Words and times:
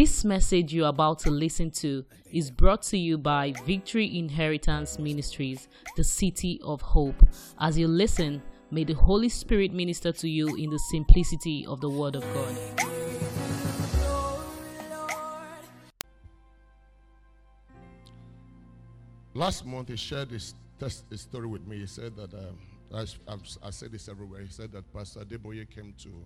This 0.00 0.24
message 0.24 0.72
you're 0.72 0.86
about 0.86 1.18
to 1.24 1.30
listen 1.32 1.72
to 1.82 2.04
is 2.30 2.52
brought 2.52 2.82
to 2.82 2.96
you 2.96 3.18
by 3.18 3.52
Victory 3.66 4.16
Inheritance 4.16 4.96
Ministries, 4.96 5.66
the 5.96 6.04
City 6.04 6.60
of 6.62 6.80
Hope. 6.80 7.20
As 7.58 7.76
you 7.76 7.88
listen, 7.88 8.40
may 8.70 8.84
the 8.84 8.92
Holy 8.92 9.28
Spirit 9.28 9.72
minister 9.72 10.12
to 10.12 10.28
you 10.28 10.54
in 10.54 10.70
the 10.70 10.78
simplicity 10.92 11.66
of 11.66 11.80
the 11.80 11.90
Word 11.90 12.14
of 12.14 12.22
God. 12.32 12.56
Last 19.34 19.66
month, 19.66 19.88
he 19.88 19.96
shared 19.96 20.30
this, 20.30 20.54
test, 20.78 21.10
this 21.10 21.22
story 21.22 21.48
with 21.48 21.66
me. 21.66 21.80
He 21.80 21.86
said 21.86 22.14
that, 22.14 22.32
um, 22.34 22.56
I, 22.94 23.00
I've, 23.26 23.42
I 23.64 23.70
said 23.70 23.90
this 23.90 24.08
everywhere. 24.08 24.42
He 24.42 24.48
said 24.48 24.70
that 24.70 24.92
Pastor 24.94 25.24
Deboye 25.24 25.68
came 25.68 25.92
to 26.04 26.24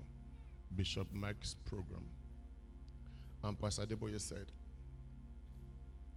Bishop 0.76 1.06
Mike's 1.14 1.56
program. 1.64 2.04
And 3.44 3.58
Pastor 3.58 3.86
Deboye 3.86 4.20
said, 4.20 4.46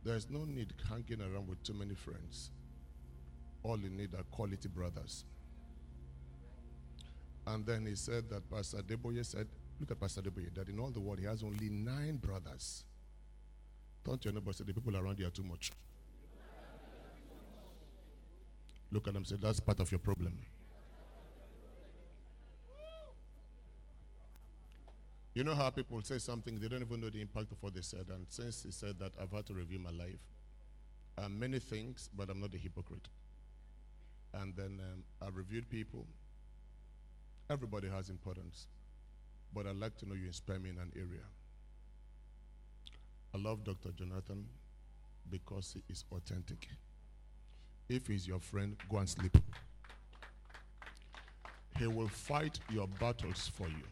There's 0.04 0.30
no 0.30 0.46
need 0.46 0.74
hanging 0.88 1.22
around 1.22 1.48
with 1.48 1.64
too 1.64 1.74
many 1.74 1.96
friends. 1.96 2.52
All 3.64 3.80
you 3.80 3.90
need 3.90 4.14
are 4.14 4.24
quality 4.24 4.68
brothers. 4.68 5.26
And 7.48 7.66
then 7.66 7.86
he 7.86 7.96
said 7.96 8.30
that 8.30 8.50
Pastor 8.50 8.78
Deboye 8.78 9.26
said, 9.26 9.48
Look 9.80 9.92
at 9.92 10.00
Pastor 10.00 10.22
Deboye, 10.22 10.54
that 10.56 10.70
in 10.70 10.80
all 10.80 10.92
the 10.92 11.00
world 11.00 11.20
he 11.20 11.26
has 11.26 11.44
only 11.44 11.70
nine 11.70 12.18
brothers. 12.18 12.84
Don't 14.04 14.24
you 14.24 14.32
know, 14.32 14.42
but 14.42 14.56
the 14.58 14.66
people 14.66 14.96
around 14.96 15.20
you 15.20 15.26
are 15.28 15.32
too 15.32 15.44
much. 15.44 15.72
Look 18.92 19.08
at 19.08 19.14
them 19.16 19.26
say, 19.26 19.36
That's 19.42 19.60
part 19.60 19.80
of 19.80 19.92
your 19.92 20.00
problem. 20.00 20.38
You 25.36 25.44
know 25.44 25.54
how 25.54 25.70
people 25.70 26.02
say 26.02 26.18
something, 26.18 26.60
they 26.60 26.70
don't 26.70 26.82
even 26.82 27.02
know 27.02 27.10
the 27.10 27.20
impact 27.20 27.52
of 27.52 27.62
what 27.62 27.76
they 27.76 27.82
said. 27.82 28.06
And 28.10 28.26
since 28.30 28.64
he 28.64 28.72
said 28.72 28.98
that, 29.00 29.12
I've 29.22 29.34
had 29.34 29.46
to 29.48 29.54
review 29.54 29.80
my 29.80 29.92
life. 29.92 30.22
Um, 31.18 31.38
many 31.38 31.60
things, 31.60 32.10
but 32.18 32.30
I'm 32.30 32.40
not 32.40 32.54
a 32.54 32.58
hypocrite. 32.58 33.10
And 34.34 34.56
then 34.56 34.80
um, 34.80 35.04
I 35.22 35.30
reviewed 35.30 35.70
people. 35.70 36.06
Everybody 37.50 37.90
has 37.90 38.10
importance. 38.10 38.68
But 39.54 39.68
I'd 39.68 39.76
like 39.76 39.98
to 39.98 40.08
know 40.08 40.16
you 40.16 40.28
inspire 40.28 40.58
me 40.58 40.70
in 40.70 40.78
an 40.78 40.94
area. 40.96 41.26
I 43.34 43.38
love 43.38 43.66
Dr. 43.66 43.90
Jonathan 43.92 44.46
because 45.30 45.74
he 45.74 45.84
is 45.92 46.06
authentic. 46.14 46.70
If 47.90 48.08
he's 48.08 48.26
your 48.26 48.40
friend, 48.40 48.78
go 48.90 49.00
and 49.00 49.10
sleep. 49.10 49.38
He 51.78 51.88
will 51.88 52.08
fight 52.08 52.58
your 52.72 52.88
battles 52.88 53.52
for 53.54 53.68
you. 53.68 53.84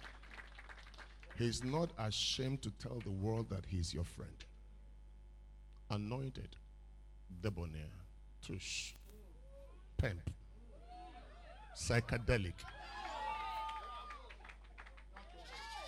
He's 1.37 1.63
not 1.63 1.89
ashamed 1.97 2.61
to 2.63 2.71
tell 2.71 2.99
the 3.03 3.11
world 3.11 3.49
that 3.49 3.65
he's 3.67 3.93
your 3.93 4.03
friend. 4.03 4.35
Anointed, 5.89 6.55
debonair, 7.41 7.89
tush, 8.45 8.93
pimp, 9.97 10.29
psychedelic. 11.75 12.53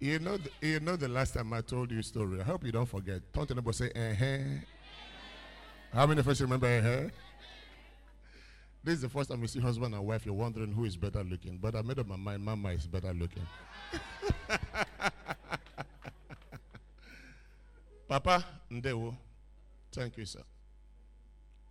you 0.01 0.19
know, 0.19 0.37
the, 0.37 0.51
you 0.61 0.81
know 0.81 0.97
the 0.97 1.09
last 1.09 1.35
time 1.35 1.53
I 1.53 1.61
told 1.61 1.93
you 1.93 2.01
a 2.01 2.03
story. 2.03 2.41
I 2.41 2.45
hope 2.45 2.65
you 2.65 2.73
don't 2.73 2.89
forget. 2.89 3.21
Turn 3.33 3.47
to 3.47 3.55
neighbor 3.55 3.73
say, 3.73 3.91
eh, 3.95 4.13
uh-huh. 4.13 4.39
How 5.93 6.07
many 6.07 6.21
of 6.21 6.29
us 6.29 6.41
remember, 6.41 6.67
eh, 6.67 6.79
uh-huh? 6.79 7.09
This 8.89 8.97
is 8.97 9.03
the 9.03 9.11
first 9.11 9.29
time 9.29 9.43
you 9.43 9.49
see 9.49 9.61
husband 9.61 9.95
and 9.95 10.07
wife, 10.07 10.25
you're 10.25 10.35
wondering 10.35 10.73
who 10.73 10.87
is 10.87 10.97
better 10.97 11.23
looking. 11.23 11.59
But 11.59 11.75
I 11.75 11.83
made 11.83 11.99
up 11.99 12.07
my 12.07 12.17
mind, 12.17 12.43
mama 12.43 12.71
is 12.71 12.87
better 12.87 13.13
looking. 13.13 13.47
Papa 18.09 18.43
Ndewo, 18.73 19.15
thank 19.93 20.17
you, 20.17 20.25
sir. 20.25 20.41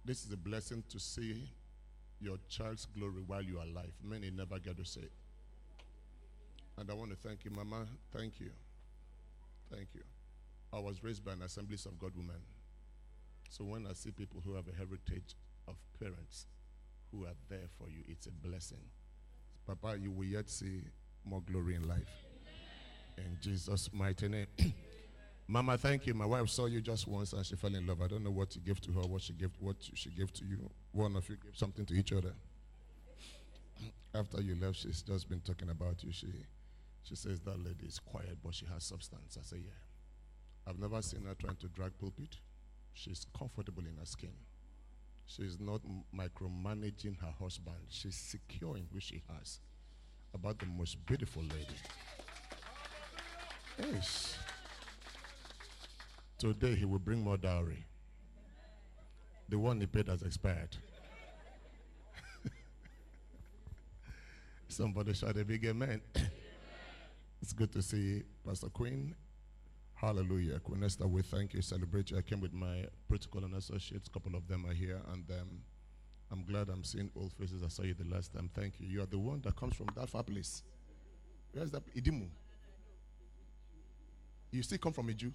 This 0.06 0.28
is 0.28 0.32
a 0.32 0.38
blessing 0.38 0.84
to 0.90 1.00
see 1.00 1.50
your 2.22 2.38
child's 2.50 2.86
glory 2.86 3.24
while 3.26 3.42
you 3.42 3.58
are 3.58 3.66
alive. 3.66 3.94
Many 4.04 4.30
never 4.30 4.60
get 4.60 4.78
to 4.78 4.86
see 4.86 5.00
it. 5.00 5.12
And 6.78 6.88
I 6.88 6.94
want 6.94 7.10
to 7.10 7.18
thank 7.28 7.46
you, 7.46 7.50
Mama. 7.50 7.88
Thank 8.16 8.40
you. 8.40 8.52
Thank 9.74 9.88
you. 9.96 10.04
I 10.72 10.78
was 10.78 11.04
raised 11.04 11.26
by 11.26 11.32
an 11.32 11.42
Assemblies 11.42 11.88
of 11.88 11.98
God 11.98 12.16
woman. 12.16 12.42
So 13.50 13.64
when 13.64 13.88
I 13.88 13.94
see 13.94 14.12
people 14.12 14.40
who 14.46 14.54
have 14.54 14.68
a 14.68 14.78
heritage 14.78 15.36
of 15.68 15.78
parents 16.00 16.46
who 17.12 17.26
are 17.26 17.36
there 17.50 17.68
for 17.78 17.90
you. 17.90 18.04
It's 18.08 18.28
a 18.28 18.32
blessing. 18.32 18.84
Papa, 19.66 19.98
you 20.00 20.12
will 20.12 20.26
yet 20.26 20.50
see 20.50 20.82
more 21.26 21.42
glory 21.42 21.76
in 21.76 21.88
life. 21.88 22.08
In 23.18 23.38
Jesus' 23.42 23.90
mighty 23.94 24.28
name. 24.28 24.48
Mama, 25.48 25.78
thank 25.78 26.06
you. 26.06 26.14
My 26.14 26.26
wife 26.26 26.50
saw 26.50 26.66
you 26.66 26.82
just 26.82 27.08
once 27.08 27.34
and 27.34 27.46
she 27.46 27.56
fell 27.56 27.74
in 27.74 27.88
love. 27.88 28.02
I 28.02 28.08
don't 28.08 28.24
know 28.24 28.32
what 28.32 28.56
you 28.56 28.62
gave 28.62 28.82
to 28.82 28.92
her, 28.94 29.02
what 29.02 29.22
she 29.22 29.34
gave, 29.34 29.52
what 29.60 29.78
she 29.94 30.10
gave 30.10 30.32
to 30.34 30.46
you. 30.46 30.70
One 30.92 31.16
of 31.16 31.28
you 31.30 31.38
gave 31.38 31.56
something 31.56 31.86
to 31.86 31.94
each 31.94 32.12
other. 32.12 32.34
After 34.14 34.42
you 34.42 34.56
left, 34.62 34.78
she's 34.78 35.02
just 35.02 35.30
been 35.30 35.40
talking 35.40 35.70
about 35.70 36.04
you. 36.04 36.12
She, 36.12 36.28
she 37.04 37.16
says 37.16 37.40
that 37.42 37.58
lady 37.64 37.86
is 37.88 38.00
quiet, 38.00 38.38
but 38.44 38.54
she 38.56 38.66
has 38.66 38.84
substance. 38.84 39.38
I 39.40 39.44
say, 39.44 39.58
yeah. 39.58 39.72
I've 40.68 40.80
never 40.80 41.02
seen 41.02 41.24
her 41.24 41.34
trying 41.34 41.56
to 41.58 41.68
drag 41.68 41.98
pulpit. 41.98 42.36
She's 42.94 43.26
comfortable 43.38 43.84
in 43.84 43.96
her 43.98 44.06
skin. 44.06 44.34
She's 45.28 45.60
not 45.60 45.82
micromanaging 46.16 47.20
her 47.20 47.34
husband. 47.38 47.76
She's 47.90 48.16
secure 48.16 48.78
in 48.78 48.88
who 48.92 49.00
she 49.02 49.22
has. 49.30 49.60
About 50.34 50.58
the 50.58 50.66
most 50.66 51.06
beautiful 51.06 51.44
lady. 51.44 51.76
Yes. 53.78 54.38
Today 56.38 56.76
he 56.76 56.86
will 56.86 57.00
bring 57.00 57.24
more 57.24 57.36
dowry. 57.38 57.86
The 59.50 59.60
one 59.60 59.82
he 59.82 59.86
paid 59.86 60.08
has 60.08 60.22
expired. 60.22 60.78
Somebody 64.70 65.14
shout 65.14 65.38
a 65.38 65.44
big 65.44 65.66
amen. 65.66 66.02
it's 67.42 67.52
good 67.54 67.72
to 67.74 67.82
see 67.82 68.24
Pastor 68.46 68.70
Queen 68.70 69.14
Hallelujah. 69.98 70.60
Queen 70.60 70.84
Esther, 70.84 71.08
we 71.08 71.24
thank 71.24 71.56
you, 71.56 71.62
celebrate 71.64 72.12
you. 72.12 72.20
I 72.20 72.22
came 72.22 72.40
with 72.40 72.54
my 72.54 72.86
protocol 73.08 73.44
and 73.44 73.56
associates. 73.56 74.08
A 74.08 74.12
couple 74.12 74.36
of 74.36 74.48
them 74.48 74.64
are 74.68 74.74
here, 74.74 75.02
and 75.12 75.26
um, 75.32 75.50
I'm 76.32 76.44
glad 76.46 76.70
I'm 76.70 76.84
seeing 76.84 77.10
old 77.16 77.34
faces. 77.34 77.64
I 77.64 77.68
saw 77.68 77.82
you 77.82 77.96
the 77.96 78.06
last 78.06 78.32
time. 78.32 78.52
Thank 78.54 78.80
you. 78.80 78.88
You 78.88 79.02
are 79.02 79.08
the 79.08 79.18
one 79.18 79.42
that 79.42 79.56
comes 79.56 79.76
from 79.76 79.88
that 79.96 80.08
far 80.08 80.22
place. 80.22 80.62
Where's 81.52 81.72
that? 81.72 81.82
Idimu. 81.96 82.28
You 84.52 84.62
still 84.62 84.78
come 84.78 84.94
from 84.94 85.10
a 85.10 85.14
Jew? 85.14 85.34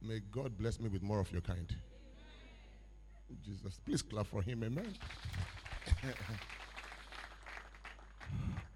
May 0.00 0.20
God 0.30 0.56
bless 0.56 0.78
me 0.78 0.88
with 0.88 1.02
more 1.02 1.18
of 1.18 1.32
your 1.32 1.40
kind. 1.40 1.74
Jesus. 3.44 3.80
Please 3.84 4.02
clap 4.02 4.28
for 4.28 4.40
him. 4.40 4.62
Amen. 4.62 4.94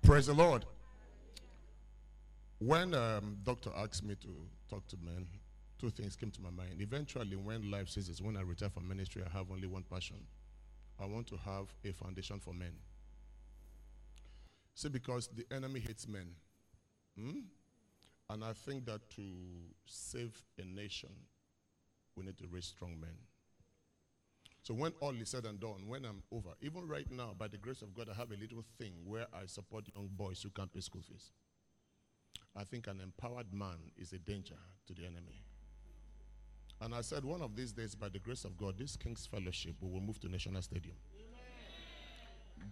Praise 0.03 0.27
the 0.27 0.35
Lord. 0.35 0.65
When 2.61 2.93
um, 2.93 3.39
doctor 3.43 3.71
asked 3.75 4.05
me 4.05 4.17
to 4.17 4.29
talk 4.69 4.87
to 4.89 4.97
men, 5.03 5.27
two 5.79 5.89
things 5.89 6.15
came 6.15 6.31
to 6.31 6.43
my 6.43 6.51
mind. 6.51 6.77
Eventually, 6.81 7.35
when 7.35 7.71
life 7.71 7.89
ceases, 7.89 8.21
when 8.21 8.37
I 8.37 8.43
retire 8.43 8.69
from 8.69 8.87
ministry, 8.87 9.23
I 9.27 9.37
have 9.37 9.51
only 9.51 9.67
one 9.67 9.83
passion. 9.91 10.19
I 11.01 11.07
want 11.07 11.27
to 11.29 11.39
have 11.39 11.73
a 11.87 11.93
foundation 11.93 12.39
for 12.39 12.53
men. 12.53 12.73
See, 14.75 14.91
because 14.91 15.29
the 15.29 15.47
enemy 15.51 15.81
hates 15.81 16.07
men. 16.07 16.35
Hmm? 17.19 17.41
And 18.29 18.45
I 18.45 18.53
think 18.53 18.85
that 18.85 19.09
to 19.17 19.23
save 19.87 20.45
a 20.59 20.65
nation, 20.67 21.11
we 22.15 22.27
need 22.27 22.37
to 22.39 22.45
raise 22.53 22.67
strong 22.67 23.01
men. 23.01 23.17
So 24.63 24.75
when 24.75 24.93
all 25.01 25.19
is 25.19 25.31
said 25.31 25.47
and 25.47 25.59
done, 25.59 25.89
when 25.89 26.05
I'm 26.05 26.23
over, 26.31 26.51
even 26.61 26.87
right 26.87 27.11
now, 27.11 27.35
by 27.39 27.49
the 27.49 27.57
grace 27.57 27.81
of 27.81 27.95
God, 27.95 28.09
I 28.13 28.17
have 28.17 28.31
a 28.33 28.37
little 28.37 28.63
thing 28.79 28.93
where 29.07 29.27
I 29.33 29.47
support 29.47 29.87
young 29.95 30.11
boys 30.13 30.43
who 30.43 30.51
can't 30.51 30.71
pay 30.71 30.81
school 30.81 31.01
fees. 31.01 31.31
I 32.57 32.65
think 32.65 32.87
an 32.87 33.01
empowered 33.01 33.53
man 33.53 33.79
is 33.97 34.13
a 34.13 34.19
danger 34.19 34.57
to 34.87 34.95
the 34.95 35.03
enemy. 35.03 35.43
And 36.81 36.95
I 36.95 37.03
said, 37.03 37.25
one 37.25 37.43
of 37.43 37.55
these 37.57 37.73
days, 37.73 37.95
by 37.95 38.09
the 38.09 38.19
grace 38.19 38.45
of 38.45 38.57
God, 38.57 38.79
this 38.79 38.97
King's 38.97 39.27
Fellowship 39.27 39.75
we 39.81 39.91
will 39.91 40.01
move 40.01 40.19
to 40.21 40.29
National 40.29 40.63
Stadium. 40.63 40.97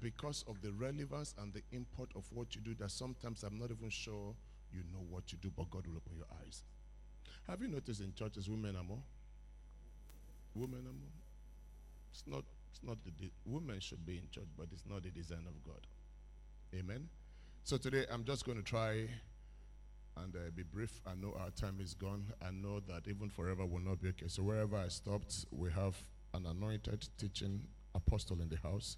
Because 0.00 0.44
of 0.48 0.60
the 0.62 0.72
relevance 0.72 1.34
and 1.38 1.52
the 1.52 1.62
import 1.72 2.10
of 2.14 2.24
what 2.32 2.54
you 2.54 2.60
do, 2.60 2.74
that 2.74 2.90
sometimes 2.90 3.42
I'm 3.42 3.58
not 3.58 3.70
even 3.70 3.90
sure 3.90 4.34
you 4.72 4.80
know 4.92 5.04
what 5.08 5.32
you 5.32 5.38
do, 5.40 5.50
but 5.56 5.70
God 5.70 5.86
will 5.86 5.96
open 5.96 6.16
your 6.16 6.26
eyes. 6.42 6.62
Have 7.46 7.62
you 7.62 7.68
noticed 7.68 8.00
in 8.00 8.12
churches, 8.14 8.48
women 8.48 8.76
are 8.76 8.84
more? 8.84 9.02
Women 10.54 10.80
are 10.80 10.92
more. 10.92 11.16
It's 12.12 12.24
not, 12.26 12.44
it's 12.70 12.80
not 12.82 12.98
the, 13.04 13.10
de- 13.12 13.32
women 13.46 13.80
should 13.80 14.04
be 14.04 14.18
in 14.18 14.28
church, 14.30 14.48
but 14.56 14.66
it's 14.72 14.84
not 14.88 15.02
the 15.02 15.10
design 15.10 15.46
of 15.46 15.62
God. 15.64 15.86
Amen. 16.74 17.08
So 17.64 17.76
today 17.76 18.04
I'm 18.10 18.24
just 18.24 18.44
going 18.44 18.58
to 18.58 18.64
try 18.64 19.08
and 20.22 20.34
uh, 20.34 20.50
be 20.54 20.62
brief. 20.62 21.00
I 21.06 21.14
know 21.14 21.34
our 21.40 21.50
time 21.50 21.78
is 21.80 21.94
gone. 21.94 22.24
I 22.42 22.50
know 22.50 22.80
that 22.80 23.08
even 23.08 23.28
forever 23.28 23.64
will 23.64 23.80
not 23.80 24.00
be 24.00 24.08
okay. 24.10 24.26
So 24.28 24.42
wherever 24.42 24.76
I 24.76 24.88
stopped, 24.88 25.46
we 25.50 25.70
have 25.70 25.96
an 26.34 26.46
anointed 26.46 27.08
teaching 27.18 27.66
apostle 27.94 28.40
in 28.40 28.48
the 28.48 28.56
house 28.56 28.96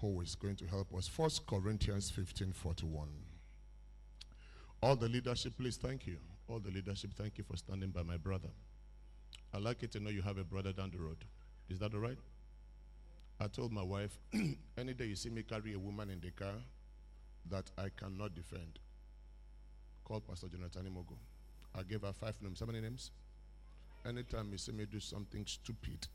who 0.00 0.20
is 0.20 0.34
going 0.34 0.56
to 0.56 0.66
help 0.66 0.94
us. 0.94 1.08
First 1.08 1.46
Corinthians 1.46 2.10
15 2.10 2.52
41. 2.52 3.08
All 4.82 4.96
the 4.96 5.08
leadership, 5.08 5.54
please 5.56 5.76
thank 5.76 6.06
you. 6.06 6.18
All 6.48 6.58
the 6.58 6.70
leadership, 6.70 7.12
thank 7.14 7.38
you 7.38 7.44
for 7.44 7.56
standing 7.56 7.90
by 7.90 8.02
my 8.02 8.18
brother. 8.18 8.50
I 9.54 9.58
like 9.58 9.82
it 9.82 9.92
to 9.92 10.00
know 10.00 10.10
you 10.10 10.22
have 10.22 10.36
a 10.36 10.44
brother 10.44 10.72
down 10.72 10.90
the 10.90 10.98
road. 10.98 11.24
Is 11.70 11.78
that 11.78 11.94
all 11.94 12.00
right? 12.00 12.18
I 13.40 13.46
told 13.46 13.72
my 13.72 13.82
wife, 13.82 14.18
any 14.78 14.94
day 14.94 15.06
you 15.06 15.16
see 15.16 15.30
me 15.30 15.42
carry 15.42 15.74
a 15.74 15.78
woman 15.78 16.10
in 16.10 16.20
the 16.20 16.30
car 16.30 16.54
that 17.50 17.70
I 17.78 17.88
cannot 17.96 18.34
defend, 18.34 18.78
call 20.04 20.20
Pastor 20.20 20.48
Jonathan 20.48 20.86
Imogo. 20.86 21.16
I 21.74 21.82
gave 21.82 22.02
her 22.02 22.12
five 22.12 22.34
names. 22.40 22.60
How 22.60 22.66
many 22.66 22.80
names? 22.80 23.10
Anytime 24.06 24.50
you 24.52 24.58
see 24.58 24.72
me 24.72 24.84
do 24.84 25.00
something 25.00 25.44
stupid, 25.46 26.06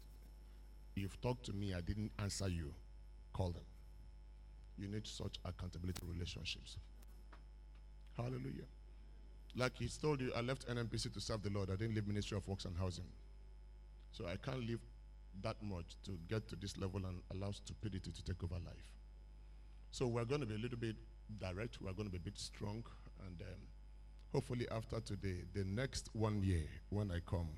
you've 0.96 1.20
talked 1.22 1.46
to 1.46 1.54
me, 1.54 1.74
I 1.74 1.82
didn't 1.82 2.12
answer 2.20 2.48
you, 2.48 2.72
call 3.34 3.50
them. 3.50 3.64
You 4.78 4.88
need 4.88 5.08
such 5.08 5.38
accountability 5.44 6.02
relationships. 6.08 6.78
Hallelujah. 8.16 8.68
Like 9.56 9.78
he 9.78 9.88
told 9.88 10.22
you, 10.22 10.32
I 10.36 10.42
left 10.42 10.68
NNPC 10.68 11.14
to 11.14 11.20
serve 11.20 11.42
the 11.42 11.50
Lord. 11.50 11.70
I 11.72 11.76
didn't 11.76 11.96
leave 11.96 12.08
Ministry 12.08 12.38
of 12.38 12.48
Works 12.48 12.66
and 12.66 12.78
Housing. 12.78 13.06
So 14.12 14.26
I 14.28 14.36
can't 14.36 14.60
leave 14.60 14.80
that 15.42 15.56
much 15.62 15.96
to 16.06 16.12
get 16.30 16.48
to 16.50 16.56
this 16.56 16.78
level 16.78 17.02
and 17.06 17.22
allow 17.34 17.52
stupidity 17.52 18.12
to 18.12 18.24
take 18.24 18.44
over 18.44 18.56
life. 18.56 18.90
So 19.92 20.06
we're 20.08 20.26
going 20.26 20.42
to 20.42 20.48
be 20.48 20.56
a 20.56 20.60
little 20.60 20.78
bit 20.78 20.96
direct. 21.40 21.82
We're 21.82 21.94
going 21.94 22.08
to 22.08 22.12
be 22.12 22.18
a 22.18 22.22
bit 22.22 22.38
strong. 22.38 22.84
And 23.26 23.42
um, 23.42 23.62
hopefully 24.32 24.68
after 24.72 25.00
today, 25.00 25.44
the 25.54 25.64
next 25.64 26.10
one 26.14 26.42
year, 26.44 26.64
when 26.90 27.12
I 27.12 27.20
come, 27.26 27.50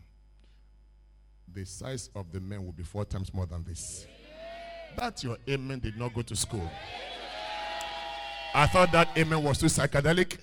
the 1.53 1.65
size 1.65 2.09
of 2.15 2.31
the 2.31 2.39
men 2.39 2.65
will 2.65 2.71
be 2.71 2.83
four 2.83 3.05
times 3.05 3.33
more 3.33 3.45
than 3.45 3.63
this. 3.63 4.05
That 4.97 5.23
your 5.23 5.37
amen 5.49 5.79
did 5.79 5.97
not 5.97 6.13
go 6.13 6.21
to 6.21 6.35
school. 6.35 6.69
I 8.53 8.67
thought 8.67 8.91
that 8.91 9.09
amen 9.17 9.43
was 9.43 9.57
too 9.57 9.67
psychedelic. 9.67 10.37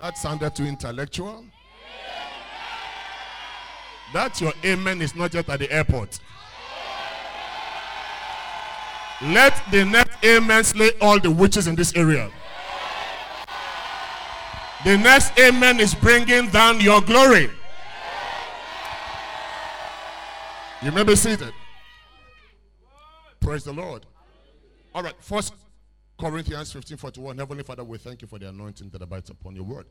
That 0.00 0.16
sounded 0.18 0.54
too 0.54 0.64
intellectual. 0.64 1.44
That 4.12 4.40
your 4.40 4.52
amen 4.64 5.02
is 5.02 5.14
not 5.14 5.32
just 5.32 5.48
at 5.48 5.58
the 5.58 5.70
airport. 5.72 6.18
Let 9.22 9.62
the 9.70 9.84
next 9.84 10.22
amen 10.24 10.64
slay 10.64 10.90
all 11.00 11.18
the 11.18 11.30
witches 11.30 11.66
in 11.66 11.74
this 11.74 11.94
area. 11.94 12.30
The 14.84 14.98
next 14.98 15.38
amen 15.38 15.80
is 15.80 15.94
bringing 15.94 16.50
down 16.50 16.78
your 16.78 17.00
glory. 17.00 17.48
You 20.82 20.92
may 20.92 21.02
be 21.02 21.16
seated. 21.16 21.54
Praise 23.40 23.64
the 23.64 23.72
Lord. 23.72 24.04
All 24.94 25.02
right, 25.02 25.14
first 25.20 25.54
Corinthians 26.20 26.70
15 26.70 26.98
41. 26.98 27.38
Heavenly 27.38 27.62
Father, 27.62 27.82
we 27.82 27.96
thank 27.96 28.20
you 28.20 28.28
for 28.28 28.38
the 28.38 28.50
anointing 28.50 28.90
that 28.90 29.00
abides 29.00 29.30
upon 29.30 29.56
your 29.56 29.64
word. 29.64 29.86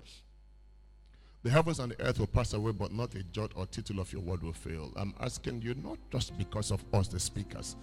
The 1.42 1.50
heavens 1.50 1.80
and 1.80 1.92
the 1.92 2.02
earth 2.06 2.20
will 2.20 2.28
pass 2.28 2.54
away, 2.54 2.72
but 2.72 2.94
not 2.94 3.16
a 3.16 3.24
jot 3.24 3.52
or 3.56 3.66
tittle 3.66 4.00
of 4.00 4.14
your 4.14 4.22
word 4.22 4.44
will 4.44 4.54
fail. 4.54 4.94
I'm 4.96 5.16
asking 5.20 5.64
you 5.64 5.74
not 5.74 5.98
just 6.12 6.38
because 6.38 6.72
of 6.72 6.84
us, 6.94 7.08
the 7.08 7.20
speakers, 7.20 7.76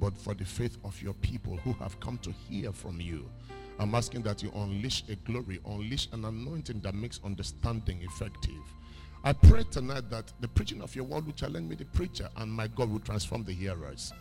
but 0.00 0.18
for 0.18 0.34
the 0.34 0.44
faith 0.44 0.76
of 0.84 1.00
your 1.00 1.14
people 1.14 1.56
who 1.58 1.72
have 1.74 1.98
come 2.00 2.18
to 2.18 2.32
hear 2.50 2.72
from 2.72 3.00
you. 3.00 3.30
I'm 3.78 3.94
asking 3.94 4.22
that 4.22 4.42
you 4.42 4.50
unleash 4.54 5.04
a 5.08 5.16
glory, 5.16 5.60
unleash 5.66 6.08
an 6.12 6.24
anointing 6.24 6.80
that 6.80 6.94
makes 6.94 7.20
understanding 7.24 8.00
effective. 8.02 8.62
I 9.22 9.32
pray 9.32 9.64
tonight 9.70 10.08
that 10.10 10.32
the 10.40 10.48
preaching 10.48 10.80
of 10.82 10.94
your 10.94 11.04
word 11.04 11.26
will 11.26 11.32
challenge 11.32 11.68
me, 11.68 11.76
the 11.76 11.84
preacher, 11.84 12.28
and 12.36 12.50
my 12.50 12.68
God 12.68 12.90
will 12.90 13.00
transform 13.00 13.44
the 13.44 13.52
hearers. 13.52 14.12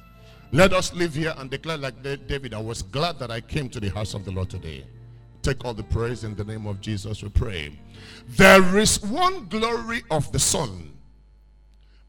Let 0.52 0.74
us 0.74 0.94
live 0.94 1.16
here 1.16 1.34
and 1.38 1.50
declare 1.50 1.78
like 1.78 2.02
David, 2.02 2.54
I 2.54 2.60
was 2.60 2.82
glad 2.82 3.20
that 3.20 3.32
I 3.32 3.42
came 3.42 3.70
to 3.70 3.80
the 3.80 3.90
house 3.90 4.14
of 4.14 4.26
the 4.26 4.32
Lord 4.32 4.50
today. 4.50 4.86
Take 5.42 5.64
all 5.64 5.74
the 5.74 5.84
praise 5.84 6.24
in 6.24 6.36
the 6.36 6.44
name 6.44 6.66
of 6.66 6.82
Jesus, 6.82 7.22
we 7.22 7.30
pray. 7.30 7.80
There 8.30 8.78
is 8.78 9.02
one 9.04 9.46
glory 9.46 10.02
of 10.10 10.32
the 10.32 10.40
sun, 10.40 10.92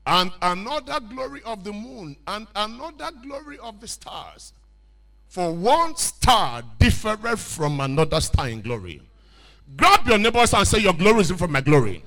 and 0.06 0.32
another 0.40 0.98
glory 1.00 1.43
of 1.44 1.64
the 1.64 1.72
moon, 1.72 2.16
and 2.26 2.46
another 2.56 3.10
glory 3.22 3.58
of 3.58 3.81
the 3.81 3.88
stars. 3.88 4.52
For 5.28 5.52
one 5.52 5.96
star 5.96 6.62
differeth 6.78 7.40
from 7.40 7.81
another 7.81 8.20
star 8.20 8.49
in 8.49 8.62
glory. 8.62 9.02
Grab 9.76 10.06
your 10.06 10.19
neighbors 10.19 10.55
and 10.55 10.67
say, 10.67 10.78
Your 10.78 10.94
glory 10.94 11.20
is 11.20 11.28
different 11.28 11.40
from 11.40 11.52
my 11.52 11.61
glory. 11.61 12.02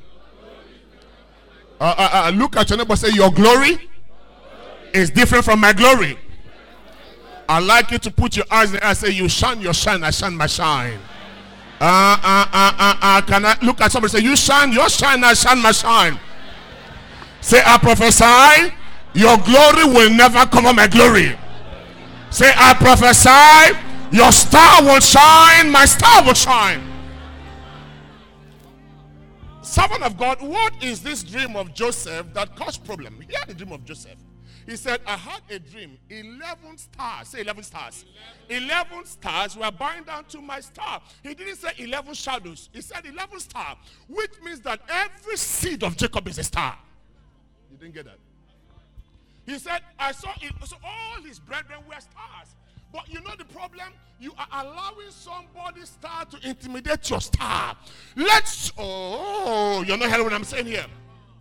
Uh, 1.80 1.96
uh, 1.98 2.10
uh, 2.14 2.30
look 2.32 2.58
at 2.58 2.70
your 2.70 2.78
neighbor 2.78 2.94
and 2.94 3.00
say, 3.00 3.10
Your 3.14 3.32
glory 3.32 3.78
is 4.94 5.10
different 5.10 5.46
from 5.46 5.60
my 5.60 5.74
glory. 5.74 6.18
I 7.48 7.60
like 7.60 7.92
you 7.92 7.98
to 8.00 8.12
put 8.12 8.36
your 8.36 8.46
eyes 8.52 8.70
in 8.70 8.76
the 8.76 8.84
air 8.84 8.90
and 8.90 8.98
say, 8.98 9.10
You 9.10 9.28
shine 9.30 9.62
your 9.62 9.74
shine, 9.74 10.04
I 10.04 10.12
shine 10.12 10.36
my 10.36 10.48
shine. 10.48 11.00
Uh, 11.82 12.18
uh, 12.22 12.46
uh, 12.52 12.74
uh, 12.78 12.96
uh, 13.02 13.22
can 13.22 13.46
I 13.46 13.58
look 13.62 13.80
at 13.82 13.92
somebody 13.92 14.16
and 14.16 14.24
say, 14.24 14.30
You 14.30 14.36
shine 14.36 14.72
your 14.72 14.90
shine, 14.90 15.24
I 15.24 15.34
shine 15.34 15.62
my 15.62 15.72
shine. 15.72 16.20
Say, 17.42 17.62
I 17.66 17.78
prophesy, 17.78 18.74
your 19.14 19.38
glory 19.38 19.86
will 19.86 20.10
never 20.10 20.46
cover 20.46 20.74
my 20.74 20.88
glory. 20.88 21.38
Say, 22.32 22.52
I 22.56 22.74
prophesy, 22.76 23.78
your 24.16 24.32
star 24.32 24.84
will 24.84 25.00
shine, 25.00 25.72
my 25.72 25.86
star 25.86 26.24
will 26.24 26.34
shine. 26.34 26.82
Servant 29.62 30.04
of 30.04 30.18
God, 30.18 30.42
what 30.42 30.74
is 30.84 31.02
this 31.02 31.24
dream 31.24 31.56
of 31.56 31.74
Joseph 31.74 32.34
that 32.34 32.56
caused 32.56 32.86
problem? 32.86 33.22
Hear 33.22 33.42
the 33.48 33.54
dream 33.54 33.72
of 33.72 33.84
Joseph. 33.86 34.18
He 34.70 34.76
said, 34.76 35.02
I 35.08 35.18
had 35.18 35.42
a 35.50 35.58
dream. 35.58 35.98
11 36.10 36.78
stars. 36.78 37.30
Say 37.30 37.42
11 37.42 37.64
stars. 37.64 38.06
11 38.50 39.06
stars 39.06 39.58
were 39.58 39.72
bound 39.72 40.06
down 40.06 40.26
to 40.26 40.42
my 40.42 40.60
star. 40.60 41.02
He 41.24 41.34
didn't 41.34 41.56
say 41.56 41.72
11 41.78 42.14
shadows. 42.14 42.70
He 42.72 42.82
said 42.82 43.04
11 43.06 43.40
stars, 43.40 43.78
which 44.08 44.32
means 44.44 44.60
that 44.62 44.82
every 44.88 45.38
seed 45.38 45.84
of 45.84 45.98
Jacob 45.98 46.28
is 46.28 46.38
a 46.38 46.44
star. 46.44 46.78
You 47.72 47.78
didn't 47.78 47.96
get 47.96 48.06
that? 48.06 48.20
He 49.50 49.58
said, 49.58 49.82
I 49.98 50.12
saw 50.12 50.30
it. 50.42 50.54
So 50.64 50.76
all 50.84 51.24
his 51.24 51.40
brethren 51.40 51.80
were 51.88 52.00
stars. 52.00 52.56
But 52.94 53.10
you 53.10 53.20
know 53.22 53.34
the 53.36 53.46
problem? 53.46 53.88
You 54.20 54.32
are 54.38 54.64
allowing 54.64 55.10
somebody's 55.10 55.90
star 55.90 56.26
to 56.26 56.48
intimidate 56.48 57.10
your 57.10 57.20
star. 57.20 57.76
Let's. 58.16 58.72
Oh, 58.78 59.84
you're 59.88 59.98
not 59.98 60.10
hearing 60.10 60.26
what 60.26 60.34
I'm 60.34 60.44
saying 60.44 60.68
here. 60.68 60.86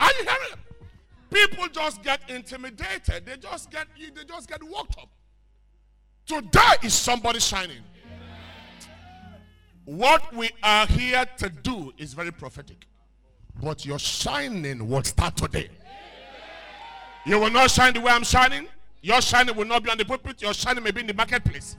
Are 0.00 0.10
you 0.19 0.25
hearing? 0.25 0.58
People 1.31 1.69
just 1.69 2.02
get 2.02 2.20
intimidated. 2.31 3.26
They 3.26 3.37
just 3.37 3.70
get 3.70 3.88
they 3.99 4.25
just 4.25 4.49
get 4.49 4.62
worked 4.62 4.96
up. 4.99 5.10
Today 6.26 6.76
is 6.82 6.94
somebody 6.94 7.40
shining. 7.40 7.82
What 9.84 10.34
we 10.34 10.48
are 10.62 10.86
here 10.86 11.27
to 11.38 11.50
do 11.50 11.93
is 11.98 12.15
very 12.15 12.32
prophetic. 12.32 12.86
But 13.62 13.84
your 13.84 13.98
shining 13.98 14.88
will 14.88 15.05
start 15.05 15.36
today. 15.36 15.69
You 17.29 17.39
will 17.39 17.51
not 17.51 17.70
shine 17.70 17.93
the 17.93 18.01
way 18.01 18.11
I'm 18.11 18.25
shining. 18.25 18.67
Your 19.03 19.20
shining 19.20 19.55
will 19.55 19.67
not 19.67 19.82
be 19.82 19.91
on 19.91 19.99
the 19.99 20.05
pulpit. 20.06 20.41
Your 20.41 20.55
shining 20.55 20.82
may 20.82 20.93
be 20.93 21.03
in 21.03 21.06
the 21.06 21.13
marketplace. 21.13 21.77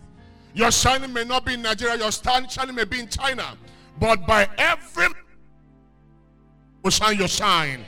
Your 0.54 0.70
shining 0.70 1.12
may 1.12 1.24
not 1.24 1.44
be 1.44 1.56
in 1.56 1.64
Nigeria. 1.64 1.98
Your 1.98 2.12
shining 2.12 2.76
may 2.76 2.86
be 2.86 3.00
in 3.00 3.08
China. 3.08 3.58
But 4.00 4.28
by 4.28 4.48
every 4.60 5.08
will 6.84 6.92
shine 6.92 7.18
your 7.18 7.28
shine. 7.28 7.84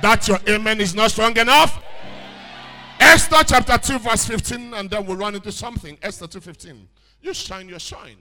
That 0.00 0.26
your 0.26 0.38
amen 0.48 0.80
is 0.80 0.94
not 0.94 1.10
strong 1.10 1.36
enough. 1.36 1.82
Esther 2.98 3.44
chapter 3.46 3.76
2, 3.76 3.98
verse 3.98 4.24
15, 4.24 4.72
and 4.72 4.88
then 4.88 5.04
we'll 5.04 5.18
run 5.18 5.34
into 5.34 5.52
something. 5.52 5.98
Esther 6.00 6.26
2:15. 6.26 6.88
You 7.20 7.34
shine 7.34 7.68
your 7.68 7.78
shine. 7.78 8.16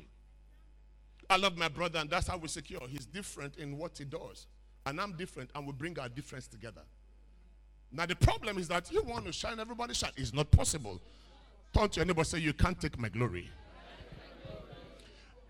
I 1.30 1.38
love 1.38 1.58
my 1.58 1.70
brother, 1.70 2.00
and 2.00 2.10
that's 2.10 2.28
how 2.28 2.38
we 2.38 2.50
secure. 2.50 2.82
He's 2.90 3.06
different 3.06 3.56
in 3.56 3.78
what 3.78 3.98
he 3.98 4.04
does. 4.04 4.46
And 4.86 5.00
I'm 5.00 5.13
different, 5.13 5.52
and 5.56 5.66
we 5.66 5.72
bring 5.72 5.98
our 6.00 6.10
difference 6.10 6.48
together. 6.48 6.82
Now 7.93 8.07
the 8.07 8.15
problem 8.15 8.57
is 8.57 8.67
that 8.69 8.91
you 8.91 9.03
want 9.03 9.25
to 9.25 9.31
shine, 9.31 9.59
everybody 9.59 9.93
shine. 9.93 10.12
It's 10.17 10.33
not 10.33 10.50
possible. 10.50 11.00
Turn 11.73 11.89
to 11.89 12.00
your 12.00 12.05
neighbor 12.05 12.23
say, 12.23 12.39
You 12.39 12.53
can't 12.53 12.79
take 12.79 12.97
my 12.97 13.09
glory. 13.09 13.50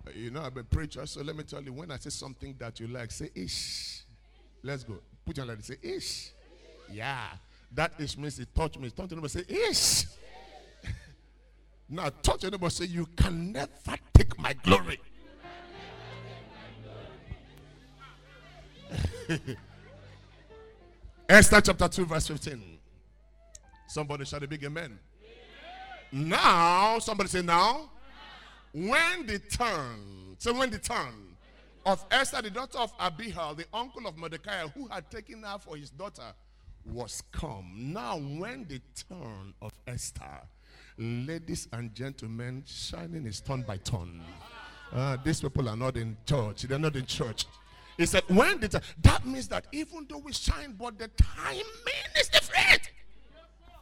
Uh, 0.06 0.12
you 0.14 0.30
know, 0.30 0.42
I'm 0.42 0.58
a 0.58 0.64
preacher, 0.64 1.06
so 1.06 1.22
let 1.22 1.38
me 1.38 1.44
tell 1.44 1.62
you, 1.64 1.72
when 1.72 1.90
I 1.90 1.98
say 1.98 2.10
something 2.10 2.56
that 2.60 2.82
you 2.82 2.88
like, 2.88 3.12
say 3.12 3.30
ish. 3.34 4.02
Let's 4.62 4.84
go. 4.84 4.96
Put 5.26 5.38
your 5.38 5.46
hand 5.46 5.58
and 5.58 5.64
say 5.64 5.78
ish. 5.82 6.32
Yeah. 6.92 7.28
That 7.72 7.94
ish 7.98 8.18
means 8.18 8.38
it 8.40 8.54
touch 8.54 8.78
me. 8.78 8.90
Turn 8.90 9.08
to 9.08 9.16
neighbor 9.16 9.30
say 9.30 9.46
ish. 9.48 10.04
now 11.90 12.10
touch 12.22 12.44
your 12.44 12.52
neighbor 12.52 12.70
say 12.70 12.86
you 12.86 13.06
can 13.16 13.54
never 13.54 13.96
take 14.14 14.38
my 14.38 14.52
glory. 14.52 15.00
Esther 21.30 21.62
chapter 21.62 21.88
2, 21.88 22.06
verse 22.06 22.28
15. 22.28 22.62
Somebody 23.88 24.26
shout 24.26 24.44
a 24.44 24.48
big 24.48 24.64
amen. 24.64 24.98
amen. 26.12 26.30
Now, 26.30 27.00
somebody 27.00 27.30
say 27.30 27.42
now. 27.42 27.90
When 28.74 29.26
the 29.28 29.40
turn, 29.40 30.36
so 30.40 30.54
when 30.54 30.70
the 30.72 30.80
turn 30.80 31.36
of 31.86 32.04
Esther, 32.10 32.42
the 32.42 32.50
daughter 32.50 32.80
of 32.80 32.92
Abihail, 33.00 33.56
the 33.56 33.66
uncle 33.74 34.08
of 34.08 34.18
Mordecai, 34.18 34.68
who 34.68 34.88
had 34.88 35.10
taken 35.12 35.44
her 35.44 35.58
for 35.60 35.78
his 35.78 35.90
daughter, 35.92 36.34
was 36.86 37.22
come. 37.32 37.94
Now, 37.94 38.18
when 38.18 38.66
the 38.68 38.82
turn 39.08 39.54
of 39.62 39.74
Esther, 39.88 40.42
Ladies 40.98 41.68
and 41.74 41.94
gentlemen, 41.96 42.64
shining 42.68 43.26
is 43.26 43.42
turn 43.42 43.64
by 43.64 43.78
turn. 43.78 44.22
Uh, 44.92 45.18
these 45.24 45.42
people 45.42 45.68
are 45.68 45.76
not 45.76 45.98
in 45.98 46.16
church. 46.24 46.64
They're 46.64 46.78
not 46.78 46.96
in 46.96 47.08
church. 47.08 47.46
He 47.98 48.06
said, 48.06 48.24
when 48.28 48.60
the 48.60 48.82
that 49.02 49.26
means 49.26 49.48
that 49.50 49.66
even 49.72 50.08
though 50.10 50.18
we 50.18 50.34
shine, 50.34 50.76
but 50.80 50.98
the 50.98 51.10
timing 51.10 51.64
is 52.20 52.28
different. 52.28 52.92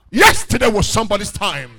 Yesterday 0.09 0.69
was 0.69 0.87
somebody's 0.87 1.31
time. 1.31 1.71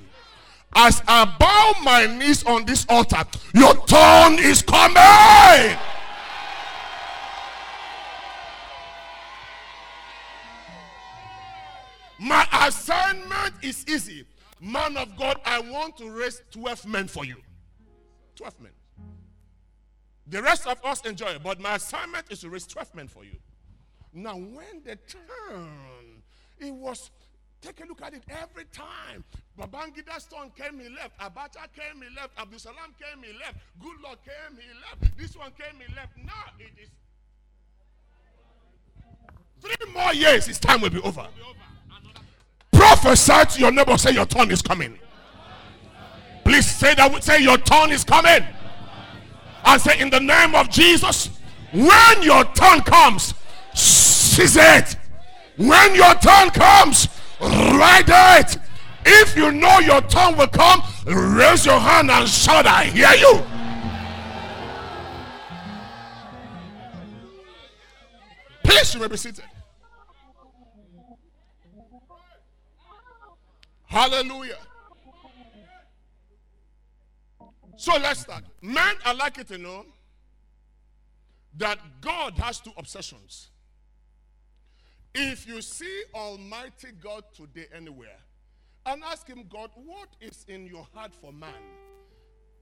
As 0.74 1.02
I 1.06 1.26
bow 1.38 1.74
my 1.82 2.06
knees 2.06 2.44
on 2.44 2.64
this 2.64 2.86
altar, 2.88 3.24
your 3.54 3.74
turn 3.86 4.38
is 4.38 4.62
coming. 4.62 5.76
My 12.18 12.46
assignment 12.66 13.54
is 13.62 13.84
easy. 13.86 14.24
Man 14.60 14.96
of 14.96 15.16
God, 15.16 15.40
I 15.44 15.58
want 15.58 15.98
to 15.98 16.08
raise 16.08 16.40
12 16.52 16.86
men 16.86 17.08
for 17.08 17.24
you. 17.24 17.36
12 18.36 18.60
men. 18.60 18.72
The 20.26 20.42
rest 20.42 20.66
of 20.66 20.78
us 20.84 21.00
enjoy 21.04 21.26
it, 21.26 21.42
but 21.42 21.60
my 21.60 21.74
assignment 21.74 22.26
is 22.30 22.40
to 22.40 22.50
raise 22.50 22.66
12 22.66 22.94
men 22.94 23.08
for 23.08 23.24
you. 23.24 23.36
Now, 24.14 24.36
when 24.36 24.82
the 24.84 24.96
turn, 24.96 26.22
it 26.58 26.72
was, 26.72 27.10
take 27.60 27.80
a 27.82 27.86
look 27.86 28.02
at 28.02 28.14
it 28.14 28.22
every 28.28 28.64
time. 28.66 29.24
Babangida's 29.58 30.26
turn 30.26 30.50
came, 30.56 30.78
he 30.78 30.88
left. 30.88 31.18
Abacha 31.18 31.66
came, 31.74 32.02
he 32.02 32.14
left. 32.14 32.38
Abdul 32.38 32.58
Salam 32.58 32.94
came, 33.00 33.22
he 33.22 33.38
left. 33.38 33.56
Goodluck 33.80 34.18
came, 34.24 34.56
he 34.56 34.68
left. 34.80 35.16
This 35.18 35.36
one 35.36 35.50
came, 35.52 35.80
he 35.86 35.94
left. 35.94 36.16
Now 36.18 36.52
it 36.58 36.72
is 36.80 36.88
three 39.62 39.92
more 39.92 40.12
years, 40.12 40.46
his 40.46 40.58
time 40.58 40.80
will 40.80 40.90
be 40.90 41.00
over. 41.00 41.26
Prophesy 42.72 43.44
to 43.54 43.60
your 43.60 43.70
neighbor, 43.70 43.96
say 43.96 44.12
your 44.12 44.26
turn 44.26 44.50
is 44.50 44.60
coming. 44.60 44.98
Please 46.44 46.66
say 46.66 46.94
that, 46.94 47.22
say 47.22 47.40
your 47.42 47.58
turn 47.58 47.92
is 47.92 48.02
coming. 48.04 48.44
I 49.64 49.78
say 49.78 49.98
in 50.00 50.10
the 50.10 50.20
name 50.20 50.54
of 50.54 50.68
Jesus, 50.70 51.30
when 51.72 52.22
your 52.22 52.44
turn 52.44 52.80
comes, 52.82 53.34
seize 53.74 54.56
it. 54.56 54.96
When 55.56 55.94
your 55.94 56.14
turn 56.14 56.50
comes, 56.50 57.08
write 57.40 58.08
it. 58.08 58.58
If 59.04 59.36
you 59.36 59.50
know 59.50 59.78
your 59.80 60.00
turn 60.02 60.36
will 60.36 60.46
come, 60.46 60.82
raise 61.06 61.66
your 61.66 61.78
hand 61.78 62.10
and 62.10 62.28
shout, 62.28 62.66
I 62.66 62.84
hear 62.84 63.12
you. 63.14 63.42
Please, 68.62 68.94
you 68.94 69.00
may 69.00 69.08
be 69.08 69.16
seated. 69.16 69.44
Hallelujah. 73.86 74.56
So 77.76 77.92
let's 77.98 78.20
start. 78.20 78.44
Men 78.60 78.96
are 79.04 79.14
likely 79.14 79.44
to 79.44 79.58
know 79.58 79.86
that 81.56 81.78
God 82.00 82.34
has 82.38 82.60
two 82.60 82.72
obsessions. 82.76 83.50
If 85.14 85.46
you 85.46 85.60
see 85.60 86.04
Almighty 86.14 86.88
God 87.02 87.24
today 87.34 87.66
anywhere 87.74 88.18
and 88.86 89.02
ask 89.04 89.26
Him, 89.26 89.44
God, 89.50 89.70
what 89.74 90.08
is 90.20 90.44
in 90.48 90.66
your 90.66 90.86
heart 90.94 91.12
for 91.14 91.32
man? 91.32 91.52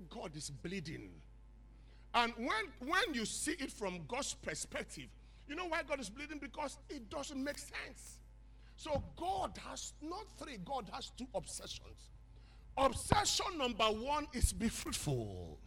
God 0.09 0.35
is 0.35 0.51
bleeding. 0.51 1.11
And 2.15 2.33
when, 2.37 2.89
when 2.89 3.15
you 3.15 3.25
see 3.25 3.53
it 3.53 3.71
from 3.71 4.01
God's 4.09 4.35
perspective, 4.35 5.07
you 5.49 5.55
know 5.55 5.67
why 5.67 5.83
God 5.89 6.01
is 6.01 6.11
bleeding? 6.11 6.39
Because 6.39 6.79
it 6.89 7.09
doesn't 7.09 7.43
make 7.43 7.59
sense. 7.59 8.19
So 8.77 9.03
God 9.17 9.59
has 9.69 9.93
not 10.03 10.25
three, 10.39 10.59
God 10.65 10.91
has 10.93 11.13
two 11.17 11.27
obsessions. 11.35 12.11
Obsession 12.81 13.59
number 13.59 13.85
one 13.85 14.27
is 14.33 14.55
be 14.55 14.71
fruitful. 14.71 15.59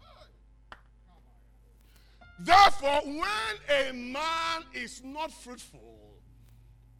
Therefore, 2.40 3.02
when 3.06 3.22
a 3.70 3.94
man 3.94 4.64
is 4.74 5.02
not 5.04 5.32
fruitful, 5.32 6.00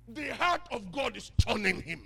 the 0.08 0.34
heart 0.36 0.62
of 0.72 0.92
God 0.92 1.18
is 1.18 1.32
turning 1.40 1.82
him. 1.82 2.02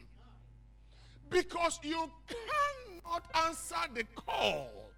Because 1.30 1.80
you 1.84 2.10
cannot 2.28 3.26
answer 3.46 3.76
the 3.94 4.06
call, 4.16 4.92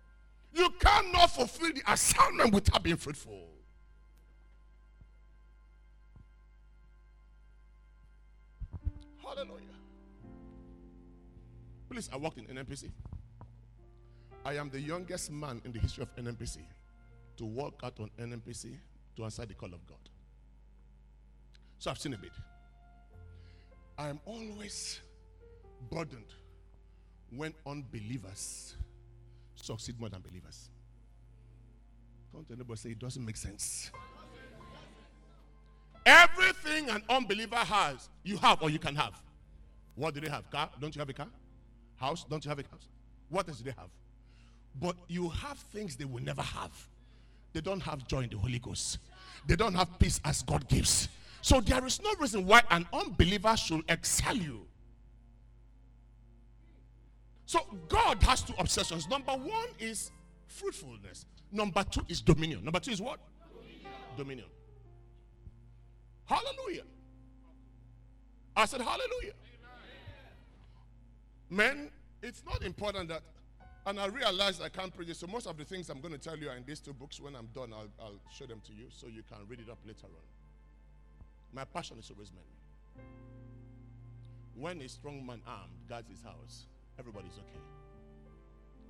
you 0.54 0.70
cannot 0.80 1.32
fulfill 1.32 1.74
the 1.74 1.82
assignment 1.92 2.54
without 2.54 2.84
being 2.84 2.98
fruitful. 2.98 3.48
Hallelujah. 9.24 9.69
Please, 11.90 12.10
I 12.14 12.18
worked 12.18 12.38
in 12.38 12.46
NNPC. 12.46 12.92
I 14.46 14.54
am 14.56 14.70
the 14.70 14.80
youngest 14.80 15.32
man 15.32 15.62
in 15.66 15.72
the 15.72 15.80
history 15.80 16.04
of 16.04 16.16
NNPC 16.16 16.58
to 17.38 17.46
walk 17.46 17.80
out 17.84 18.00
on 18.00 18.10
NNPC 18.20 18.76
to 19.16 19.24
answer 19.24 19.46
the 19.46 19.54
call 19.54 19.74
of 19.74 19.86
God. 19.88 19.98
So 21.80 21.92
I've 21.92 22.00
seen 22.00 22.14
a 22.14 22.18
bit. 22.18 22.32
I 23.98 24.10
am 24.10 24.20
always 24.26 25.00
burdened 25.92 26.34
when 27.36 27.54
unbelievers 27.66 28.76
succeed 29.56 30.00
more 30.00 30.10
than 30.10 30.22
believers. 30.22 30.70
Don't 32.34 32.46
anybody 32.52 32.78
say 32.78 32.90
it 32.92 33.00
doesn't 33.00 33.26
make 33.26 33.38
sense. 33.38 33.92
Everything 36.06 36.90
an 36.90 37.04
unbeliever 37.10 37.58
has, 37.58 38.10
you 38.24 38.38
have 38.38 38.62
or 38.62 38.70
you 38.70 38.80
can 38.80 38.96
have. 38.96 39.22
What 39.96 40.14
do 40.14 40.22
they 40.22 40.30
have? 40.30 40.50
Car? 40.50 40.70
Don't 40.80 40.96
you 40.96 41.00
have 41.00 41.10
a 41.10 41.14
car? 41.14 41.28
House? 42.00 42.26
Don't 42.30 42.44
you 42.44 42.50
have 42.50 42.60
a 42.60 42.64
house? 42.64 42.88
What 43.30 43.48
else 43.48 43.60
do 43.60 43.66
they 43.66 43.76
have? 43.78 43.90
But 44.80 44.96
you 45.08 45.30
have 45.30 45.58
things 45.58 45.96
they 45.96 46.06
will 46.06 46.24
never 46.24 46.42
have. 46.42 46.72
They 47.54 47.62
don't 47.62 47.82
have 47.82 48.08
joy 48.08 48.22
in 48.22 48.30
the 48.30 48.38
Holy 48.38 48.60
Ghost. 48.60 49.00
They 49.48 49.56
don't 49.56 49.74
have 49.74 49.98
peace 50.00 50.20
as 50.24 50.42
God 50.44 50.68
gives. 50.68 51.10
So 51.42 51.62
there 51.62 51.86
is 51.86 52.02
no 52.02 52.14
reason 52.20 52.46
why 52.46 52.62
an 52.70 52.88
unbeliever 52.94 53.56
should 53.58 53.84
excel 53.90 54.36
you. 54.36 54.66
So 57.46 57.60
God 57.88 58.22
has 58.24 58.44
two 58.44 58.54
obsessions. 58.60 59.08
Number 59.10 59.32
one 59.32 59.68
is 59.80 60.12
fruitfulness. 60.48 61.26
Number 61.52 61.84
two 61.84 62.02
is 62.08 62.22
dominion. 62.22 62.64
Number 62.64 62.80
two 62.80 62.92
is 62.92 63.02
what? 63.02 63.20
Dominion. 63.52 63.92
dominion. 64.18 64.46
Hallelujah. 66.26 66.84
I 68.56 68.66
said 68.66 68.82
hallelujah. 68.82 69.34
Men, 71.50 71.90
it's 72.22 72.44
not 72.46 72.64
important 72.64 73.10
that, 73.10 73.22
and 73.86 74.00
I 74.00 74.06
realize 74.08 74.62
I 74.62 74.70
can't 74.70 74.96
preach 74.96 75.10
it, 75.10 75.16
so 75.16 75.26
most 75.26 75.48
of 75.48 75.58
the 75.58 75.66
things 75.66 75.90
I'm 75.90 76.00
going 76.00 76.14
to 76.14 76.20
tell 76.20 76.38
you 76.38 76.50
are 76.50 76.56
in 76.56 76.64
these 76.66 76.80
two 76.80 76.94
books. 76.94 77.20
When 77.20 77.36
I'm 77.36 77.48
done, 77.56 77.74
I'll, 77.74 77.90
I'll 78.00 78.20
show 78.32 78.46
them 78.46 78.62
to 78.68 78.74
you 78.74 78.86
so 78.90 79.08
you 79.08 79.24
can 79.24 79.40
read 79.48 79.60
it 79.60 79.70
up 79.70 79.80
later 79.86 80.06
on. 80.06 80.28
My 81.52 81.66
passion 81.66 81.98
is 81.98 82.12
always 82.12 82.32
men. 82.32 83.06
When 84.56 84.82
a 84.82 84.90
strong 84.90 85.26
man 85.26 85.42
armed 85.48 85.72
guards 85.88 86.10
his 86.10 86.22
house, 86.22 86.66
everybody's 87.00 87.40
okay. 87.40 87.64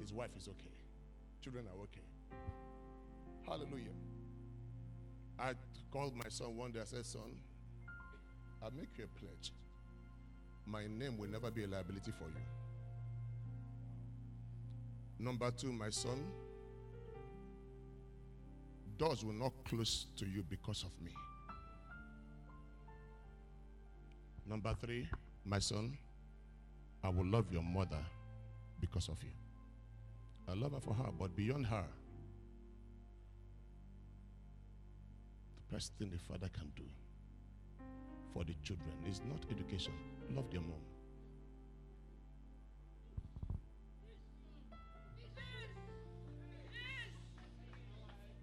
His 0.02 0.12
wife 0.12 0.32
is 0.38 0.48
okay. 0.48 0.76
Children 1.42 1.66
are 1.68 1.84
okay. 1.84 2.02
Hallelujah. 3.48 3.96
I 5.40 5.54
called 5.92 6.16
my 6.16 6.28
son 6.30 6.58
one 6.58 6.72
day. 6.72 6.82
I 6.82 6.86
said, 6.86 7.06
Son, 7.06 7.22
I'll 8.62 8.72
make 8.72 8.90
you 8.98 9.06
a 9.06 9.20
pledge 9.20 9.54
my 10.70 10.86
name 10.88 11.18
will 11.18 11.30
never 11.30 11.50
be 11.50 11.64
a 11.64 11.68
liability 11.68 12.12
for 12.12 12.26
you. 12.26 12.42
Number 15.18 15.50
two, 15.52 15.74
my 15.74 15.90
son, 15.90 16.24
doors 18.98 19.26
will 19.26 19.34
not 19.34 19.52
close 19.66 20.06
to 20.18 20.26
you 20.26 20.44
because 20.48 20.84
of 20.84 20.92
me. 21.04 21.12
Number 24.46 24.76
three, 24.80 25.08
my 25.44 25.60
son, 25.60 25.98
I 27.04 27.10
will 27.10 27.26
love 27.26 27.52
your 27.52 27.64
mother 27.64 28.04
because 28.80 29.10
of 29.10 29.22
you. 29.24 29.32
I 30.48 30.54
love 30.54 30.74
her 30.74 30.80
for 30.80 30.94
her, 30.94 31.10
but 31.18 31.36
beyond 31.36 31.66
her, 31.68 31.86
the 35.56 35.76
best 35.76 35.94
thing 35.98 36.12
the 36.12 36.18
father 36.20 36.50
can 36.50 36.72
do 36.76 36.84
for 38.34 38.44
the 38.44 38.54
children 38.64 38.90
It's 39.08 39.22
not 39.28 39.40
education. 39.52 39.94
Love 40.36 40.50
their 40.52 40.62
mom. 40.62 40.74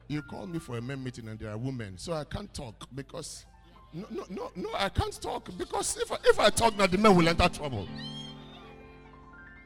You 0.09 0.23
call 0.23 0.47
me 0.47 0.61
for 0.61 0.79
a 0.79 0.81
men 0.81 1.03
meeting 1.03 1.29
and 1.29 1.39
there 1.39 1.51
are 1.51 1.59
women, 1.59 1.99
so 1.99 2.13
I 2.13 2.25
can't 2.25 2.53
talk 2.55 2.87
because 2.95 3.45
no, 3.93 4.07
no, 4.11 4.25
no, 4.29 4.51
no, 4.55 4.69
I 4.77 4.89
can't 4.89 5.21
talk 5.21 5.49
because 5.57 5.97
if 5.97 6.13
I, 6.13 6.17
if 6.25 6.39
I 6.39 6.51
talk 6.51 6.77
now, 6.77 6.87
the 6.87 6.99
men 6.99 7.17
will 7.17 7.29
enter 7.29 7.49
trouble. 7.49 7.89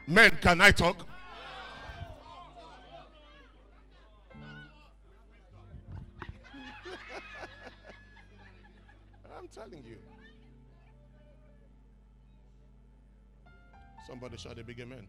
Men, 0.07 0.37
can 0.41 0.61
I 0.61 0.71
talk? 0.71 1.07
telling 9.71 9.85
you. 9.87 9.97
Somebody 14.07 14.37
shout 14.37 14.59
a 14.59 14.65
big 14.65 14.81
amen. 14.81 14.99
amen. 14.99 15.07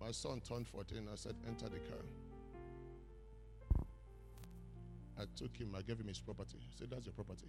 My 0.00 0.12
son 0.12 0.40
turned 0.40 0.68
14. 0.68 1.08
I 1.10 1.16
said, 1.16 1.34
enter 1.46 1.68
the 1.68 1.78
car. 1.78 2.04
I 5.18 5.24
took 5.34 5.56
him, 5.56 5.74
I 5.76 5.82
gave 5.82 5.98
him 5.98 6.06
his 6.06 6.20
property. 6.20 6.58
I 6.60 6.78
said, 6.78 6.90
That's 6.90 7.06
your 7.06 7.12
property. 7.12 7.48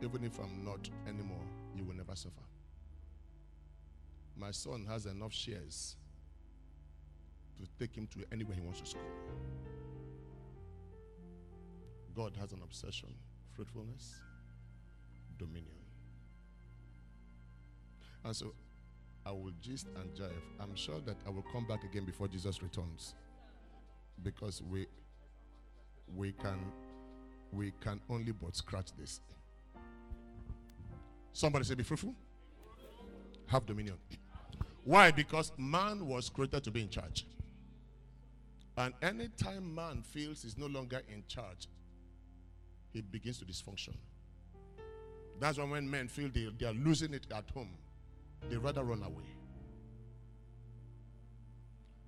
Even 0.00 0.22
if 0.22 0.38
I'm 0.38 0.64
not 0.64 0.88
anymore, 1.08 1.42
you 1.74 1.84
will 1.84 1.96
never 1.96 2.14
suffer. 2.14 2.34
My 4.36 4.52
son 4.52 4.86
has 4.88 5.06
enough 5.06 5.34
shares 5.34 5.96
to 7.60 7.66
take 7.80 7.96
him 7.96 8.06
to 8.12 8.24
anywhere 8.32 8.54
he 8.54 8.60
wants 8.60 8.80
to 8.80 8.86
school. 8.86 9.02
God 12.18 12.32
has 12.40 12.50
an 12.50 12.58
obsession 12.64 13.10
fruitfulness, 13.54 14.16
dominion. 15.38 15.76
And 18.24 18.34
so 18.34 18.52
I 19.24 19.30
will 19.30 19.52
gist 19.60 19.86
and 19.94 20.12
jive. 20.16 20.32
I'm 20.60 20.74
sure 20.74 20.98
that 21.06 21.14
I 21.24 21.30
will 21.30 21.44
come 21.52 21.64
back 21.68 21.84
again 21.84 22.04
before 22.04 22.26
Jesus 22.26 22.60
returns. 22.60 23.14
Because 24.24 24.60
we 24.68 24.86
we 26.16 26.32
can 26.32 26.58
we 27.52 27.72
can 27.80 28.00
only 28.10 28.32
but 28.32 28.56
scratch 28.56 28.88
this. 28.98 29.20
Somebody 31.32 31.66
say 31.66 31.76
be 31.76 31.84
fruitful. 31.84 32.16
Have 33.46 33.64
dominion. 33.64 33.96
Why? 34.82 35.12
Because 35.12 35.52
man 35.56 36.04
was 36.04 36.30
created 36.30 36.64
to 36.64 36.72
be 36.72 36.82
in 36.82 36.88
charge. 36.88 37.26
And 38.76 38.92
anytime 39.02 39.72
man 39.72 40.02
feels 40.02 40.42
he's 40.42 40.58
no 40.58 40.66
longer 40.66 41.02
in 41.08 41.22
charge, 41.28 41.68
he 42.98 43.02
begins 43.02 43.38
to 43.38 43.44
dysfunction. 43.44 43.94
That's 45.38 45.56
why 45.56 45.64
when 45.64 45.88
men 45.88 46.08
feel 46.08 46.28
they, 46.34 46.48
they 46.58 46.66
are 46.66 46.72
losing 46.72 47.14
it 47.14 47.26
at 47.32 47.48
home, 47.50 47.70
they 48.50 48.56
rather 48.56 48.82
run 48.82 49.02
away. 49.04 49.24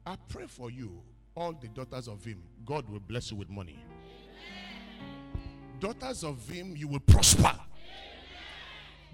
I 0.04 0.16
pray 0.28 0.46
for 0.48 0.68
you, 0.68 1.00
all 1.36 1.52
the 1.52 1.68
daughters 1.68 2.08
of 2.08 2.24
him, 2.24 2.42
God 2.66 2.88
will 2.88 2.98
bless 2.98 3.30
you 3.30 3.36
with 3.36 3.48
money. 3.48 3.78
Daughters 5.78 6.24
of 6.24 6.48
him, 6.48 6.74
you 6.76 6.88
will 6.88 7.00
prosper. 7.00 7.52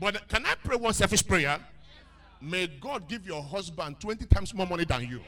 But 0.00 0.26
can 0.28 0.46
I 0.46 0.54
pray 0.54 0.76
one 0.76 0.94
selfish 0.94 1.26
prayer? 1.26 1.60
May 2.40 2.68
God 2.68 3.06
give 3.06 3.26
your 3.26 3.42
husband 3.42 4.00
20 4.00 4.24
times 4.26 4.54
more 4.54 4.66
money 4.66 4.84
than 4.86 5.02
you. 5.02 5.20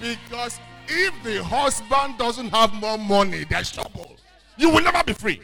Because 0.00 0.58
if 0.88 1.14
the 1.24 1.42
husband 1.42 2.18
doesn't 2.18 2.48
have 2.50 2.72
more 2.74 2.98
money, 2.98 3.44
there's 3.48 3.70
trouble. 3.70 4.16
You 4.56 4.70
will 4.70 4.82
never 4.82 5.02
be 5.04 5.12
free. 5.12 5.40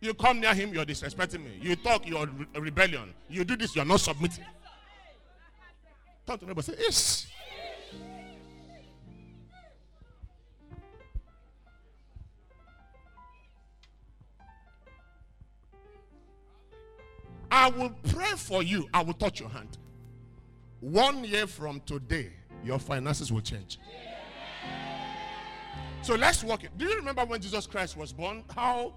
You 0.00 0.14
come 0.14 0.40
near 0.40 0.54
him, 0.54 0.74
you're 0.74 0.84
disrespecting 0.84 1.44
me. 1.44 1.58
You 1.60 1.76
talk, 1.76 2.06
you're 2.06 2.26
re- 2.26 2.46
rebellion. 2.60 3.14
You 3.28 3.44
do 3.44 3.56
this, 3.56 3.76
you're 3.76 3.84
not 3.84 4.00
submitting. 4.00 4.44
Turn 6.26 6.38
to 6.38 6.46
neighbor, 6.46 6.62
say, 6.62 6.74
Yes. 6.78 7.26
I 17.52 17.68
will 17.68 17.90
pray 18.08 18.32
for 18.36 18.62
you. 18.62 18.88
I 18.94 19.02
will 19.02 19.12
touch 19.12 19.38
your 19.38 19.50
hand. 19.50 19.76
One 20.80 21.22
year 21.22 21.46
from 21.46 21.80
today, 21.80 22.32
your 22.64 22.78
finances 22.78 23.32
will 23.32 23.40
change. 23.40 23.78
So 26.02 26.16
let's 26.16 26.42
walk 26.42 26.64
it. 26.64 26.76
Do 26.76 26.84
you 26.84 26.96
remember 26.96 27.24
when 27.24 27.40
Jesus 27.40 27.66
Christ 27.66 27.96
was 27.96 28.12
born? 28.12 28.42
How 28.54 28.92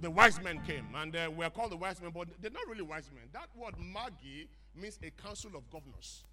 the 0.00 0.10
wise 0.10 0.42
men 0.42 0.60
came 0.66 0.86
and 0.96 1.14
uh, 1.14 1.30
we're 1.34 1.50
called 1.50 1.70
the 1.72 1.76
wise 1.76 2.00
men, 2.00 2.10
but 2.12 2.28
they're 2.40 2.50
not 2.50 2.66
really 2.68 2.82
wise 2.82 3.10
men. 3.14 3.24
That 3.32 3.48
word 3.54 3.74
Magi 3.78 4.46
means 4.74 4.98
a 5.02 5.10
council 5.22 5.52
of 5.54 5.70
governors. 5.70 6.24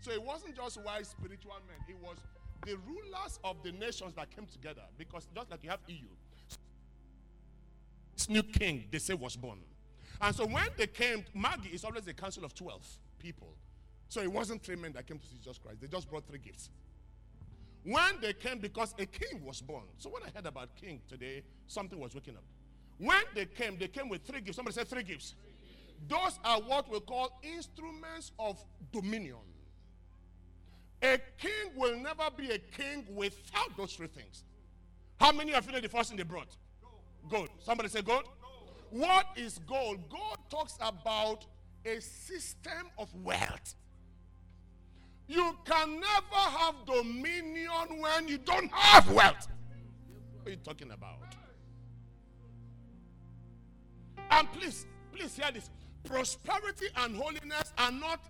So 0.00 0.12
it 0.12 0.22
wasn't 0.22 0.54
just 0.54 0.80
wise 0.84 1.08
spiritual 1.08 1.56
men, 1.66 1.76
it 1.88 1.96
was 2.00 2.18
the 2.66 2.76
rulers 2.86 3.38
of 3.44 3.56
the 3.62 3.72
nations 3.72 4.14
that 4.14 4.30
came 4.30 4.46
together. 4.46 4.82
Because 4.96 5.26
just 5.34 5.50
like 5.50 5.64
you 5.64 5.70
have 5.70 5.80
EU, 5.88 6.06
this 8.14 8.28
new 8.28 8.42
king 8.42 8.84
they 8.90 8.98
say 8.98 9.14
was 9.14 9.36
born. 9.36 9.58
And 10.20 10.34
so 10.34 10.46
when 10.46 10.68
they 10.76 10.86
came, 10.86 11.24
Magi 11.34 11.70
is 11.72 11.84
always 11.84 12.06
a 12.06 12.14
council 12.14 12.44
of 12.44 12.54
12 12.54 12.86
people. 13.18 13.54
So 14.08 14.22
it 14.22 14.32
wasn't 14.32 14.62
three 14.62 14.76
men 14.76 14.92
that 14.94 15.06
came 15.06 15.18
to 15.18 15.26
see 15.26 15.36
Jesus 15.38 15.58
Christ. 15.58 15.80
They 15.80 15.86
just 15.86 16.08
brought 16.10 16.26
three 16.26 16.38
gifts. 16.38 16.70
When 17.84 18.20
they 18.20 18.32
came, 18.32 18.58
because 18.58 18.94
a 18.98 19.06
king 19.06 19.44
was 19.44 19.60
born. 19.60 19.84
So 19.98 20.10
when 20.10 20.22
I 20.22 20.30
heard 20.34 20.46
about 20.46 20.74
king 20.76 21.00
today, 21.08 21.42
something 21.66 21.98
was 21.98 22.14
waking 22.14 22.36
up. 22.36 22.44
When 22.98 23.22
they 23.34 23.46
came, 23.46 23.78
they 23.78 23.88
came 23.88 24.08
with 24.08 24.24
three 24.24 24.40
gifts. 24.40 24.56
Somebody 24.56 24.74
said 24.74 24.88
three 24.88 25.02
gifts. 25.02 25.34
Those 26.08 26.38
are 26.44 26.60
what 26.60 26.90
we 26.90 27.00
call 27.00 27.40
instruments 27.42 28.32
of 28.38 28.62
dominion. 28.92 29.36
A 31.02 31.18
king 31.38 31.72
will 31.76 31.96
never 31.96 32.24
be 32.36 32.50
a 32.50 32.58
king 32.58 33.04
without 33.14 33.76
those 33.76 33.92
three 33.94 34.08
things. 34.08 34.44
How 35.20 35.32
many 35.32 35.52
you 35.52 35.72
know 35.72 35.80
the 35.80 35.88
first 35.88 36.10
thing 36.10 36.18
they 36.18 36.24
brought? 36.24 36.56
Gold. 37.28 37.48
Somebody 37.64 37.88
say 37.88 38.02
gold. 38.02 38.24
What 38.90 39.26
is 39.36 39.60
gold? 39.66 40.08
Gold 40.08 40.38
talks 40.50 40.76
about 40.80 41.44
a 41.84 42.00
system 42.00 42.90
of 42.98 43.14
wealth. 43.22 43.74
You 45.28 45.54
can 45.66 46.00
never 46.00 46.58
have 46.58 46.74
dominion 46.86 48.00
when 48.00 48.28
you 48.28 48.38
don't 48.38 48.72
have 48.72 49.10
wealth. 49.12 49.46
What 50.36 50.46
are 50.46 50.50
you 50.50 50.56
talking 50.56 50.90
about? 50.90 51.18
And 54.30 54.50
please, 54.52 54.86
please 55.12 55.36
hear 55.36 55.52
this. 55.52 55.68
Prosperity 56.04 56.86
and 56.96 57.14
holiness 57.14 57.72
are 57.76 57.92
not 57.92 58.20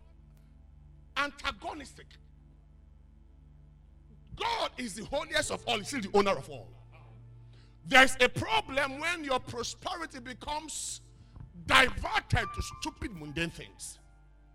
antagonistic. 1.16 2.06
God 4.34 4.70
is 4.76 4.94
the 4.94 5.04
holiest 5.04 5.52
of 5.52 5.62
all, 5.66 5.78
He's 5.78 5.90
the 5.90 6.10
owner 6.14 6.32
of 6.32 6.48
all. 6.50 6.68
There's 7.86 8.16
a 8.20 8.28
problem 8.28 9.00
when 9.00 9.24
your 9.24 9.40
prosperity 9.40 10.18
becomes 10.18 11.00
diverted 11.66 12.46
to 12.54 12.62
stupid, 12.80 13.14
mundane 13.14 13.50
things. 13.50 13.98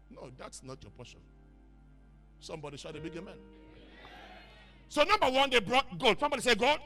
No, 0.09 0.29
that's 0.37 0.61
not 0.63 0.81
your 0.83 0.91
portion. 0.91 1.19
Somebody 2.43 2.75
shout 2.75 2.93
a 2.97 2.99
big 2.99 3.15
amen. 3.15 3.35
So, 4.89 5.03
number 5.03 5.29
one, 5.29 5.49
they 5.49 5.61
brought 5.61 5.97
gold. 5.97 6.19
Somebody 6.19 6.41
say 6.41 6.55
gold. 6.55 6.79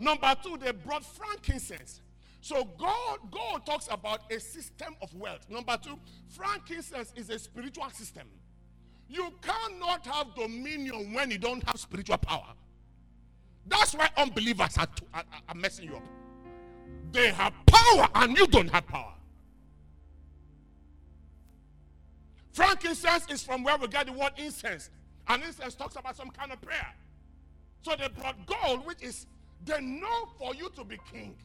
Number 0.00 0.34
two, 0.42 0.56
they 0.56 0.72
brought 0.72 1.04
frankincense. 1.04 2.00
So, 2.40 2.64
God, 2.78 3.18
God 3.30 3.66
talks 3.66 3.88
about 3.90 4.20
a 4.32 4.40
system 4.40 4.96
of 5.02 5.14
wealth. 5.14 5.46
Number 5.50 5.76
two, 5.76 5.98
frankincense 6.30 7.12
is 7.14 7.28
a 7.28 7.38
spiritual 7.38 7.90
system. 7.90 8.26
You 9.06 9.30
cannot 9.42 10.06
have 10.06 10.34
dominion 10.34 11.12
when 11.12 11.30
you 11.30 11.38
don't 11.38 11.62
have 11.64 11.78
spiritual 11.78 12.16
power. 12.16 12.54
That's 13.66 13.94
why 13.94 14.08
unbelievers 14.16 14.78
are, 14.78 14.88
are, 15.12 15.24
are 15.48 15.54
messing 15.54 15.90
you 15.90 15.96
up. 15.96 16.02
They 17.12 17.30
have 17.32 17.52
power 17.66 18.08
and 18.14 18.36
you 18.36 18.46
don't 18.46 18.70
have 18.70 18.86
power. 18.86 19.12
Frankincense 22.56 23.26
is 23.30 23.42
from 23.42 23.62
where 23.62 23.76
we 23.76 23.86
get 23.86 24.06
the 24.06 24.14
word 24.14 24.32
incense. 24.38 24.88
And 25.28 25.42
incense 25.42 25.74
talks 25.74 25.94
about 25.96 26.16
some 26.16 26.30
kind 26.30 26.50
of 26.50 26.60
prayer. 26.62 26.94
So 27.82 27.94
they 27.98 28.08
brought 28.08 28.46
gold, 28.46 28.86
which 28.86 29.02
is 29.02 29.26
they 29.66 29.78
know 29.82 30.28
for 30.38 30.54
you 30.54 30.70
to 30.70 30.82
be 30.82 30.98
king. 31.12 31.36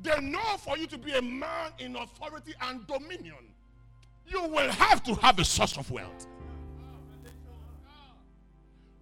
They 0.00 0.20
know 0.20 0.56
for 0.58 0.78
you 0.78 0.86
to 0.86 0.98
be 0.98 1.10
a 1.14 1.22
man 1.22 1.72
in 1.80 1.96
authority 1.96 2.54
and 2.62 2.86
dominion. 2.86 3.34
You 4.28 4.42
will 4.42 4.70
have 4.70 5.02
to 5.04 5.14
have 5.16 5.40
a 5.40 5.44
source 5.44 5.76
of 5.78 5.90
wealth. 5.90 6.28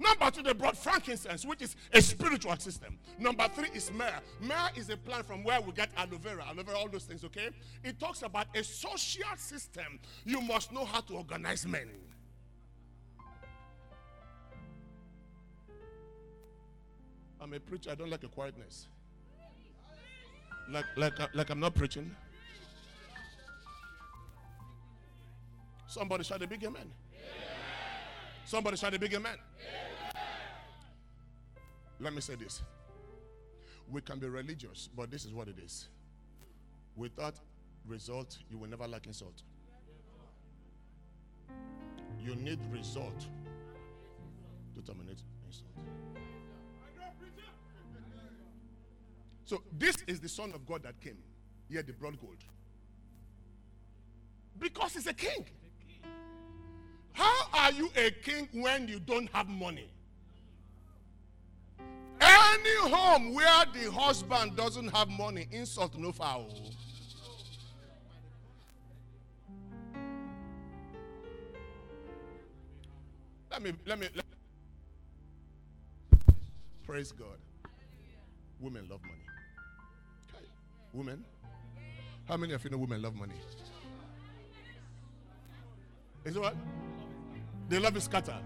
Number 0.04 0.30
two, 0.30 0.42
they 0.42 0.52
brought 0.52 0.76
frankincense, 0.76 1.46
which 1.46 1.62
is 1.62 1.76
a 1.92 2.02
spiritual 2.02 2.56
system. 2.56 2.98
Number 3.18 3.48
three 3.48 3.70
is 3.74 3.90
myrrh. 3.90 4.20
Myrrh 4.40 4.70
is 4.76 4.90
a 4.90 4.98
plant 4.98 5.24
from 5.24 5.42
where 5.42 5.60
we 5.62 5.72
get 5.72 5.88
aloe 5.96 6.18
vera, 6.18 6.44
aloe 6.46 6.62
vera, 6.62 6.76
all 6.76 6.88
those 6.88 7.04
things, 7.04 7.24
okay? 7.24 7.48
It 7.82 7.98
talks 7.98 8.22
about 8.22 8.46
a 8.54 8.62
social 8.62 9.36
system. 9.36 9.98
You 10.26 10.42
must 10.42 10.72
know 10.72 10.84
how 10.84 11.00
to 11.00 11.14
organize 11.14 11.66
men. 11.66 11.88
I'm 17.40 17.52
a 17.54 17.60
preacher, 17.60 17.90
I 17.90 17.94
don't 17.94 18.10
like 18.10 18.24
a 18.24 18.28
quietness. 18.28 18.88
Like, 20.70 20.84
like, 20.96 21.18
uh, 21.18 21.28
like 21.34 21.48
I'm 21.50 21.60
not 21.60 21.74
preaching. 21.74 22.14
Somebody 25.86 26.24
shout 26.24 26.42
a 26.42 26.46
big 26.46 26.62
amen. 26.64 26.90
Somebody 28.44 28.76
shout 28.76 28.92
a 28.92 28.98
big 28.98 29.14
amen. 29.14 29.36
Let 32.04 32.12
me 32.12 32.20
say 32.20 32.34
this. 32.34 32.62
We 33.90 34.02
can 34.02 34.18
be 34.18 34.28
religious, 34.28 34.90
but 34.94 35.10
this 35.10 35.24
is 35.24 35.32
what 35.32 35.48
it 35.48 35.56
is. 35.58 35.88
Without 36.96 37.34
result, 37.86 38.36
you 38.50 38.58
will 38.58 38.68
never 38.68 38.86
like 38.86 39.06
insult. 39.06 39.42
You 42.22 42.36
need 42.36 42.58
result 42.70 43.26
to 44.74 44.82
terminate 44.82 45.22
insult. 45.46 45.70
So 49.46 49.62
this 49.78 49.96
is 50.06 50.20
the 50.20 50.28
Son 50.28 50.52
of 50.54 50.66
God 50.66 50.82
that 50.82 51.00
came. 51.00 51.16
He 51.70 51.76
had 51.76 51.86
the 51.86 51.94
broad 51.94 52.20
gold. 52.20 52.36
Because 54.58 54.92
he's 54.92 55.06
a 55.06 55.14
king. 55.14 55.46
How 57.14 57.46
are 57.54 57.72
you 57.72 57.90
a 57.96 58.10
king 58.10 58.48
when 58.52 58.88
you 58.88 59.00
don't 59.00 59.30
have 59.32 59.48
money? 59.48 59.88
Any 62.54 62.90
home 62.90 63.34
where 63.34 63.64
the 63.72 63.90
husband 63.90 64.56
doesn't 64.56 64.88
have 64.88 65.08
money, 65.08 65.48
insult 65.50 65.96
no 65.96 66.12
foul. 66.12 66.48
Let 73.50 73.62
me, 73.62 73.72
let 73.86 73.98
me, 73.98 74.08
let 74.14 74.24
Praise 76.84 77.12
God. 77.12 77.38
Women 78.60 78.86
love 78.88 79.00
money. 79.02 79.24
Okay. 80.28 80.46
Women? 80.92 81.24
How 82.28 82.36
many 82.36 82.52
of 82.52 82.62
you 82.62 82.70
know 82.70 82.78
women 82.78 83.02
love 83.02 83.14
money? 83.14 83.34
Is 86.24 86.36
it 86.36 86.40
what? 86.40 86.56
They 87.68 87.78
love 87.78 87.96
it 87.96 88.02
scatter. 88.02 88.36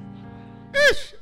Ish! 0.90 1.14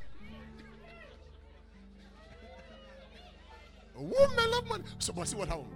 Women 3.96 4.50
love 4.50 4.68
money. 4.68 4.84
So, 4.98 5.12
but 5.12 5.26
see 5.26 5.36
what 5.36 5.48
happened? 5.48 5.68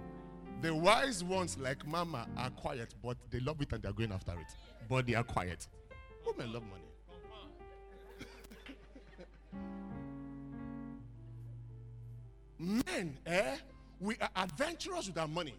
The 0.61 0.73
wise 0.73 1.23
ones, 1.23 1.57
like 1.57 1.85
Mama, 1.87 2.27
are 2.37 2.51
quiet, 2.51 2.93
but 3.03 3.17
they 3.31 3.39
love 3.39 3.61
it 3.61 3.73
and 3.73 3.81
they're 3.81 3.93
going 3.93 4.11
after 4.11 4.33
it. 4.33 4.55
But 4.87 5.07
they 5.07 5.15
are 5.15 5.23
quiet. 5.23 5.67
Women 6.25 6.53
love 6.53 6.63
money. 6.63 6.83
Men, 12.59 13.17
eh? 13.25 13.57
We 13.99 14.15
are 14.21 14.29
adventurous 14.35 15.07
with 15.07 15.17
our 15.17 15.27
money. 15.27 15.55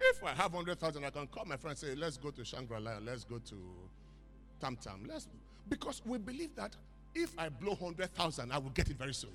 If 0.00 0.24
I 0.24 0.30
have 0.30 0.52
100,000, 0.52 1.04
I 1.04 1.10
can 1.10 1.28
call 1.28 1.44
my 1.44 1.56
friend 1.56 1.70
and 1.70 1.78
say, 1.78 1.94
let's 1.94 2.16
go 2.16 2.30
to 2.30 2.44
Shangri-La, 2.44 2.98
let's 3.04 3.24
go 3.24 3.38
to 3.38 3.54
Tam 4.60 4.76
Tam. 4.76 5.06
Let's, 5.08 5.28
because 5.68 6.02
we 6.04 6.18
believe 6.18 6.54
that 6.56 6.74
if 7.14 7.32
I 7.38 7.48
blow 7.48 7.74
100,000, 7.76 8.52
I 8.52 8.58
will 8.58 8.70
get 8.70 8.90
it 8.90 8.98
very 8.98 9.14
soon. 9.14 9.30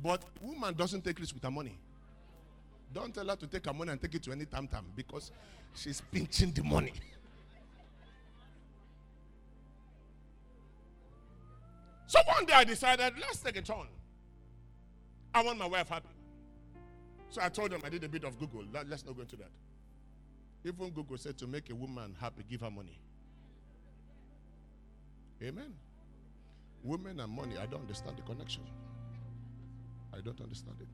But 0.00 0.22
woman 0.40 0.74
doesn't 0.74 1.04
take 1.04 1.18
risk 1.18 1.34
with 1.34 1.42
her 1.42 1.50
money. 1.50 1.76
Don't 2.92 3.14
tell 3.14 3.26
her 3.26 3.36
to 3.36 3.46
take 3.46 3.66
her 3.66 3.72
money 3.72 3.90
and 3.90 4.00
take 4.00 4.14
it 4.14 4.22
to 4.24 4.32
any 4.32 4.44
Tam 4.44 4.68
Tam 4.68 4.84
because 4.94 5.32
she's 5.74 6.00
pinching 6.12 6.52
the 6.52 6.62
money. 6.62 6.92
So 12.06 12.20
one 12.26 12.44
day 12.44 12.52
I 12.52 12.64
decided, 12.64 13.14
let's 13.18 13.38
take 13.38 13.56
a 13.56 13.62
turn. 13.62 13.88
I 15.34 15.42
want 15.42 15.58
my 15.58 15.66
wife 15.66 15.88
happy. 15.88 16.08
So 17.30 17.40
I 17.42 17.48
told 17.48 17.70
them 17.70 17.80
I 17.84 17.88
did 17.88 18.04
a 18.04 18.08
bit 18.08 18.24
of 18.24 18.38
Google. 18.38 18.64
Let's 18.70 19.06
not 19.06 19.16
go 19.16 19.22
into 19.22 19.36
that. 19.36 19.50
Even 20.64 20.90
Google 20.90 21.16
said 21.16 21.38
to 21.38 21.46
make 21.46 21.70
a 21.70 21.74
woman 21.74 22.14
happy, 22.20 22.44
give 22.48 22.60
her 22.60 22.70
money. 22.70 22.98
Amen. 25.42 25.72
Women 26.84 27.18
and 27.20 27.32
money, 27.32 27.56
I 27.60 27.66
don't 27.66 27.80
understand 27.80 28.18
the 28.18 28.22
connection. 28.22 28.62
I 30.14 30.20
don't 30.20 30.40
understand 30.40 30.76
it. 30.80 30.88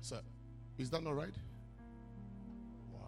Sir, 0.00 0.20
is 0.78 0.90
that 0.90 1.02
not 1.02 1.16
right? 1.16 1.34
Wow. 2.92 3.00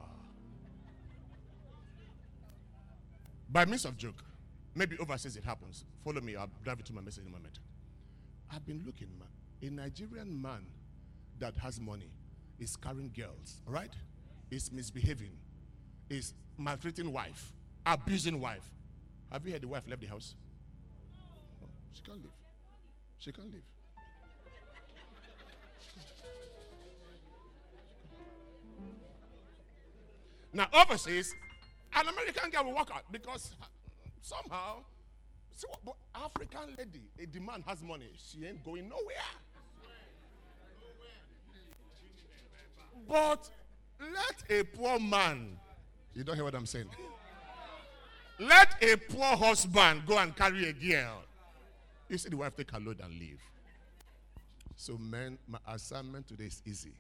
By 3.49 3.65
means 3.65 3.85
of 3.85 3.97
joke, 3.97 4.25
maybe 4.75 4.99
overseas 4.99 5.37
it 5.37 5.45
happens. 5.45 5.85
Follow 6.05 6.21
me, 6.21 6.37
I'll 6.37 6.51
drive 6.65 6.81
it 6.81 6.87
to 6.87 6.93
my 6.93 7.01
message 7.01 7.23
in 7.23 7.29
a 7.29 7.33
moment. 7.33 7.61
I've 8.53 8.67
been 8.67 8.83
looking, 8.85 9.09
man. 9.19 9.29
A 9.63 9.73
Nigerian 9.73 10.41
man 10.41 10.67
that 11.39 11.57
has 11.59 11.81
money 11.81 12.11
is 12.59 12.77
carrying 12.77 13.13
girls, 13.17 13.61
right? 13.67 13.93
Is 14.51 14.73
misbehaving, 14.73 15.33
is 16.09 16.35
maltreating 16.59 17.13
wife, 17.13 17.53
abusing 17.87 18.41
wife. 18.41 18.69
Have 19.31 19.47
you 19.47 19.53
heard 19.53 19.63
the 19.63 19.69
wife 19.69 19.85
left 19.89 20.01
the 20.01 20.09
house? 20.09 20.35
No, 21.61 21.69
she 21.93 22.03
can't 22.03 22.19
leave. 22.19 22.33
She 23.21 23.31
can't 23.33 23.53
leave. 23.53 23.63
Now, 30.53 30.67
overseas, 30.73 31.35
an 31.95 32.09
American 32.09 32.51
girl 32.51 32.65
will 32.65 32.75
walk 32.75 32.91
out 32.93 33.05
because 33.13 33.55
somehow 34.21 34.83
See 35.61 35.67
what, 35.85 35.97
African 36.15 36.75
lady, 36.79 37.03
a 37.19 37.27
demand 37.27 37.65
has 37.67 37.83
money. 37.83 38.09
She 38.17 38.47
ain't 38.47 38.65
going 38.65 38.89
nowhere. 38.89 39.17
But 43.07 43.51
let 44.01 44.59
a 44.59 44.65
poor 44.65 44.99
man, 44.99 45.59
you 46.15 46.25
don't 46.25 46.35
hear 46.35 46.45
what 46.45 46.55
I'm 46.55 46.65
saying? 46.65 46.89
Let 48.39 48.83
a 48.83 48.97
poor 48.97 49.37
husband 49.37 50.05
go 50.07 50.17
and 50.17 50.35
carry 50.35 50.67
a 50.67 50.73
girl. 50.73 51.25
You 52.11 52.19
see 52.19 52.29
the 52.29 52.37
wife 52.37 52.55
take 52.55 52.71
her 52.73 52.81
load 52.81 53.01
and 53.01 53.19
leave. 53.19 53.41
So, 54.77 54.99
men, 54.99 55.39
my 55.49 55.59
assignment 55.69 56.29
today 56.29 56.45
is 56.45 56.61
easy. 56.67 56.93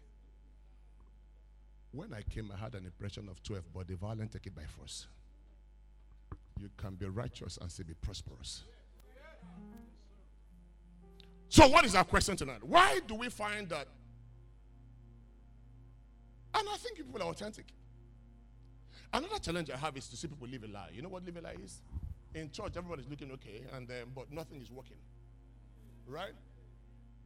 When 1.93 2.15
I 2.15 2.23
came, 2.23 2.51
I 2.55 2.59
had 2.59 2.75
an 2.75 2.87
impression 2.87 3.29
of 3.29 3.43
12, 3.43 3.65
but 3.75 3.89
the 3.89 3.97
violent 3.97 4.33
take 4.33 4.47
it 4.47 4.55
by 4.55 4.63
force 4.79 5.07
you 6.61 6.69
can 6.77 6.95
be 6.95 7.07
righteous 7.07 7.59
and 7.61 7.71
still 7.71 7.87
be 7.87 7.95
prosperous. 7.95 8.63
So, 11.49 11.67
what 11.67 11.85
is 11.85 11.95
our 11.95 12.05
question 12.05 12.37
tonight? 12.37 12.63
Why 12.63 13.01
do 13.07 13.15
we 13.15 13.29
find 13.29 13.69
that? 13.71 13.89
And 16.55 16.69
I 16.69 16.77
think 16.77 16.97
people 16.99 17.23
are 17.23 17.31
authentic. 17.31 17.67
Another 19.13 19.39
challenge 19.41 19.71
I 19.71 19.77
have 19.77 19.97
is 19.97 20.07
to 20.09 20.17
see 20.17 20.29
people 20.29 20.47
live 20.47 20.63
a 20.63 20.69
lie. 20.69 20.91
You 20.93 21.03
know 21.03 21.09
what 21.09 21.25
live 21.25 21.37
a 21.37 21.41
lie 21.41 21.57
is? 21.63 21.81
In 22.35 22.51
church, 22.51 22.77
everybody's 22.77 23.09
looking 23.09 23.31
okay, 23.33 23.63
and 23.75 23.91
um, 23.91 24.13
but 24.15 24.31
nothing 24.31 24.61
is 24.61 24.71
working. 24.71 24.97
Right? 26.07 26.33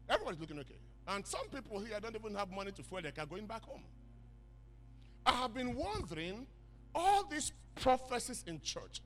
Everybody's 0.08 0.40
looking 0.40 0.58
okay. 0.60 0.78
And 1.06 1.26
some 1.26 1.46
people 1.48 1.80
here 1.80 1.98
don't 2.00 2.14
even 2.14 2.34
have 2.34 2.50
money 2.50 2.72
to 2.72 2.82
fuel 2.82 3.02
their 3.02 3.12
car 3.12 3.26
going 3.26 3.46
back 3.46 3.62
home. 3.64 3.82
I 5.26 5.32
have 5.32 5.54
been 5.54 5.74
wondering 5.74 6.46
all 6.94 7.24
these 7.24 7.52
prophecies 7.74 8.44
in 8.46 8.60
church 8.62 9.00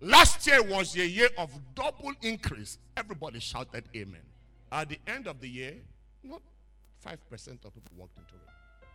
Last 0.00 0.46
year 0.46 0.62
was 0.62 0.94
a 0.96 1.06
year 1.06 1.28
of 1.36 1.50
double 1.74 2.12
increase. 2.22 2.78
Everybody 2.96 3.40
shouted 3.40 3.84
amen. 3.96 4.22
At 4.70 4.90
the 4.90 4.98
end 5.08 5.26
of 5.26 5.40
the 5.40 5.48
year, 5.48 5.74
not 6.22 6.40
5% 7.04 7.14
of 7.64 7.74
people 7.74 7.92
walked 7.96 8.16
into 8.16 8.34
it. 8.34 8.88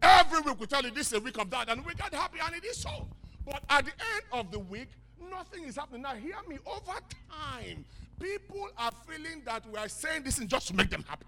Every 0.00 0.40
week 0.40 0.58
we 0.58 0.66
tell 0.66 0.82
you 0.82 0.90
this 0.90 1.08
is 1.08 1.12
a 1.14 1.20
week 1.20 1.38
of 1.38 1.50
that, 1.50 1.68
and 1.68 1.84
we 1.84 1.94
get 1.94 2.14
happy, 2.14 2.38
and 2.42 2.54
it 2.54 2.64
is 2.64 2.78
so. 2.78 3.08
But 3.44 3.62
at 3.68 3.84
the 3.84 3.90
end 3.90 4.22
of 4.32 4.50
the 4.50 4.58
week, 4.58 4.88
nothing 5.30 5.64
is 5.64 5.76
happening. 5.76 6.02
Now, 6.02 6.14
hear 6.14 6.36
me. 6.48 6.58
Over 6.66 6.98
time, 7.30 7.84
people 8.20 8.68
are 8.78 8.90
feeling 9.08 9.42
that 9.44 9.62
we 9.70 9.78
are 9.78 9.88
saying 9.88 10.22
this 10.22 10.38
is 10.38 10.46
just 10.46 10.68
to 10.68 10.74
make 10.74 10.90
them 10.90 11.04
happy. 11.08 11.26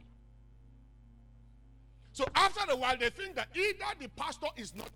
So 2.12 2.26
after 2.34 2.70
a 2.72 2.76
while, 2.76 2.96
they 2.98 3.10
think 3.10 3.36
that 3.36 3.48
either 3.54 3.84
the 4.00 4.08
pastor 4.08 4.48
is 4.56 4.74
not, 4.74 4.90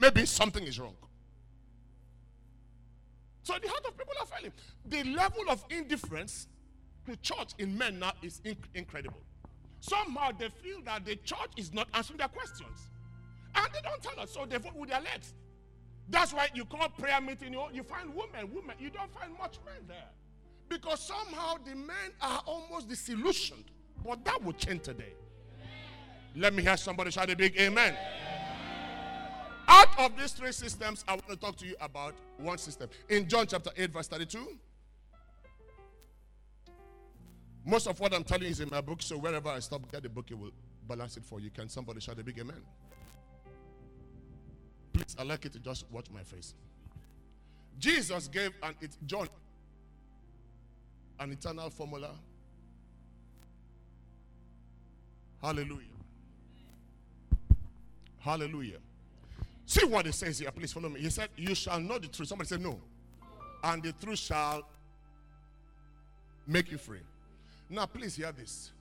maybe 0.00 0.24
something 0.24 0.62
is 0.62 0.78
wrong. 0.78 0.96
So 3.42 3.54
the 3.60 3.68
heart 3.68 3.84
of 3.86 3.96
people 3.96 4.14
are 4.20 4.26
failing. 4.26 4.52
The 4.86 5.04
level 5.04 5.44
of 5.50 5.64
indifference 5.70 6.48
to 7.06 7.16
church 7.16 7.52
in 7.58 7.76
men 7.76 7.98
now 7.98 8.12
is 8.22 8.40
inc- 8.44 8.56
incredible. 8.74 9.20
Somehow 9.80 10.30
they 10.38 10.48
feel 10.48 10.80
that 10.84 11.04
the 11.04 11.16
church 11.16 11.50
is 11.56 11.72
not 11.72 11.88
answering 11.94 12.18
their 12.18 12.28
questions. 12.28 12.90
And 13.54 13.66
they 13.72 13.80
don't 13.82 14.02
tell 14.02 14.20
us, 14.20 14.32
so 14.32 14.44
they 14.46 14.58
vote 14.58 14.74
with 14.74 14.90
their 14.90 15.00
legs. 15.00 15.34
That's 16.10 16.32
why 16.32 16.48
you 16.54 16.64
call 16.64 16.88
prayer 16.88 17.20
meeting, 17.20 17.52
you, 17.52 17.62
you 17.72 17.82
find 17.82 18.08
women, 18.14 18.52
women, 18.54 18.76
you 18.78 18.90
don't 18.90 19.12
find 19.12 19.32
much 19.38 19.58
men 19.64 19.84
there. 19.86 20.08
Because 20.68 21.00
somehow 21.00 21.56
the 21.64 21.74
men 21.74 22.12
are 22.20 22.42
almost 22.46 22.88
disillusioned. 22.88 23.64
But 24.04 24.24
that 24.24 24.42
will 24.42 24.52
change 24.52 24.82
today. 24.82 25.12
Let 26.34 26.54
me 26.54 26.62
hear 26.62 26.76
somebody 26.76 27.10
shout 27.10 27.30
a 27.30 27.36
big 27.36 27.56
amen. 27.58 27.94
Out 29.66 29.88
of 29.98 30.16
these 30.16 30.32
three 30.32 30.52
systems, 30.52 31.04
I 31.06 31.12
want 31.12 31.28
to 31.28 31.36
talk 31.36 31.56
to 31.56 31.66
you 31.66 31.74
about 31.80 32.14
one 32.38 32.56
system. 32.58 32.88
In 33.08 33.28
John 33.28 33.46
chapter 33.46 33.70
8, 33.76 33.90
verse 33.90 34.08
32. 34.08 34.46
Most 37.66 37.86
of 37.86 38.00
what 38.00 38.14
I'm 38.14 38.24
telling 38.24 38.44
you 38.44 38.50
is 38.50 38.60
in 38.60 38.70
my 38.70 38.80
book, 38.80 39.02
so 39.02 39.18
wherever 39.18 39.50
I 39.50 39.58
stop, 39.58 39.90
get 39.92 40.02
the 40.02 40.08
book, 40.08 40.30
it 40.30 40.38
will 40.38 40.52
balance 40.86 41.18
it 41.18 41.24
for 41.24 41.38
you. 41.38 41.50
Can 41.50 41.68
somebody 41.68 42.00
shout 42.00 42.18
a 42.18 42.24
big 42.24 42.38
amen? 42.38 42.62
Please, 44.98 45.16
I 45.16 45.22
like 45.22 45.44
it 45.44 45.52
to 45.52 45.60
just 45.60 45.84
watch 45.92 46.06
my 46.12 46.22
face. 46.24 46.54
Jesus 47.78 48.26
gave 48.26 48.50
an 48.64 48.74
it 48.80 48.96
John 49.06 49.28
an 51.20 51.30
eternal 51.30 51.70
formula. 51.70 52.10
Hallelujah. 55.40 55.86
Hallelujah. 58.18 58.78
See 59.66 59.86
what 59.86 60.06
it 60.08 60.14
says 60.14 60.40
here. 60.40 60.50
Please 60.50 60.72
follow 60.72 60.88
me. 60.88 61.00
He 61.00 61.10
said, 61.10 61.28
You 61.36 61.54
shall 61.54 61.78
know 61.78 61.98
the 61.98 62.08
truth. 62.08 62.28
Somebody 62.28 62.48
said, 62.48 62.60
No. 62.60 62.80
And 63.62 63.80
the 63.80 63.92
truth 63.92 64.18
shall 64.18 64.68
make 66.44 66.72
you 66.72 66.78
free. 66.78 67.00
Now, 67.70 67.86
please 67.86 68.16
hear 68.16 68.32
this. 68.32 68.72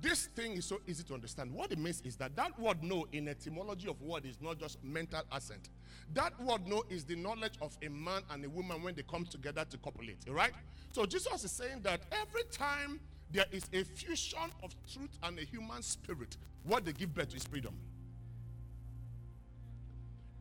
This 0.00 0.26
thing 0.26 0.52
is 0.52 0.64
so 0.64 0.80
easy 0.86 1.02
to 1.04 1.14
understand. 1.14 1.52
What 1.52 1.72
it 1.72 1.78
means 1.78 2.00
is 2.04 2.16
that 2.16 2.36
that 2.36 2.58
word 2.58 2.82
know 2.82 3.06
in 3.12 3.28
etymology 3.28 3.88
of 3.88 4.00
word 4.00 4.24
is 4.24 4.38
not 4.40 4.58
just 4.58 4.82
mental 4.84 5.22
assent. 5.32 5.68
That 6.14 6.38
word 6.40 6.66
know 6.66 6.84
is 6.88 7.04
the 7.04 7.16
knowledge 7.16 7.54
of 7.60 7.76
a 7.82 7.90
man 7.90 8.22
and 8.30 8.44
a 8.44 8.48
woman 8.48 8.82
when 8.82 8.94
they 8.94 9.02
come 9.02 9.24
together 9.26 9.64
to 9.68 9.78
copulate, 9.78 10.18
right? 10.28 10.52
So 10.92 11.06
Jesus 11.06 11.44
is 11.44 11.50
saying 11.50 11.80
that 11.82 12.00
every 12.12 12.44
time 12.50 13.00
there 13.32 13.46
is 13.50 13.64
a 13.72 13.84
fusion 13.84 14.50
of 14.62 14.74
truth 14.92 15.18
and 15.22 15.38
a 15.38 15.42
human 15.42 15.82
spirit, 15.82 16.36
what 16.64 16.84
they 16.84 16.92
give 16.92 17.14
birth 17.14 17.30
to 17.30 17.36
is 17.36 17.44
freedom. 17.44 17.74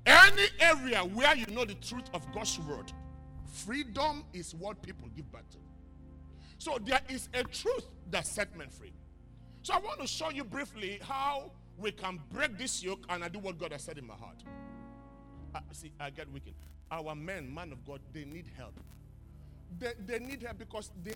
Any 0.05 0.47
area 0.59 0.99
where 0.99 1.35
you 1.35 1.45
know 1.47 1.65
the 1.65 1.75
truth 1.75 2.09
of 2.13 2.25
God's 2.33 2.59
word, 2.59 2.91
freedom 3.51 4.23
is 4.33 4.55
what 4.55 4.81
people 4.81 5.07
give 5.15 5.31
birth 5.31 5.49
to. 5.51 5.57
So 6.57 6.77
there 6.83 7.01
is 7.09 7.29
a 7.33 7.43
truth 7.43 7.85
that 8.09 8.25
set 8.25 8.55
men 8.57 8.69
free. 8.69 8.93
So 9.69 9.75
I 9.75 9.79
want 9.81 10.01
to 10.01 10.07
show 10.07 10.31
you 10.31 10.43
briefly 10.43 10.99
how 11.03 11.51
we 11.77 11.91
can 11.91 12.19
break 12.33 12.57
this 12.57 12.81
yoke 12.81 13.05
and 13.07 13.23
I 13.23 13.27
do 13.27 13.37
what 13.37 13.59
God 13.59 13.71
has 13.71 13.83
said 13.83 13.99
in 13.99 14.07
my 14.07 14.15
heart. 14.15 14.41
Uh, 15.53 15.59
see, 15.73 15.91
I 15.99 16.09
get 16.09 16.27
wicked. 16.33 16.55
Our 16.89 17.13
men, 17.13 17.53
man 17.53 17.71
of 17.71 17.85
God, 17.85 17.99
they 18.11 18.25
need 18.25 18.47
help. 18.57 18.73
They, 19.77 19.91
they 20.07 20.17
need 20.17 20.41
help 20.41 20.57
because 20.57 20.89
they 21.03 21.13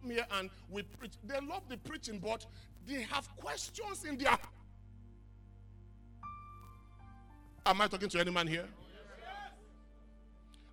come 0.00 0.10
here 0.12 0.24
and 0.38 0.48
we 0.70 0.84
preach. 0.84 1.12
They 1.22 1.38
love 1.46 1.64
the 1.68 1.76
preaching, 1.76 2.18
but 2.18 2.46
they 2.86 3.02
have 3.02 3.28
questions 3.36 4.06
in 4.08 4.16
their. 4.16 4.38
Am 7.66 7.78
I 7.78 7.88
talking 7.88 8.08
to 8.08 8.20
any 8.20 8.30
man 8.30 8.46
here? 8.46 8.68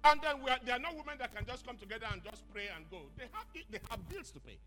And 0.03 0.21
then 0.21 0.35
are, 0.49 0.57
there 0.65 0.75
are 0.75 0.79
no 0.79 0.89
women 0.91 1.17
that 1.19 1.35
can 1.35 1.45
just 1.45 1.65
come 1.65 1.77
together 1.77 2.07
and 2.11 2.23
just 2.23 2.49
pray 2.51 2.69
and 2.75 2.89
go. 2.89 3.01
They 3.17 3.25
have, 3.33 3.45
they 3.69 3.79
have 3.89 4.09
bills 4.09 4.31
to 4.31 4.39
pay, 4.39 4.57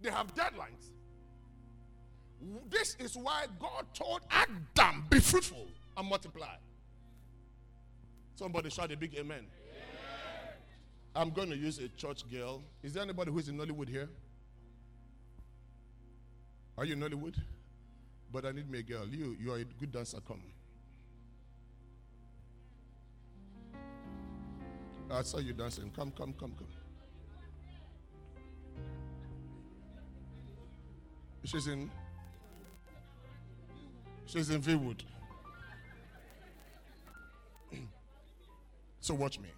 they 0.00 0.10
have 0.10 0.34
deadlines. 0.34 0.92
This 2.68 2.94
is 2.98 3.16
why 3.16 3.46
God 3.58 3.86
told 3.94 4.20
Adam, 4.30 5.06
be 5.10 5.20
fruitful 5.20 5.66
and 5.96 6.08
multiply. 6.08 6.54
Somebody 8.34 8.68
shout 8.68 8.92
a 8.92 8.96
big 8.96 9.14
amen. 9.14 9.38
amen. 9.38 9.46
I'm 11.14 11.30
going 11.30 11.48
to 11.48 11.56
use 11.56 11.78
a 11.78 11.88
church 11.88 12.30
girl. 12.30 12.62
Is 12.82 12.92
there 12.92 13.02
anybody 13.02 13.30
who 13.32 13.38
is 13.38 13.48
in 13.48 13.56
Nollywood 13.56 13.88
here? 13.88 14.10
Are 16.76 16.84
you 16.84 16.92
in 16.92 17.00
Nollywood? 17.00 17.36
But 18.30 18.44
I 18.44 18.52
need 18.52 18.70
me 18.70 18.80
a 18.80 18.82
girl. 18.82 19.06
You, 19.08 19.34
you 19.40 19.52
are 19.52 19.58
a 19.58 19.64
good 19.64 19.92
dancer. 19.92 20.18
Come. 20.28 20.42
I 25.10 25.22
saw 25.22 25.38
you 25.38 25.52
dancing. 25.52 25.90
Come, 25.94 26.10
come, 26.10 26.34
come, 26.38 26.52
come. 26.58 26.66
She's 31.44 31.68
in. 31.68 31.90
She's 34.26 34.50
in 34.50 34.60
Viwood. 34.60 35.02
so 39.00 39.14
watch 39.14 39.38
me. 39.38 39.48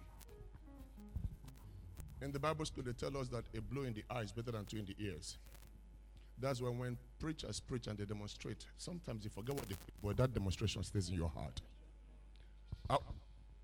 In 2.21 2.31
the 2.31 2.39
Bible 2.39 2.65
school, 2.65 2.83
they 2.83 2.91
tell 2.91 3.17
us 3.17 3.29
that 3.29 3.45
a 3.57 3.61
blow 3.61 3.83
in 3.83 3.93
the 3.93 4.03
eye 4.09 4.21
is 4.21 4.31
better 4.31 4.51
than 4.51 4.65
two 4.65 4.77
in 4.77 4.85
the 4.85 4.95
ears. 4.99 5.37
That's 6.37 6.61
when 6.61 6.77
when 6.77 6.97
preachers 7.19 7.59
preach 7.59 7.87
and 7.87 7.97
they 7.97 8.05
demonstrate, 8.05 8.65
sometimes 8.77 9.23
you 9.23 9.29
forget 9.29 9.55
what 9.55 9.67
they 9.67 9.75
but 10.03 10.17
that 10.17 10.33
demonstration 10.33 10.83
stays 10.83 11.09
in 11.09 11.15
your 11.15 11.29
heart. 11.29 11.59
Uh, 12.89 12.97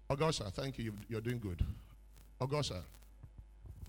Augusha, 0.09 0.51
thank 0.53 0.77
you. 0.77 0.93
You're 1.09 1.21
doing 1.21 1.39
good. 1.39 1.63
Augusha, 2.39 2.81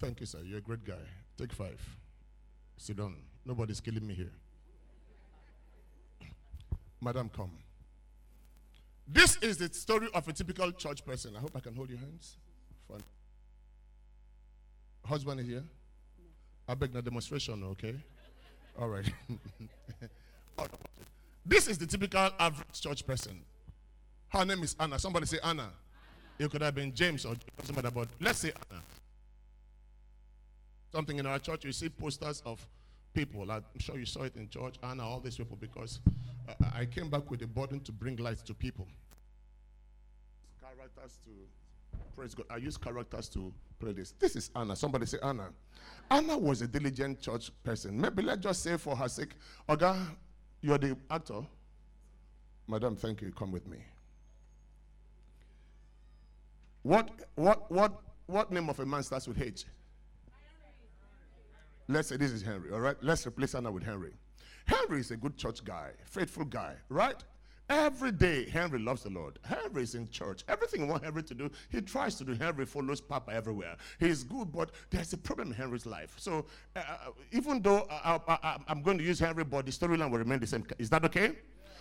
thank 0.01 0.21
you, 0.21 0.27
sir. 0.27 0.39
You're 0.45 0.59
a 0.59 0.63
great 0.63 0.85
guy. 0.85 0.95
Take 1.37 1.53
five. 1.53 1.81
Sit 2.79 2.97
down. 2.97 3.17
Nobody's 3.45 3.81
killing 3.81 4.07
me 4.07 4.15
here. 4.15 4.33
Madam, 7.01 7.31
come. 7.35 7.51
This 9.07 9.37
is 9.37 9.59
the 9.59 9.73
story 9.73 10.09
of 10.15 10.27
a 10.27 10.33
typical 10.33 10.73
church 10.73 11.05
person. 11.05 11.37
I 11.37 11.41
hope 11.41 11.53
I 11.55 11.61
can 11.61 11.75
hold 11.75 11.91
your 11.91 11.99
hands. 11.99 12.37
Front. 12.87 13.05
Husband 15.05 15.41
is 15.41 15.47
here? 15.47 15.63
I 16.69 16.75
beg 16.75 16.93
no 16.93 17.01
demonstration, 17.01 17.63
okay? 17.65 17.95
All 18.81 18.89
right. 18.89 19.05
this 21.45 21.69
is 21.69 21.79
the 21.79 21.87
typical 21.87 22.31
average 22.39 22.81
church 22.81 23.07
person. 23.07 23.41
Her 24.29 24.45
name 24.45 24.63
is 24.65 24.75
Hannah. 24.79 24.99
Somebody 24.99 25.27
say 25.27 25.39
Hannah. 25.43 25.71
It 26.39 26.51
could 26.51 26.63
have 26.63 26.75
been 26.75 26.95
James 26.95 27.25
or 27.25 27.35
somebody, 27.65 27.89
but 27.95 28.09
let's 28.21 28.41
say 28.41 28.53
Hannah. 28.69 28.83
Something 30.93 31.19
in 31.19 31.27
our 31.27 31.39
church, 31.39 31.65
you 31.65 31.73
see 31.73 31.89
posters 31.89 32.43
of 32.45 32.67
people. 33.15 33.51
I'm 33.51 33.65
sure 33.79 33.99
you 33.99 34.07
saw 34.07 34.23
it 34.23 34.37
in 34.37 34.49
church, 34.49 34.77
Anna, 34.83 35.05
all 35.05 35.21
these 35.21 35.37
people, 35.37 35.57
because 35.59 36.01
I 36.75 36.85
came 36.85 37.09
back 37.09 37.31
with 37.31 37.43
a 37.43 37.47
burden 37.47 37.81
to 37.81 37.93
bring 37.93 38.17
light 38.17 38.39
to 38.47 38.55
people. 38.55 38.87
Characters 40.61 41.19
to 41.25 41.31
praise 42.15 42.35
God. 42.35 42.47
I 42.51 42.59
use 42.59 42.77
characters 42.77 43.29
to 43.31 43.53
pray 43.79 43.93
this. 43.93 44.13
This 44.19 44.37
is 44.37 44.51
Hannah. 44.55 44.77
Somebody 44.77 45.07
say 45.07 45.19
Hannah. 45.23 45.51
Hannah 46.11 46.39
was 46.39 46.63
a 46.63 46.67
diligent 46.67 47.21
church 47.21 47.51
person. 47.65 48.01
Maybe 48.01 48.23
let's 48.23 48.43
just 48.43 48.63
say 48.63 48.77
for 48.77 48.95
her 48.95 49.09
sake, 49.09 49.31
Oga, 49.69 49.99
you're 50.61 50.79
the 50.79 50.97
actor. 51.11 51.41
Madam, 52.69 52.97
thank 52.97 53.23
you. 53.23 53.33
Come 53.33 53.53
with 53.53 53.67
me. 53.67 53.79
What, 56.87 57.11
what, 57.35 57.69
what, 57.69 58.01
what 58.27 58.53
name 58.53 58.71
of 58.71 58.79
a 58.79 58.87
man 58.87 59.03
starts 59.03 59.27
with 59.27 59.43
H? 59.43 59.65
Let's 61.89 62.09
say 62.09 62.17
this 62.17 62.31
is 62.31 62.43
Henry, 62.43 62.71
all 62.71 62.79
right? 62.79 62.97
Let's 63.01 63.27
replace 63.27 63.55
Hannah 63.55 63.73
with 63.73 63.83
Henry. 63.83 64.13
Henry 64.67 65.01
is 65.01 65.11
a 65.11 65.17
good 65.17 65.37
church 65.37 65.65
guy, 65.65 65.91
faithful 66.05 66.45
guy, 66.45 66.75
right? 66.89 67.17
Every 67.69 68.13
day, 68.13 68.49
Henry 68.49 68.79
loves 68.79 69.03
the 69.03 69.11
Lord. 69.11 69.41
Henry 69.43 69.83
is 69.83 69.97
in 69.97 70.09
church. 70.11 70.45
Everything 70.47 70.83
you 70.83 70.87
want 70.87 71.03
Henry 71.03 71.25
to 71.25 71.35
do, 71.35 71.51
he 71.71 71.81
tries 71.81 72.15
to 72.17 72.25
do. 72.25 72.35
Henry 72.35 72.65
follows 72.65 73.01
Papa 73.01 73.33
everywhere. 73.33 73.77
He's 73.99 74.23
good, 74.23 74.53
but 74.53 74.71
there's 74.91 75.13
a 75.13 75.19
problem 75.19 75.49
in 75.49 75.55
Henry's 75.55 75.87
life. 75.87 76.15
So, 76.19 76.47
uh, 76.77 76.79
uh 76.79 77.11
even 77.33 77.63
though 77.63 77.89
I, 77.91 78.59
am 78.69 78.83
going 78.83 78.99
to 78.99 79.05
use 79.05 79.19
Henry, 79.19 79.43
but 79.43 79.67
the 79.67 79.73
storyline 79.73 80.13
will 80.13 80.21
remain 80.21 80.39
the 80.39 80.47
same. 80.47 80.65
Is 80.79 80.89
that 80.91 81.05
okay? 81.07 81.33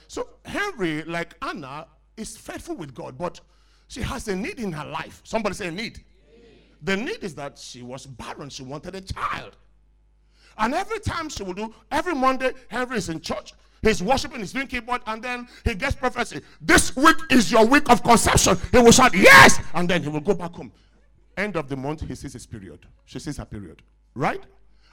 So, 0.07 0.29
Henry, 0.45 1.03
like 1.03 1.35
Hannah, 1.43 1.85
is 2.17 2.35
faithful 2.35 2.75
with 2.75 2.95
God, 2.95 3.19
but 3.19 3.39
she 3.87 4.01
has 4.01 4.27
a 4.27 4.35
need 4.35 4.59
in 4.59 4.71
her 4.71 4.85
life. 4.85 5.21
Somebody 5.23 5.55
say 5.55 5.69
need. 5.69 6.03
The 6.81 6.97
need 6.97 7.23
is 7.23 7.35
that 7.35 7.57
she 7.57 7.81
was 7.81 8.05
barren. 8.05 8.49
She 8.49 8.63
wanted 8.63 8.95
a 8.95 9.01
child. 9.01 9.55
And 10.57 10.73
every 10.73 10.99
time 10.99 11.29
she 11.29 11.43
will 11.43 11.53
do, 11.53 11.73
every 11.91 12.15
Monday, 12.15 12.51
Henry 12.69 12.97
is 12.97 13.09
in 13.09 13.19
church. 13.19 13.53
He's 13.81 14.01
worshiping, 14.01 14.39
he's 14.39 14.53
doing 14.53 14.67
keyboard, 14.67 15.01
and 15.05 15.21
then 15.21 15.47
he 15.63 15.75
gets 15.75 15.95
prophecy. 15.95 16.41
This 16.61 16.95
week 16.95 17.17
is 17.29 17.51
your 17.51 17.65
week 17.65 17.89
of 17.89 18.01
conception. 18.01 18.57
He 18.71 18.79
will 18.79 18.91
shout, 18.91 19.13
Yes! 19.13 19.59
And 19.73 19.89
then 19.89 20.01
he 20.01 20.09
will 20.09 20.21
go 20.21 20.33
back 20.33 20.53
home. 20.53 20.71
End 21.37 21.55
of 21.55 21.67
the 21.67 21.75
month, 21.75 22.01
he 22.01 22.15
sees 22.15 22.33
his 22.33 22.45
period. 22.45 22.79
She 23.05 23.19
sees 23.19 23.37
her 23.37 23.45
period. 23.45 23.81
Right? 24.15 24.41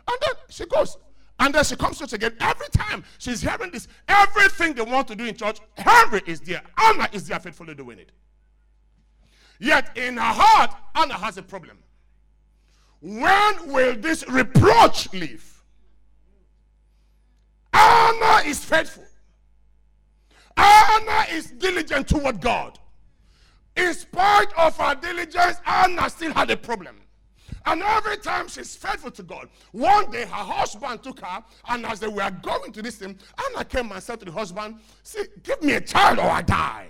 And 0.09 0.19
then 0.21 0.35
she 0.51 0.67
goes. 0.67 0.99
And 1.39 1.55
then 1.55 1.65
she 1.65 1.77
comes 1.77 1.99
to 1.99 2.05
church 2.05 2.13
again. 2.13 2.37
Every 2.41 2.69
time 2.69 3.05
she's 3.19 3.41
hearing 3.41 3.71
this, 3.71 3.89
everything 4.09 4.75
they 4.75 4.83
want 4.83 5.09
to 5.09 5.15
do 5.15 5.25
in 5.25 5.35
church, 5.37 5.59
Henry 5.77 6.21
is 6.27 6.41
there. 6.41 6.63
Hannah 6.77 7.09
is 7.13 7.27
there 7.27 7.41
faithfully 7.41 7.75
doing 7.75 7.99
it. 7.99 8.11
Yet 9.63 9.97
in 9.97 10.17
her 10.17 10.23
heart, 10.23 10.75
Hannah 10.93 11.15
has 11.15 11.39
a 11.39 11.43
problem. 11.43 11.79
When 12.99 13.73
will 13.73 13.95
this 13.95 14.29
reproach 14.29 15.13
leave? 15.13 15.63
Hannah 17.73 18.43
is 18.45 18.65
faithful. 18.65 19.05
Hannah 20.57 21.27
is 21.31 21.53
diligent 21.53 22.09
toward 22.09 22.41
God. 22.41 22.81
In 23.77 23.95
spite 23.95 24.53
of 24.57 24.77
her 24.79 24.97
diligence, 24.97 25.59
Hannah 25.63 26.11
still 26.11 26.33
had 26.35 26.51
a 26.51 26.57
problem. 26.57 26.97
And 27.65 27.83
every 27.83 28.17
time 28.17 28.49
she's 28.49 28.75
faithful 28.75 29.13
to 29.13 29.23
God, 29.23 29.49
one 29.71 30.11
day 30.11 30.23
her 30.23 30.27
husband 30.27 31.05
took 31.05 31.21
her, 31.21 31.45
and 31.69 31.87
as 31.87 32.01
they 32.01 32.09
were 32.09 32.33
going 32.43 32.73
to 32.73 32.83
this 32.83 32.97
thing, 32.97 33.17
Hannah 33.39 33.65
came 33.65 33.93
and 33.93 34.03
said 34.03 34.19
to 34.19 34.25
the 34.25 34.33
husband, 34.33 34.81
See, 35.05 35.23
give 35.45 35.63
me 35.63 35.75
a 35.75 35.81
child 35.81 36.19
or 36.19 36.29
I 36.29 36.43
die. 36.43 36.89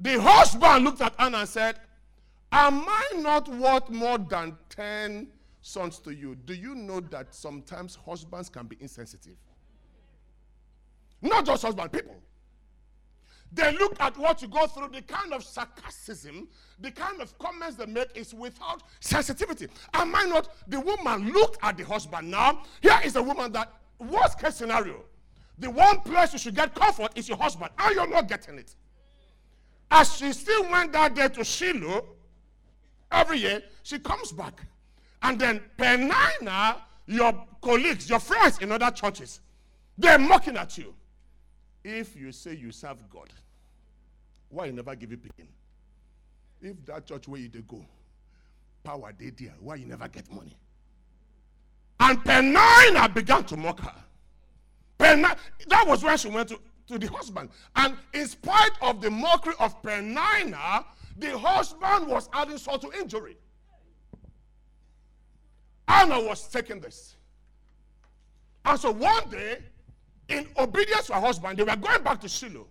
The 0.00 0.20
husband 0.20 0.84
looked 0.84 1.00
at 1.00 1.14
Hannah 1.18 1.38
and 1.38 1.48
said, 1.48 1.76
Am 2.52 2.84
I 2.86 3.10
not 3.16 3.48
worth 3.48 3.90
more 3.90 4.18
than 4.18 4.56
10 4.70 5.28
sons 5.60 5.98
to 6.00 6.14
you? 6.14 6.34
Do 6.34 6.54
you 6.54 6.74
know 6.74 7.00
that 7.00 7.34
sometimes 7.34 7.96
husbands 7.96 8.48
can 8.48 8.66
be 8.66 8.76
insensitive? 8.80 9.36
Not 11.20 11.46
just 11.46 11.62
husband, 11.62 11.90
people. 11.90 12.16
They 13.52 13.72
look 13.72 14.00
at 14.00 14.16
what 14.18 14.42
you 14.42 14.48
go 14.48 14.66
through, 14.66 14.88
the 14.88 15.02
kind 15.02 15.32
of 15.32 15.44
sarcasm, 15.44 16.48
the 16.80 16.90
kind 16.90 17.20
of 17.20 17.38
comments 17.38 17.76
they 17.76 17.86
make 17.86 18.08
is 18.14 18.34
without 18.34 18.82
sensitivity. 19.00 19.68
Am 19.92 20.14
I 20.14 20.24
not? 20.24 20.48
The 20.66 20.80
woman 20.80 21.32
looked 21.32 21.58
at 21.62 21.76
the 21.76 21.84
husband. 21.84 22.30
Now, 22.30 22.62
here 22.82 22.98
is 23.04 23.14
a 23.14 23.22
woman 23.22 23.52
that, 23.52 23.72
worst 23.98 24.40
case 24.40 24.56
scenario, 24.56 25.04
the 25.58 25.70
one 25.70 26.00
place 26.00 26.32
you 26.32 26.38
should 26.38 26.56
get 26.56 26.74
comfort 26.74 27.12
is 27.14 27.28
your 27.28 27.38
husband, 27.38 27.70
and 27.78 27.94
you're 27.94 28.08
not 28.08 28.28
getting 28.28 28.58
it. 28.58 28.74
As 29.90 30.16
she 30.16 30.32
still 30.32 30.68
went 30.70 30.92
that 30.92 31.14
day 31.14 31.28
to 31.28 31.44
Shiloh, 31.44 32.04
every 33.10 33.38
year, 33.38 33.62
she 33.82 33.98
comes 33.98 34.32
back. 34.32 34.60
And 35.22 35.38
then 35.38 35.60
Penina, 35.78 36.76
your 37.06 37.46
colleagues, 37.62 38.08
your 38.08 38.18
friends 38.18 38.58
in 38.58 38.72
other 38.72 38.90
churches, 38.90 39.40
they're 39.96 40.18
mocking 40.18 40.56
at 40.56 40.76
you. 40.76 40.94
If 41.82 42.16
you 42.16 42.32
say 42.32 42.54
you 42.54 42.72
serve 42.72 43.08
God, 43.10 43.28
why 44.48 44.66
you 44.66 44.72
never 44.72 44.94
give 44.94 45.12
it 45.12 45.22
picking? 45.22 45.48
If 46.62 46.84
that 46.86 47.06
church 47.06 47.28
where 47.28 47.40
you 47.40 47.48
they 47.48 47.60
go, 47.60 47.84
power 48.82 49.12
they 49.18 49.30
there, 49.30 49.54
why 49.60 49.76
you 49.76 49.86
never 49.86 50.08
get 50.08 50.30
money? 50.32 50.56
And 52.00 52.18
Penina 52.24 53.12
began 53.12 53.44
to 53.44 53.56
mock 53.56 53.80
her. 53.80 53.94
Penina, 54.98 55.36
that 55.68 55.86
was 55.86 56.02
when 56.02 56.16
she 56.16 56.28
went 56.28 56.48
to, 56.48 56.58
to 56.88 56.98
the 56.98 57.06
husband. 57.08 57.50
And 57.76 57.96
in 58.12 58.26
spite 58.26 58.72
of 58.80 59.00
the 59.00 59.10
mockery 59.10 59.54
of 59.58 59.82
Peninnah, 59.82 60.84
the 61.16 61.38
husband 61.38 62.08
was 62.08 62.28
adding 62.32 62.58
salt 62.58 62.82
to 62.82 62.92
injury. 62.98 63.36
Hannah 65.86 66.20
was 66.20 66.48
taking 66.48 66.80
this. 66.80 67.16
And 68.64 68.80
so 68.80 68.90
one 68.90 69.28
day, 69.30 69.58
in 70.28 70.46
obedience 70.58 71.06
to 71.06 71.14
her 71.14 71.20
husband, 71.20 71.58
they 71.58 71.62
were 71.62 71.76
going 71.76 72.02
back 72.02 72.20
to 72.22 72.28
Shiloh. 72.28 72.66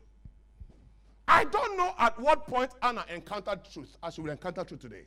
I 1.28 1.46
don't 1.46 1.78
know 1.78 1.94
at 2.00 2.20
what 2.20 2.48
point 2.48 2.72
Hannah 2.82 3.06
encountered 3.14 3.60
truth, 3.72 3.96
as 4.04 4.16
she 4.16 4.22
will 4.22 4.32
encounter 4.32 4.64
truth 4.64 4.82
today. 4.82 5.06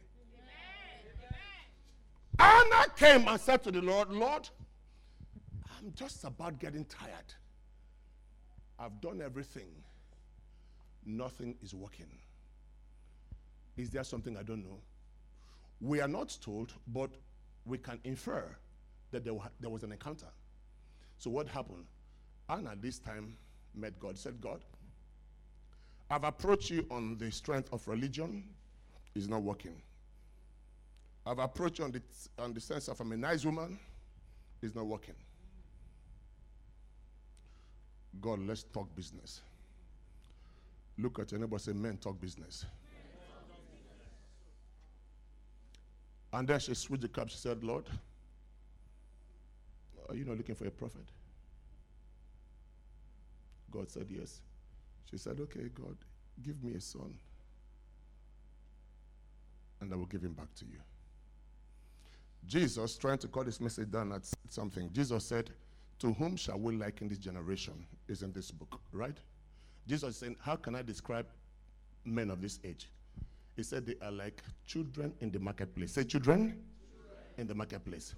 Hannah 2.38 2.86
came 2.96 3.26
and 3.28 3.40
said 3.40 3.62
to 3.64 3.70
the 3.70 3.82
Lord, 3.82 4.10
Lord, 4.10 4.48
I'm 5.78 5.92
just 5.94 6.24
about 6.24 6.58
getting 6.58 6.84
tired. 6.84 7.34
I've 8.78 9.00
done 9.00 9.22
everything. 9.22 9.68
Nothing 11.04 11.56
is 11.62 11.74
working. 11.74 12.06
Is 13.76 13.90
there 13.90 14.04
something 14.04 14.36
I 14.36 14.42
don't 14.42 14.62
know? 14.64 14.78
We 15.80 16.00
are 16.00 16.08
not 16.08 16.36
told, 16.40 16.72
but 16.88 17.10
we 17.64 17.78
can 17.78 18.00
infer 18.04 18.44
that 19.10 19.24
there, 19.24 19.34
there 19.60 19.70
was 19.70 19.82
an 19.82 19.92
encounter. 19.92 20.26
So 21.18 21.30
what 21.30 21.48
happened? 21.48 21.84
Hannah 22.48 22.76
this 22.80 22.98
time 22.98 23.36
met 23.74 23.98
God. 23.98 24.18
Said, 24.18 24.40
God, 24.40 24.60
I've 26.10 26.24
approached 26.24 26.70
you 26.70 26.86
on 26.90 27.18
the 27.18 27.30
strength 27.30 27.68
of 27.72 27.86
religion. 27.88 28.44
It's 29.14 29.26
not 29.26 29.42
working. 29.42 29.80
I've 31.26 31.38
approached 31.38 31.78
you 31.80 31.84
on 31.84 31.92
the, 31.92 32.02
on 32.38 32.54
the 32.54 32.60
sense 32.60 32.88
of 32.88 33.00
I'm 33.00 33.12
a 33.12 33.16
nice 33.16 33.44
woman. 33.44 33.78
It's 34.62 34.74
not 34.74 34.86
working. 34.86 35.14
God, 38.20 38.40
let's 38.46 38.64
talk 38.64 38.94
business. 38.94 39.40
Look 40.98 41.18
at 41.18 41.30
your 41.30 41.40
neighbor 41.40 41.58
say, 41.58 41.72
men 41.72 41.98
talk 41.98 42.20
business. 42.20 42.64
And 46.32 46.48
then 46.48 46.58
she 46.58 46.74
switched 46.74 47.02
the 47.02 47.08
cup. 47.08 47.28
She 47.28 47.38
said, 47.38 47.62
Lord, 47.62 47.84
are 50.08 50.14
you 50.14 50.24
not 50.24 50.36
looking 50.36 50.54
for 50.54 50.66
a 50.66 50.70
prophet? 50.70 51.06
God 53.70 53.90
said, 53.90 54.06
Yes. 54.08 54.40
She 55.10 55.18
said, 55.18 55.38
Okay, 55.40 55.70
God, 55.74 55.96
give 56.42 56.62
me 56.62 56.74
a 56.74 56.80
son, 56.80 57.14
and 59.80 59.92
I 59.92 59.96
will 59.96 60.06
give 60.06 60.22
him 60.22 60.32
back 60.32 60.52
to 60.56 60.64
you. 60.64 60.78
Jesus, 62.46 62.96
trying 62.96 63.18
to 63.18 63.28
cut 63.28 63.46
his 63.46 63.60
message 63.60 63.90
down 63.90 64.12
at 64.12 64.22
something, 64.48 64.90
Jesus 64.92 65.24
said, 65.24 65.50
To 66.00 66.12
whom 66.12 66.36
shall 66.36 66.58
we 66.58 66.76
liken 66.76 67.08
this 67.08 67.18
generation? 67.18 67.86
Is 68.08 68.22
in 68.22 68.32
this 68.32 68.50
book, 68.50 68.80
right? 68.92 69.16
Jesus 69.88 70.10
is 70.10 70.16
saying, 70.16 70.36
How 70.40 70.56
can 70.56 70.74
I 70.74 70.82
describe 70.82 71.26
men 72.04 72.30
of 72.30 72.40
this 72.40 72.60
age? 72.64 72.88
He 73.56 73.62
said 73.62 73.86
they 73.86 73.96
are 74.02 74.12
like 74.12 74.42
children 74.66 75.12
in 75.20 75.30
the 75.30 75.38
marketplace. 75.38 75.92
Say, 75.92 76.04
children, 76.04 76.38
children. 76.38 76.58
in 77.38 77.46
the 77.46 77.54
marketplace. 77.54 78.14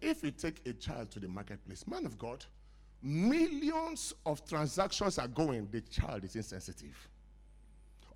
If 0.00 0.22
you 0.22 0.30
take 0.30 0.66
a 0.66 0.72
child 0.72 1.10
to 1.10 1.20
the 1.20 1.28
marketplace, 1.28 1.86
man 1.86 2.06
of 2.06 2.16
God, 2.16 2.44
millions 3.02 4.14
of 4.24 4.46
transactions 4.46 5.18
are 5.18 5.28
going, 5.28 5.68
the 5.70 5.80
child 5.80 6.24
is 6.24 6.36
insensitive. 6.36 6.96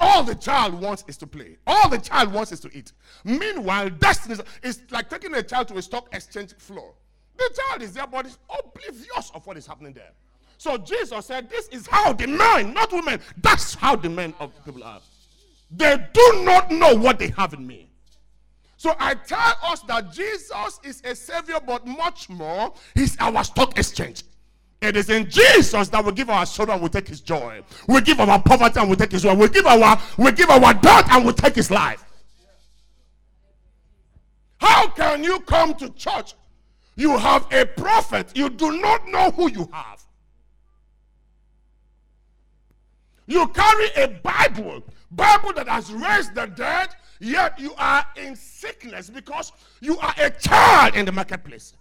All 0.00 0.22
the 0.22 0.34
child 0.34 0.80
wants 0.80 1.04
is 1.08 1.16
to 1.18 1.26
play. 1.26 1.56
All 1.66 1.88
the 1.88 1.98
child 1.98 2.32
wants 2.32 2.52
is 2.52 2.60
to 2.60 2.70
eat. 2.76 2.92
Meanwhile, 3.24 3.90
destiny 3.90 4.36
is 4.62 4.80
like 4.90 5.10
taking 5.10 5.34
a 5.34 5.42
child 5.42 5.68
to 5.68 5.76
a 5.76 5.82
stock 5.82 6.08
exchange 6.12 6.54
floor. 6.56 6.94
The 7.36 7.50
child 7.56 7.82
is 7.82 7.92
there, 7.94 8.06
but 8.06 8.26
is 8.26 8.38
oblivious 8.48 9.30
of 9.34 9.46
what 9.46 9.56
is 9.56 9.66
happening 9.66 9.92
there. 9.92 10.10
So 10.58 10.78
Jesus 10.78 11.26
said, 11.26 11.50
This 11.50 11.68
is 11.68 11.86
how 11.86 12.12
the 12.12 12.26
men, 12.26 12.72
not 12.72 12.92
women, 12.92 13.20
that's 13.42 13.74
how 13.74 13.96
the 13.96 14.08
men 14.08 14.34
of 14.38 14.52
people 14.64 14.84
are. 14.84 15.00
They 15.70 15.96
do 16.12 16.42
not 16.44 16.70
know 16.70 16.94
what 16.94 17.18
they 17.18 17.28
have 17.28 17.52
in 17.54 17.66
me. 17.66 17.90
So 18.76 18.94
I 18.98 19.14
tell 19.14 19.54
us 19.62 19.80
that 19.82 20.12
Jesus 20.12 20.78
is 20.84 21.02
a 21.04 21.14
savior, 21.14 21.58
but 21.66 21.86
much 21.86 22.28
more, 22.28 22.72
he's 22.94 23.16
our 23.18 23.42
stock 23.42 23.78
exchange. 23.78 24.22
It 24.82 24.96
is 24.96 25.08
in 25.08 25.30
Jesus 25.30 25.88
that 25.88 26.04
we 26.04 26.12
give 26.12 26.28
our 26.28 26.44
sorrow 26.44 26.74
and 26.74 26.82
we 26.82 26.90
take 26.90 27.08
his 27.08 27.22
joy. 27.22 27.62
We 27.88 28.02
give 28.02 28.20
our 28.20 28.40
poverty 28.40 28.78
and 28.78 28.90
we 28.90 28.96
take 28.96 29.12
his 29.12 29.22
joy. 29.22 29.34
We 29.34 29.48
give 29.48 29.64
our 29.64 29.98
we 30.18 30.30
give 30.32 30.50
our 30.50 30.74
death 30.74 31.08
and 31.10 31.24
we 31.24 31.32
take 31.32 31.54
his 31.54 31.70
life. 31.70 32.04
How 34.58 34.88
can 34.88 35.24
you 35.24 35.40
come 35.40 35.74
to 35.76 35.88
church? 35.90 36.34
You 36.96 37.18
have 37.18 37.46
a 37.52 37.66
prophet. 37.66 38.32
You 38.34 38.48
do 38.50 38.80
not 38.80 39.08
know 39.08 39.30
who 39.32 39.50
you 39.50 39.68
have. 39.72 40.04
You 43.26 43.48
carry 43.48 43.86
a 43.96 44.08
Bible, 44.22 44.82
Bible 45.10 45.52
that 45.54 45.66
has 45.68 45.90
raised 45.92 46.34
the 46.34 46.46
dead, 46.46 46.90
yet 47.20 47.58
you 47.58 47.74
are 47.78 48.04
in 48.16 48.36
sickness 48.36 49.08
because 49.08 49.52
you 49.80 49.98
are 49.98 50.14
a 50.18 50.30
child 50.30 50.94
in 50.94 51.06
the 51.06 51.12
marketplace. 51.12 51.74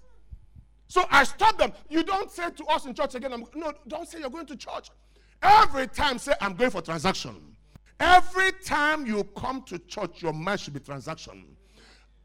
So 0.88 1.06
I 1.10 1.23
stop 1.26 1.58
them. 1.58 1.73
You 1.89 2.04
don't 2.04 2.32
say 2.32 2.49
to 2.49 2.65
us 2.65 2.86
in 2.86 2.93
church 2.93 3.15
again, 3.15 3.34
I'm, 3.34 3.45
no, 3.56 3.73
don't 3.88 4.08
say 4.08 4.19
you're 4.19 4.30
going 4.30 4.45
to 4.45 4.56
church. 4.56 4.89
Every 5.41 5.88
time 5.88 6.17
say 6.17 6.34
I'm 6.39 6.54
going 6.54 6.71
for 6.71 6.82
transaction. 6.82 7.36
Every 7.99 8.52
time 8.63 9.06
you 9.06 9.23
come 9.36 9.63
to 9.63 9.80
church, 9.80 10.21
your 10.21 10.34
mind 10.34 10.62
should 10.62 10.73
be 10.73 10.80
transaction. 10.80 11.52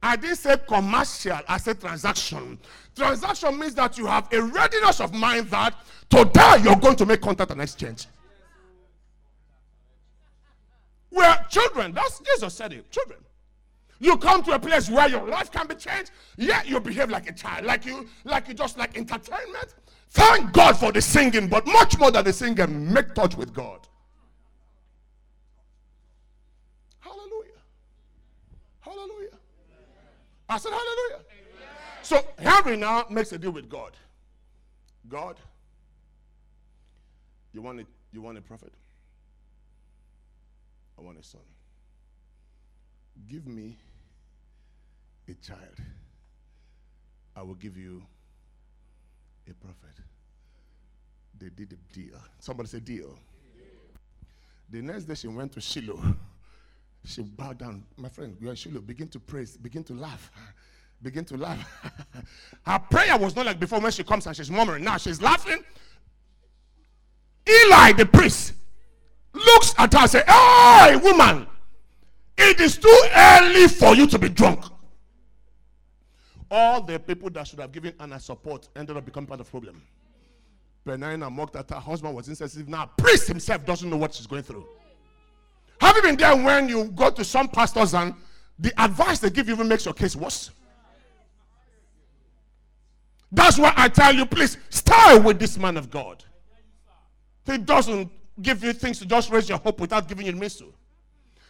I 0.03 0.17
didn't 0.17 0.37
say 0.37 0.57
commercial, 0.67 1.39
I 1.49 1.59
said 1.59 1.81
transaction. 1.81 2.59
Transaction 2.95 3.59
means 3.59 3.75
that 3.75 3.99
you 3.99 4.07
have 4.07 4.33
a 4.33 4.41
readiness 4.41 5.01
of 5.01 5.13
mind 5.13 5.49
that 5.51 5.75
today 6.09 6.57
you're 6.63 6.77
going 6.77 6.97
to 6.97 7.07
make 7.07 7.21
contact 7.21 7.51
and 7.51 7.61
exchange. 7.61 8.07
We're 11.11 11.37
children. 11.49 11.93
That's 11.93 12.21
Jesus 12.21 12.55
said 12.55 12.73
it. 12.73 12.91
Children. 12.91 13.19
You 14.01 14.17
come 14.17 14.43
to 14.45 14.53
a 14.53 14.59
place 14.59 14.89
where 14.89 15.09
your 15.09 15.27
life 15.27 15.51
can 15.51 15.67
be 15.67 15.75
changed, 15.75 16.13
yet 16.37 16.69
you 16.69 16.79
behave 16.79 17.11
like 17.11 17.29
a 17.29 17.33
child, 17.33 17.65
like 17.65 17.85
you, 17.85 18.07
like 18.25 18.47
you 18.47 18.55
just 18.55 18.79
like 18.79 18.97
entertainment. 18.97 19.75
Thank 20.11 20.53
God 20.53 20.77
for 20.77 20.93
the 20.93 21.03
singing, 21.03 21.49
but 21.49 21.67
much 21.67 21.99
more 21.99 22.11
than 22.11 22.25
the 22.25 22.33
singing, 22.33 22.93
make 22.93 23.15
touch 23.15 23.37
with 23.37 23.53
God. 23.53 23.81
Hallelujah. 27.01 27.61
Hallelujah. 28.81 29.29
I 30.49 30.59
said 30.59 30.73
hallelujah. 30.73 31.25
So 32.03 32.27
Hannah 32.39 32.77
now 32.77 33.07
makes 33.11 33.33
a 33.33 33.39
deal 33.39 33.51
with 33.51 33.69
God. 33.69 33.93
God, 35.09 35.37
you 37.53 37.63
want 37.63 37.81
a, 37.81 37.87
you 38.13 38.23
want 38.23 38.39
a 38.39 38.41
prophet? 38.41 38.73
I 40.99 41.03
want 41.03 41.19
a 41.19 41.23
son. 41.23 41.41
Give 43.29 43.47
me 43.47 43.77
a 45.29 45.35
child. 45.35 45.61
I 47.37 47.43
will 47.43 47.55
give 47.55 47.77
you 47.77 48.03
a 49.49 49.55
prophet. 49.55 50.03
They 51.39 51.51
did 51.51 51.73
a 51.73 51.95
deal. 51.95 52.19
Somebody 52.41 52.69
say 52.69 52.81
deal. 52.81 53.17
The 54.71 54.83
next 54.83 55.05
day 55.05 55.15
she 55.15 55.29
went 55.29 55.53
to 55.53 55.61
Shiloh. 55.61 56.03
She 57.05 57.23
bowed 57.23 57.59
down. 57.59 57.85
My 57.97 58.09
friend, 58.09 58.37
Shiloh. 58.55 58.81
Begin 58.81 59.09
to 59.09 59.21
praise. 59.21 59.57
Begin 59.57 59.85
to 59.85 59.95
laugh. 59.95 60.31
Begin 61.03 61.25
to 61.27 61.37
laugh. 61.37 61.65
Her 62.67 62.79
prayer 62.79 63.17
was 63.17 63.37
not 63.37 63.47
like 63.47 63.61
before 63.61 63.81
when 63.81 63.93
she 63.93 64.03
comes 64.03 64.27
and 64.27 64.37
she's 64.37 64.51
murmuring. 64.51 64.85
Now 64.85 64.97
she's 64.97 65.23
laughing. 65.23 65.63
Eli, 67.49 67.93
the 67.93 68.05
priest, 68.05 68.53
looks 69.33 69.75
at 69.79 69.93
her 69.93 70.01
and 70.01 70.11
says, 70.11 70.25
Hey, 70.27 70.97
woman, 70.97 71.47
it 72.37 72.61
is 72.61 72.77
too 72.77 73.03
early 73.15 73.69
for 73.69 73.95
you 73.95 74.07
to 74.07 74.19
be 74.19 74.29
drunk. 74.29 74.65
All 76.51 76.83
the 76.83 76.99
people 76.99 77.31
that 77.31 77.47
should 77.47 77.61
have 77.61 77.73
given 77.73 77.95
Hannah 77.99 78.21
support 78.21 78.69
ended 78.75 78.97
up 78.97 79.05
becoming 79.05 79.27
part 79.27 79.41
of 79.41 79.47
the 79.47 79.51
problem. 79.51 79.83
Peninnah 80.85 81.31
mocked 81.31 81.57
at 81.57 81.69
her 81.71 81.77
husband 81.77 82.15
was 82.15 82.29
insensitive. 82.29 82.69
Now, 82.69 82.87
priest 82.97 83.29
himself 83.29 83.65
doesn't 83.67 83.89
know 83.89 83.97
what 83.97 84.15
she's 84.15 84.27
going 84.27 84.43
through. 84.43 84.67
Have 85.89 85.97
you 85.97 86.03
been 86.03 86.17
there 86.17 86.37
when 86.37 86.69
you 86.69 86.85
go 86.85 87.09
to 87.09 87.25
some 87.25 87.49
pastors 87.49 87.95
and 87.95 88.15
the 88.59 88.71
advice 88.79 89.21
they 89.21 89.31
give 89.31 89.49
you 89.49 89.55
even 89.55 89.69
makes 89.69 89.87
your 89.87 89.95
case 89.95 90.15
worse? 90.15 90.51
That's 93.33 93.57
why 93.57 93.73
I 93.75 93.89
tell 93.89 94.15
you, 94.15 94.27
please 94.27 94.59
stay 94.69 95.19
with 95.19 95.39
this 95.39 95.57
man 95.57 95.79
of 95.79 95.89
God. 95.89 96.23
He 97.47 97.57
doesn't 97.57 98.11
give 98.43 98.63
you 98.63 98.75
things 98.75 98.99
to 98.99 99.07
just 99.07 99.31
raise 99.31 99.49
your 99.49 99.57
hope 99.57 99.81
without 99.81 100.09
giving 100.09 100.27
you 100.27 100.33
the 100.33 100.39
means 100.39 100.57
to. 100.57 100.75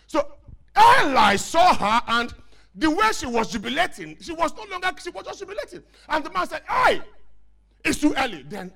So 0.07 0.25
Eli 1.01 1.35
saw 1.35 1.75
her 1.75 2.01
and 2.07 2.33
the 2.77 2.91
way 2.93 3.11
she 3.11 3.27
was 3.27 3.51
jubilating, 3.51 4.19
she 4.21 4.33
was 4.33 4.55
no 4.55 4.63
longer, 4.71 4.93
she 5.03 5.11
was 5.11 5.25
just 5.25 5.41
jubilating. 5.41 5.83
And 6.09 6.25
the 6.25 6.31
man 6.31 6.47
said, 6.47 6.63
Hey, 6.69 7.03
it's 7.85 8.01
too 8.01 8.15
early. 8.17 8.45
Then 8.45 8.71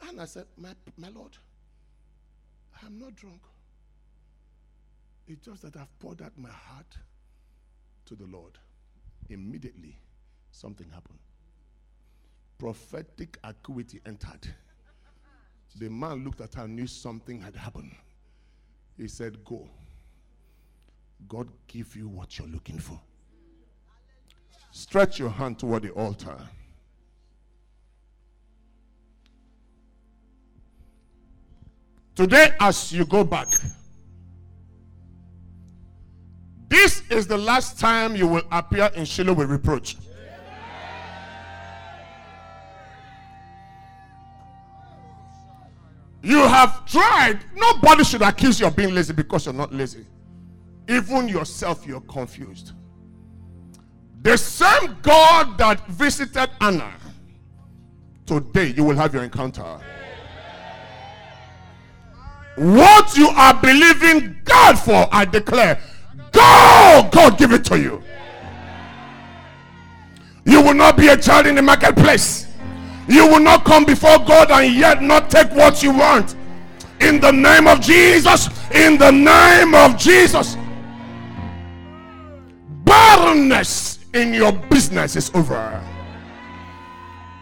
Hannah 0.00 0.26
said, 0.26 0.46
My, 0.56 0.74
my 0.96 1.10
Lord, 1.10 1.36
I'm 2.84 2.98
not 2.98 3.14
drunk. 3.14 3.40
It's 5.28 5.44
just 5.44 5.62
that 5.62 5.76
I've 5.76 5.98
poured 5.98 6.22
out 6.22 6.32
my 6.36 6.50
heart 6.50 6.96
to 8.06 8.14
the 8.14 8.26
Lord. 8.26 8.58
Immediately, 9.28 9.98
something 10.52 10.88
happened. 10.88 11.18
Prophetic 12.58 13.38
acuity 13.42 14.00
entered. 14.06 14.54
The 15.78 15.90
man 15.90 16.24
looked 16.24 16.40
at 16.40 16.54
her 16.54 16.64
and 16.64 16.76
knew 16.76 16.86
something 16.86 17.40
had 17.40 17.56
happened. 17.56 17.94
He 18.96 19.08
said, 19.08 19.44
Go. 19.44 19.68
God 21.28 21.48
give 21.66 21.96
you 21.96 22.08
what 22.08 22.38
you're 22.38 22.48
looking 22.48 22.78
for. 22.78 23.00
Stretch 24.70 25.18
your 25.18 25.30
hand 25.30 25.58
toward 25.58 25.82
the 25.82 25.90
altar. 25.90 26.36
Today, 32.14 32.52
as 32.60 32.92
you 32.92 33.04
go 33.04 33.24
back, 33.24 33.48
this 36.68 37.02
is 37.10 37.26
the 37.26 37.38
last 37.38 37.78
time 37.78 38.16
you 38.16 38.26
will 38.26 38.42
appear 38.50 38.90
in 38.94 39.04
Shiloh 39.04 39.34
with 39.34 39.50
reproach. 39.50 39.96
You 46.22 46.38
have 46.38 46.84
tried. 46.86 47.38
Nobody 47.54 48.02
should 48.02 48.22
accuse 48.22 48.58
you 48.58 48.66
of 48.66 48.74
being 48.74 48.92
lazy 48.92 49.12
because 49.12 49.46
you're 49.46 49.54
not 49.54 49.72
lazy. 49.72 50.04
Even 50.88 51.28
yourself, 51.28 51.86
you're 51.86 52.00
confused. 52.00 52.72
The 54.22 54.36
same 54.36 54.96
God 55.02 55.56
that 55.58 55.86
visited 55.86 56.50
Hannah, 56.60 56.94
today 58.24 58.72
you 58.76 58.82
will 58.82 58.96
have 58.96 59.14
your 59.14 59.22
encounter. 59.22 59.78
What 62.56 63.16
you 63.16 63.28
are 63.28 63.54
believing 63.60 64.40
God 64.44 64.78
for, 64.80 65.08
I 65.12 65.26
declare, 65.26 65.80
go, 66.36 67.08
God 67.10 67.38
give 67.38 67.52
it 67.52 67.64
to 67.66 67.78
you. 67.78 68.02
You 70.44 70.62
will 70.62 70.74
not 70.74 70.96
be 70.96 71.08
a 71.08 71.16
child 71.16 71.46
in 71.46 71.56
the 71.56 71.62
marketplace. 71.62 72.46
You 73.08 73.26
will 73.26 73.40
not 73.40 73.64
come 73.64 73.84
before 73.84 74.18
God 74.18 74.50
and 74.50 74.74
yet 74.74 75.02
not 75.02 75.30
take 75.30 75.50
what 75.52 75.82
you 75.82 75.92
want. 75.92 76.36
In 77.00 77.20
the 77.20 77.30
name 77.30 77.66
of 77.66 77.80
Jesus, 77.80 78.48
in 78.70 78.96
the 78.98 79.10
name 79.10 79.74
of 79.74 79.98
Jesus. 79.98 80.56
Barrenness 82.84 83.98
in 84.14 84.32
your 84.32 84.52
business 84.52 85.16
is 85.16 85.30
over. 85.34 85.82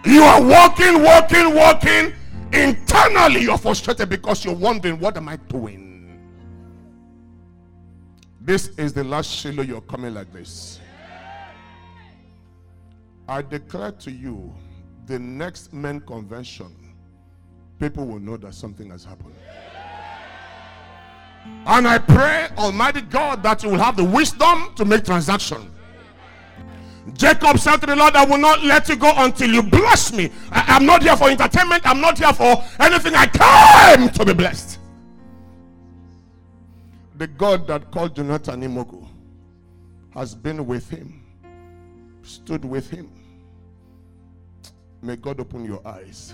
You 0.05 0.23
are 0.23 0.43
walking, 0.43 1.03
walking, 1.03 1.55
walking. 1.55 2.13
Internally, 2.53 3.43
you're 3.43 3.59
frustrated 3.59 4.09
because 4.09 4.45
you're 4.45 4.55
wondering, 4.55 4.99
what 4.99 5.17
am 5.17 5.29
I 5.29 5.37
doing? 5.37 5.94
This 8.45 8.69
is 8.77 8.93
the 8.93 9.03
last 9.03 9.31
Shiloh 9.31 9.63
you're 9.63 9.81
coming 9.81 10.13
like 10.13 10.31
this. 10.31 10.79
I 13.27 13.41
declare 13.41 13.93
to 13.93 14.11
you 14.11 14.55
the 15.07 15.19
next 15.19 15.73
men 15.73 16.01
convention, 16.01 16.77
people 17.81 18.07
will 18.07 18.21
know 18.21 18.37
that 18.37 18.53
something 18.53 18.91
has 18.91 19.03
happened. 19.03 19.35
And 21.65 21.89
I 21.89 21.97
pray, 21.97 22.49
Almighty 22.59 23.01
God, 23.01 23.43
that 23.43 23.63
you 23.63 23.71
will 23.71 23.79
have 23.79 23.97
the 23.97 24.05
wisdom 24.05 24.75
to 24.77 24.85
make 24.85 25.05
transaction. 25.05 25.71
Jacob 27.15 27.59
said 27.59 27.79
to 27.79 27.87
the 27.87 27.97
Lord, 27.97 28.15
I 28.15 28.27
will 28.27 28.39
not 28.39 28.63
let 28.63 28.91
you 28.91 28.97
go 28.97 29.11
until 29.17 29.51
you 29.51 29.63
bless 29.63 30.13
me. 30.13 30.31
I, 30.51 30.77
am 30.77 30.85
not 30.85 31.03
here 31.03 31.17
for 31.17 31.31
entertainment. 31.31 31.83
I'm 31.87 32.01
not 32.01 32.19
here 32.19 32.33
for 32.35 32.63
anything. 32.79 33.15
I 33.15 33.27
came 33.97 34.11
to 34.11 34.25
be 34.27 34.35
blessed. 34.35 34.74
The 37.17 37.27
God 37.27 37.67
that 37.69 37.91
called 37.91 38.17
Jonathan 38.17 38.63
Imogu 38.63 39.07
has 40.11 40.35
been 40.35 40.67
with 40.67 40.89
him, 40.91 41.23
stood 42.23 42.65
with 42.65 42.91
him, 42.91 43.11
May 45.05 45.17
God 45.17 45.39
open 45.39 45.67
your 45.67 45.87
eyes. 45.87 46.33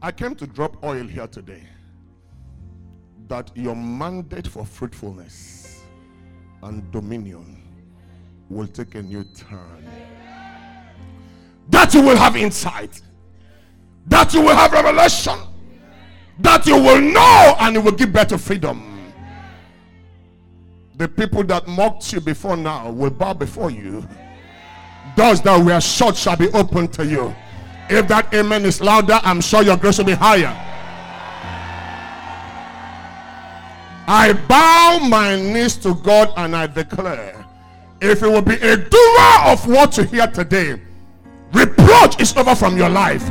I 0.00 0.12
came 0.12 0.36
to 0.36 0.46
drop 0.46 0.84
oil 0.84 1.04
here 1.04 1.26
today 1.26 1.64
that 3.26 3.50
your 3.56 3.74
mandate 3.74 4.46
for 4.46 4.64
fruitfulness 4.64 5.82
and 6.62 6.88
dominion 6.92 7.64
will 8.48 8.68
take 8.68 8.94
a 8.94 9.02
new 9.02 9.24
turn. 9.24 9.84
That 11.70 11.92
you 11.94 12.00
will 12.00 12.16
have 12.16 12.36
insight, 12.36 13.02
that 14.06 14.32
you 14.32 14.42
will 14.42 14.54
have 14.54 14.70
revelation, 14.70 15.40
that 16.38 16.64
you 16.64 16.76
will 16.76 17.00
know 17.00 17.56
and 17.58 17.74
it 17.74 17.82
will 17.82 17.90
give 17.90 18.12
better 18.12 18.38
freedom. 18.38 18.93
The 20.96 21.08
people 21.08 21.42
that 21.44 21.66
mocked 21.66 22.12
you 22.12 22.20
before 22.20 22.56
now 22.56 22.90
will 22.90 23.10
bow 23.10 23.34
before 23.34 23.70
you 23.70 24.06
doors 25.16 25.40
that 25.42 25.64
were 25.64 25.80
shut 25.80 26.16
shall 26.16 26.36
be 26.36 26.48
opened 26.50 26.92
to 26.94 27.06
you. 27.06 27.34
If 27.88 28.08
that 28.08 28.32
amen 28.34 28.64
is 28.64 28.80
louder, 28.80 29.20
I'm 29.22 29.40
sure 29.40 29.62
your 29.62 29.76
grace 29.76 29.98
will 29.98 30.06
be 30.06 30.12
higher. 30.12 30.60
I 34.06 34.32
bow 34.48 35.06
my 35.06 35.36
knees 35.36 35.76
to 35.78 35.94
God 35.94 36.32
and 36.36 36.54
I 36.54 36.66
declare 36.66 37.44
if 38.00 38.22
it 38.22 38.28
will 38.28 38.42
be 38.42 38.54
a 38.56 38.76
doer 38.76 39.52
of 39.52 39.66
what 39.66 39.96
you 39.96 40.04
hear 40.04 40.26
today, 40.26 40.80
reproach 41.52 42.20
is 42.20 42.36
over 42.36 42.54
from 42.54 42.76
your 42.76 42.90
life. 42.90 43.28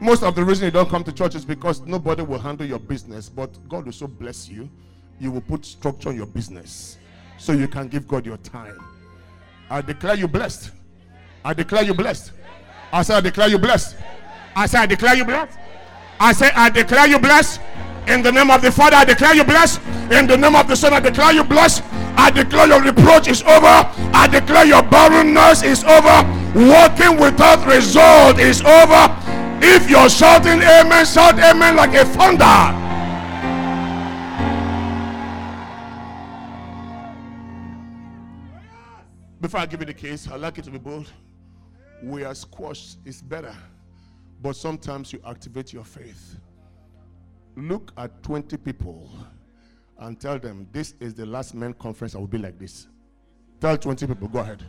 Most 0.00 0.22
of 0.22 0.34
the 0.34 0.42
reason 0.42 0.64
you 0.64 0.70
don't 0.70 0.88
come 0.88 1.04
to 1.04 1.12
church 1.12 1.34
is 1.34 1.44
because 1.44 1.82
nobody 1.82 2.22
will 2.22 2.38
handle 2.38 2.66
your 2.66 2.78
business, 2.78 3.28
but 3.28 3.50
God 3.68 3.84
will 3.84 3.92
so 3.92 4.06
bless 4.06 4.48
you, 4.48 4.68
you 5.20 5.30
will 5.30 5.42
put 5.42 5.64
structure 5.64 6.10
in 6.10 6.16
your 6.16 6.26
business 6.26 6.96
so 7.38 7.52
you 7.52 7.68
can 7.68 7.88
give 7.88 8.08
God 8.08 8.24
your 8.26 8.38
time. 8.38 8.78
I 9.68 9.82
declare 9.82 10.14
you 10.16 10.26
blessed. 10.26 10.70
I 11.44 11.54
declare 11.54 11.84
you 11.84 11.94
blessed. 11.94 12.32
I 12.92 13.02
say, 13.02 13.14
I 13.14 13.20
declare 13.20 13.48
you 13.48 13.58
blessed. 13.58 13.96
I 14.56 14.66
say, 14.66 14.78
I 14.78 14.86
declare 14.86 15.14
you 15.14 15.24
blessed. 15.24 15.58
I 16.18 16.32
say, 16.32 16.50
I 16.54 16.70
declare 16.70 17.06
you 17.06 17.18
blessed. 17.18 17.60
In 18.08 18.22
the 18.22 18.32
name 18.32 18.50
of 18.50 18.62
the 18.62 18.72
Father, 18.72 18.96
I 18.96 19.04
declare 19.04 19.34
you 19.34 19.44
blessed. 19.44 19.80
In 20.10 20.26
the 20.26 20.36
name 20.36 20.56
of 20.56 20.66
the 20.66 20.74
Son, 20.74 20.92
I 20.92 21.00
declare 21.00 21.32
you 21.32 21.44
blessed. 21.44 21.84
I 22.16 22.30
declare 22.30 22.66
your 22.66 22.82
reproach 22.82 23.28
is 23.28 23.42
over. 23.42 23.86
I 24.12 24.26
declare 24.30 24.66
your 24.66 24.82
barrenness 24.82 25.62
is 25.62 25.84
over. 25.84 26.24
Walking 26.54 27.20
without 27.20 27.64
result 27.66 28.38
is 28.38 28.60
over. 28.62 29.16
If 29.62 29.88
you're 29.88 30.08
shouting 30.08 30.60
amen, 30.62 31.06
shout 31.06 31.38
amen 31.38 31.76
like 31.76 31.94
a 31.94 32.04
thunder. 32.04 32.89
Before 39.40 39.60
I 39.60 39.66
give 39.66 39.80
you 39.80 39.86
the 39.86 39.94
case, 39.94 40.28
I'd 40.30 40.40
like 40.40 40.58
it 40.58 40.64
to 40.64 40.70
be 40.70 40.78
bold. 40.78 41.10
We 42.02 42.24
are 42.24 42.34
squashed, 42.34 42.98
it's 43.06 43.22
better. 43.22 43.54
But 44.42 44.54
sometimes 44.54 45.12
you 45.12 45.20
activate 45.26 45.72
your 45.72 45.84
faith. 45.84 46.36
Look 47.56 47.92
at 47.96 48.22
20 48.22 48.56
people 48.58 49.10
and 49.98 50.20
tell 50.20 50.38
them 50.38 50.68
this 50.72 50.94
is 51.00 51.14
the 51.14 51.24
last 51.26 51.54
men 51.54 51.72
conference 51.74 52.14
I 52.14 52.18
will 52.18 52.26
be 52.26 52.38
like 52.38 52.58
this. 52.58 52.86
Tell 53.60 53.76
20 53.76 54.06
people, 54.06 54.28
go 54.28 54.40
ahead. 54.40 54.62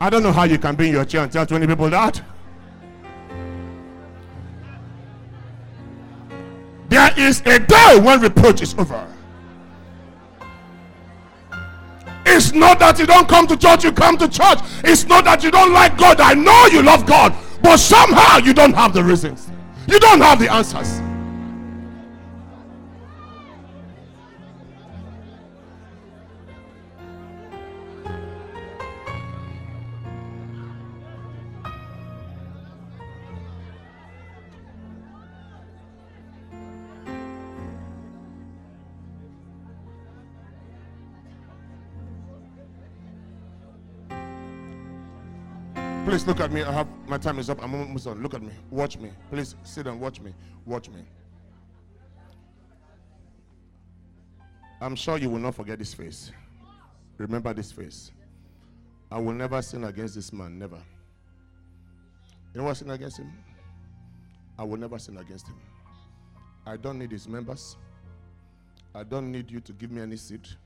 I 0.00 0.10
don't 0.10 0.22
know 0.22 0.32
how 0.32 0.44
you 0.44 0.58
can 0.58 0.74
be 0.74 0.88
in 0.88 0.92
your 0.92 1.04
chair 1.06 1.22
and 1.22 1.32
tell 1.32 1.46
20 1.46 1.66
people 1.66 1.88
that. 1.88 2.22
Is 7.16 7.40
a 7.46 7.60
day 7.60 8.00
when 8.00 8.20
reproach 8.20 8.60
is 8.60 8.74
over. 8.74 9.06
It's 12.26 12.52
not 12.52 12.78
that 12.80 12.98
you 12.98 13.06
don't 13.06 13.28
come 13.28 13.46
to 13.46 13.56
church, 13.56 13.84
you 13.84 13.92
come 13.92 14.18
to 14.18 14.28
church. 14.28 14.58
It's 14.82 15.04
not 15.04 15.24
that 15.24 15.44
you 15.44 15.50
don't 15.50 15.72
like 15.72 15.96
God. 15.96 16.20
I 16.20 16.34
know 16.34 16.66
you 16.66 16.82
love 16.82 17.06
God, 17.06 17.34
but 17.62 17.76
somehow 17.76 18.38
you 18.38 18.52
don't 18.52 18.74
have 18.74 18.92
the 18.92 19.04
reasons, 19.04 19.48
you 19.86 20.00
don't 20.00 20.20
have 20.20 20.38
the 20.40 20.52
answers. 20.52 21.03
Please 46.24 46.38
look 46.38 46.40
at 46.40 46.52
me. 46.52 46.62
I 46.62 46.72
have 46.72 46.88
my 47.06 47.18
time 47.18 47.38
is 47.38 47.50
up. 47.50 47.62
I'm 47.62 47.74
almost 47.74 48.06
done. 48.06 48.22
Look 48.22 48.32
at 48.32 48.40
me. 48.40 48.48
Watch 48.70 48.96
me. 48.96 49.10
Please 49.30 49.56
sit 49.62 49.86
and 49.86 50.00
watch 50.00 50.22
me. 50.22 50.32
Watch 50.64 50.88
me. 50.88 51.04
I'm 54.80 54.96
sure 54.96 55.18
you 55.18 55.28
will 55.28 55.38
not 55.38 55.54
forget 55.54 55.78
this 55.78 55.92
face. 55.92 56.32
Remember 57.18 57.52
this 57.52 57.70
face. 57.70 58.10
I 59.12 59.18
will 59.18 59.34
never 59.34 59.60
sin 59.60 59.84
against 59.84 60.14
this 60.14 60.32
man. 60.32 60.58
Never. 60.58 60.78
You 62.54 62.60
know 62.60 62.68
what 62.68 62.78
sin 62.78 62.88
against 62.88 63.18
him? 63.18 63.30
I 64.58 64.64
will 64.64 64.78
never 64.78 64.98
sin 64.98 65.18
against 65.18 65.46
him. 65.46 65.60
I 66.64 66.78
don't 66.78 66.98
need 66.98 67.12
his 67.12 67.28
members. 67.28 67.76
I 68.94 69.02
don't 69.02 69.30
need 69.30 69.50
you 69.50 69.60
to 69.60 69.72
give 69.74 69.90
me 69.90 70.00
any 70.00 70.16
seat. 70.16 70.56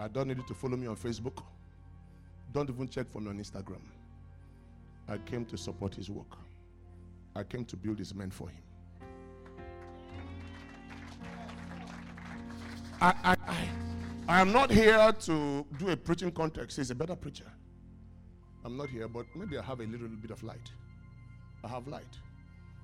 I 0.00 0.08
don't 0.08 0.26
need 0.26 0.38
you 0.38 0.46
to 0.48 0.54
follow 0.54 0.76
me 0.76 0.88
on 0.88 0.96
Facebook. 0.96 1.44
Don't 2.52 2.68
even 2.68 2.88
check 2.88 3.08
for 3.08 3.20
me 3.20 3.28
on 3.28 3.38
Instagram. 3.38 3.82
I 5.08 5.16
came 5.18 5.44
to 5.46 5.56
support 5.56 5.94
his 5.94 6.10
work. 6.10 6.36
I 7.34 7.42
came 7.42 7.64
to 7.66 7.76
build 7.76 7.98
his 7.98 8.14
men 8.14 8.30
for 8.30 8.48
him. 8.48 8.62
I, 13.00 13.14
I, 13.24 13.36
I, 14.28 14.40
am 14.40 14.52
not 14.52 14.70
here 14.70 15.12
to 15.12 15.64
do 15.78 15.88
a 15.88 15.96
preaching 15.96 16.32
context. 16.32 16.76
He's 16.76 16.90
a 16.90 16.94
better 16.94 17.14
preacher. 17.14 17.50
I'm 18.64 18.76
not 18.76 18.88
here, 18.88 19.06
but 19.06 19.24
maybe 19.36 19.56
I 19.56 19.62
have 19.62 19.80
a 19.80 19.84
little 19.84 20.08
bit 20.08 20.32
of 20.32 20.42
light. 20.42 20.72
I 21.64 21.68
have 21.68 21.86
light. 21.86 22.18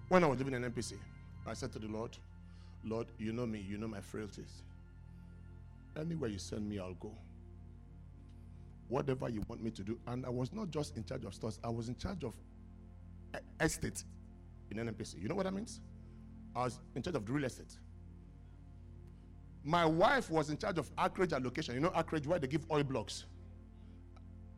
When 0.09 0.23
I 0.23 0.29
was 0.29 0.39
living 0.39 0.55
in 0.55 0.63
NNPC, 0.63 0.95
I 1.47 1.53
said 1.53 1.73
to 1.73 1.81
the 1.81 1.89
Lord, 1.89 2.17
Lord, 2.85 3.09
you 3.19 3.33
know 3.33 3.45
me, 3.45 3.61
you 3.61 3.77
know 3.77 3.89
my 3.89 4.01
frailties. 4.01 4.63
Anywhere 5.99 6.31
you 6.31 6.39
send 6.39 6.69
me, 6.69 6.79
I'll 6.79 6.95
go 6.95 7.13
whatever 8.89 9.29
you 9.29 9.43
want 9.49 9.63
me 9.63 9.71
to 9.71 9.83
do. 9.83 9.99
And 10.07 10.25
I 10.27 10.31
was 10.31 10.53
not 10.53 10.71
just 10.71 10.97
in 10.97 11.05
charge 11.05 11.25
of 11.25 11.35
stores, 11.35 11.59
I 11.65 11.69
was 11.69 11.89
in 11.89 11.97
charge 11.97 12.25
of 12.25 12.35
estate 13.61 14.05
in 14.71 14.79
NNPC. 14.79 15.21
You 15.21 15.29
know 15.29 15.35
what 15.35 15.45
that 15.45 15.55
means? 15.55 15.81
I 16.55 16.65
was 16.65 16.81
in 16.95 17.03
charge 17.03 17.17
of 17.17 17.27
the 17.27 17.33
real 17.33 17.45
estate. 17.45 17.79
My 19.65 19.87
wife 19.87 20.31
was 20.31 20.51
in 20.51 20.59
charge 20.59 20.79
of 20.79 20.91
acreage 21.03 21.33
allocation. 21.33 21.75
You 21.75 21.81
know 21.81 21.93
acreage 21.97 22.27
where 22.27 22.39
they 22.39 22.47
give 22.47 22.71
oil 22.71 22.85
blocks. 22.85 23.25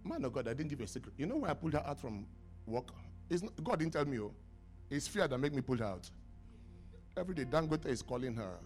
Man 0.04 0.24
of 0.24 0.32
God, 0.32 0.48
I 0.48 0.54
didn't 0.54 0.70
give 0.70 0.80
a 0.80 0.86
secret. 0.86 1.14
You 1.16 1.26
know 1.26 1.36
why 1.36 1.50
I 1.50 1.54
pulled 1.54 1.72
her 1.74 1.84
out 1.86 2.00
from 2.00 2.26
work? 2.66 2.88
It's 3.30 3.42
Not, 3.42 3.52
God 3.62 3.78
didn't 3.78 3.92
tell 3.92 4.04
me. 4.04 4.18
Oh, 4.20 4.32
it's 4.90 5.08
fear 5.08 5.26
that 5.26 5.38
make 5.38 5.52
me 5.52 5.60
pull 5.60 5.76
her 5.78 5.84
out. 5.84 6.10
Every 7.16 7.34
day, 7.34 7.44
Dangote 7.44 7.86
is 7.86 8.02
calling 8.02 8.34
her. 8.34 8.58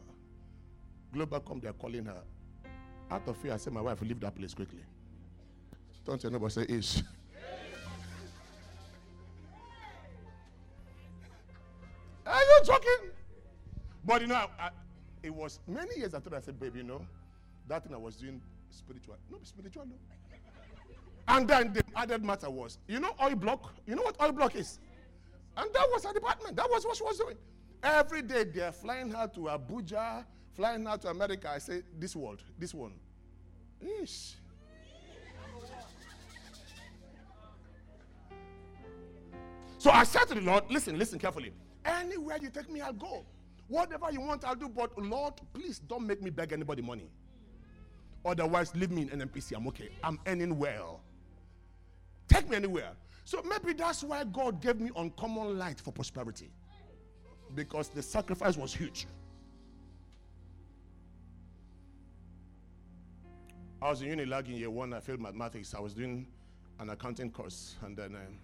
Globacom, 1.15 1.63
they're 1.63 1.73
calling 1.73 2.05
her. 2.05 2.23
Out 3.11 3.27
of 3.27 3.37
fear, 3.39 3.55
I 3.55 3.57
said, 3.57 3.73
my 3.73 3.81
wife, 3.81 4.01
leave 4.03 4.21
that 4.21 4.35
place 4.35 4.55
quickly. 4.55 4.85
Don't 6.05 6.21
tell 6.21 6.31
nobody 6.31 6.53
say 6.53 6.67
ish. 6.69 7.03
Are 12.27 12.41
you 12.41 12.61
joking? 12.65 13.11
But 14.05 14.23
you 14.23 14.29
know, 14.29 14.35
I, 14.37 14.47
I, 14.59 14.71
it 15.23 15.35
was 15.35 15.61
many 15.67 15.99
years 15.99 16.15
after 16.15 16.35
I 16.35 16.41
said, 16.41 16.59
baby, 16.59 16.79
you 16.79 16.85
know, 16.85 17.05
that 17.69 17.85
thing 17.85 17.95
I 17.95 17.99
was 17.99 18.17
doing 18.17 18.41
spiritual. 18.71 19.17
No, 19.31 19.39
spiritual, 19.43 19.87
no. 19.87 19.97
And 21.29 21.47
then 21.47 21.73
the 21.73 21.85
added 21.95 22.25
matter 22.25 22.51
was, 22.51 22.79
you 22.89 22.99
know, 22.99 23.15
oil 23.23 23.37
block? 23.37 23.75
You 23.87 23.95
know 23.95 24.03
what 24.03 24.21
oil 24.21 24.33
block 24.33 24.57
is? 24.57 24.81
And 25.57 25.69
that 25.73 25.87
was 25.93 26.05
her 26.05 26.13
department. 26.13 26.57
That 26.57 26.69
was 26.71 26.85
what 26.85 26.97
she 26.97 27.03
was 27.03 27.19
doing. 27.19 27.37
Every 27.83 28.23
day 28.23 28.45
they're 28.45 28.73
flying 28.73 29.11
her 29.11 29.29
to 29.35 29.41
Abuja, 29.41 30.25
flying 30.55 30.85
her 30.87 30.97
to 30.99 31.09
America. 31.09 31.51
I 31.51 31.59
say, 31.59 31.83
this 31.99 32.17
world, 32.17 32.43
this 32.59 32.75
one. 32.75 32.93
Ish. 34.03 34.35
So 39.81 39.91
I 39.91 40.05
said 40.05 40.27
to 40.27 40.35
the 40.35 40.43
Lord, 40.43 40.65
listen, 40.69 40.99
listen 40.99 41.19
carefully. 41.19 41.55
Anywhere 41.87 42.37
you 42.39 42.51
take 42.51 42.71
me, 42.71 42.83
I'll 42.83 42.93
go. 42.93 43.25
Whatever 43.67 44.13
you 44.13 44.21
want, 44.21 44.45
I'll 44.45 44.55
do. 44.55 44.69
But 44.69 44.95
Lord, 44.99 45.33
please 45.55 45.79
don't 45.79 46.07
make 46.07 46.21
me 46.21 46.29
beg 46.29 46.53
anybody 46.53 46.83
money. 46.83 47.09
Otherwise, 48.23 48.77
leave 48.77 48.91
me 48.91 49.01
in 49.01 49.09
NNPC. 49.09 49.57
I'm 49.57 49.67
okay. 49.69 49.89
I'm 50.05 50.21
earning 50.27 50.59
well. 50.59 51.01
Take 52.29 52.51
me 52.51 52.57
anywhere. 52.57 52.91
So 53.25 53.43
maybe 53.43 53.73
that's 53.73 54.05
why 54.05 54.23
God 54.25 54.61
gave 54.61 54.79
me 54.79 54.91
uncommon 54.95 55.59
light 55.59 55.81
for 55.81 55.93
prosperity. 55.93 56.51
Because 57.55 57.89
the 57.89 58.03
sacrifice 58.03 58.59
was 58.59 58.75
huge. 58.75 59.07
I 63.81 63.89
was 63.89 64.03
in 64.03 64.11
Unilag 64.11 64.47
in 64.47 64.57
year 64.57 64.69
one. 64.69 64.93
I 64.93 65.01
failed 65.01 65.21
mathematics. 65.21 65.75
I 65.75 65.81
was 65.81 65.95
doing 65.95 66.27
an 66.81 66.91
accounting 66.91 67.31
course. 67.31 67.77
And 67.83 67.97
then 67.97 68.15
um, 68.15 68.39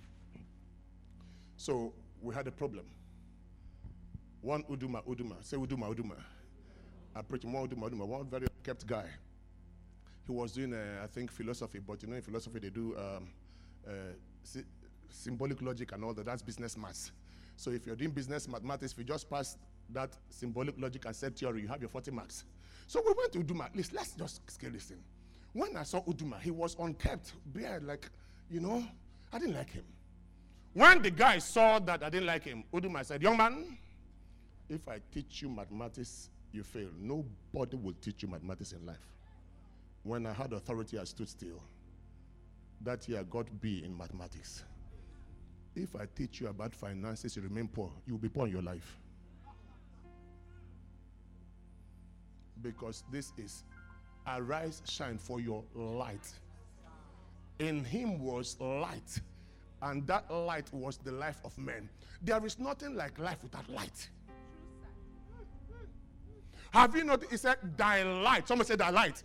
so 1.57 1.93
we 2.21 2.35
had 2.35 2.47
a 2.47 2.53
problem. 2.53 2.85
One 4.41 4.63
Uduma, 4.65 5.05
Uduma, 5.05 5.43
say 5.43 5.57
Uduma, 5.57 5.95
Uduma. 5.95 6.17
I 7.15 7.23
preach 7.23 7.45
one 7.45 7.67
Uduma, 7.69 7.91
Uduma, 7.91 8.07
one 8.07 8.27
very 8.27 8.47
kept 8.63 8.87
guy. 8.87 9.07
He 10.27 10.33
was 10.33 10.53
doing, 10.53 10.75
uh, 10.75 11.03
I 11.03 11.07
think, 11.07 11.31
philosophy, 11.31 11.79
but 11.79 12.03
you 12.03 12.09
know, 12.09 12.17
in 12.17 12.23
philosophy, 12.23 12.59
they 12.59 12.71
do 12.71 12.97
um, 12.97 13.29
uh, 13.87 13.91
si 14.43 14.61
symbolic 15.09 15.63
logic 15.63 15.93
and 15.93 16.05
all 16.05 16.13
that. 16.15 16.27
That's 16.27 16.43
business 16.43 16.77
maths. 16.77 17.13
So 17.57 17.71
if 17.71 17.87
you're 17.87 17.97
doing 17.97 18.11
business 18.11 18.49
mathematics, 18.49 18.93
if 18.93 18.99
you 18.99 19.05
just 19.05 19.31
pass 19.31 19.57
that 19.91 20.11
symbolic 20.29 20.75
logic 20.79 21.05
and 21.07 21.15
set 21.15 21.37
theory, 21.39 21.63
you 21.63 21.69
have 21.69 21.81
your 21.81 21.89
40 21.89 22.11
marks. 22.11 22.45
So 22.87 23.03
we 23.07 23.15
went 23.17 23.33
to 23.33 23.39
Uduma. 23.39 23.71
Let's, 23.75 23.93
let's 23.93 24.13
just 24.13 24.49
scale 24.51 24.71
this 24.71 24.85
thing. 24.85 25.03
When 25.53 25.77
I 25.77 25.85
saw 25.85 26.03
Uduma, 26.03 26.41
he 26.41 26.51
was 26.51 26.77
unkept, 26.79 27.33
beard, 27.53 27.85
like, 27.85 28.11
you 28.51 28.61
know, 28.61 28.85
I 29.33 29.39
didn't 29.39 29.55
like 29.55 29.71
him. 29.71 29.85
When 30.77 31.01
the 31.01 31.11
guy 31.11 31.39
saw 31.39 31.79
that 31.79 32.03
I 32.03 32.11
didn't 32.11 32.27
like 32.27 32.45
him, 32.45 32.63
Uduma 32.71 33.03
said, 33.03 33.23
Young 33.23 33.39
man, 33.39 33.79
if 34.69 34.87
I 34.87 34.99
teach 35.11 35.41
you 35.41 35.49
mathematics, 35.49 36.29
you 36.53 36.63
fail. 36.63 36.89
Nobody 37.01 37.79
will 37.79 37.95
teach 38.03 38.23
you 38.23 38.29
mathematics 38.29 38.73
in 38.73 38.85
life. 38.85 39.15
When 40.03 40.27
I 40.27 40.35
had 40.35 40.53
authority, 40.53 40.99
I 40.99 41.05
stood 41.05 41.31
still. 41.31 41.63
That 42.83 43.09
year, 43.09 43.21
I 43.21 43.23
got 43.23 43.47
B 43.63 43.85
in 43.87 43.97
mathematics. 43.97 44.65
If 45.75 45.97
I 45.97 46.05
teach 46.15 46.43
you 46.43 46.49
about 46.49 46.75
finances, 46.75 47.35
you 47.37 47.41
remain 47.41 47.69
poor, 47.69 47.91
you'll 48.07 48.19
be 48.19 48.29
poor 48.29 48.47
in 48.47 48.53
your 48.53 48.61
life. 48.61 48.99
Because 52.61 53.03
this 53.11 53.33
is 53.39 53.65
arise, 54.27 54.83
shine 54.85 55.17
for 55.17 55.41
your 55.41 55.65
light. 55.75 56.31
In 57.61 57.83
him 57.83 58.19
was 58.21 58.61
light 58.61 59.23
and 59.83 60.07
that 60.07 60.31
light 60.31 60.73
was 60.73 60.97
the 60.99 61.13
life 61.13 61.41
of 61.45 61.57
men. 61.59 61.89
There 62.23 62.45
is 62.47 62.59
nothing 62.59 62.95
like 62.95 63.19
life 63.19 63.43
without 63.43 63.69
light. 63.69 64.09
Have 66.71 66.95
you 66.97 67.05
not? 67.05 67.23
He 67.31 67.37
said, 67.37 67.57
Thy 67.77 68.03
light. 68.03 68.49
Someone 68.49 68.67
said, 68.67 68.79
Thy 68.79 68.91
light. 68.91 69.23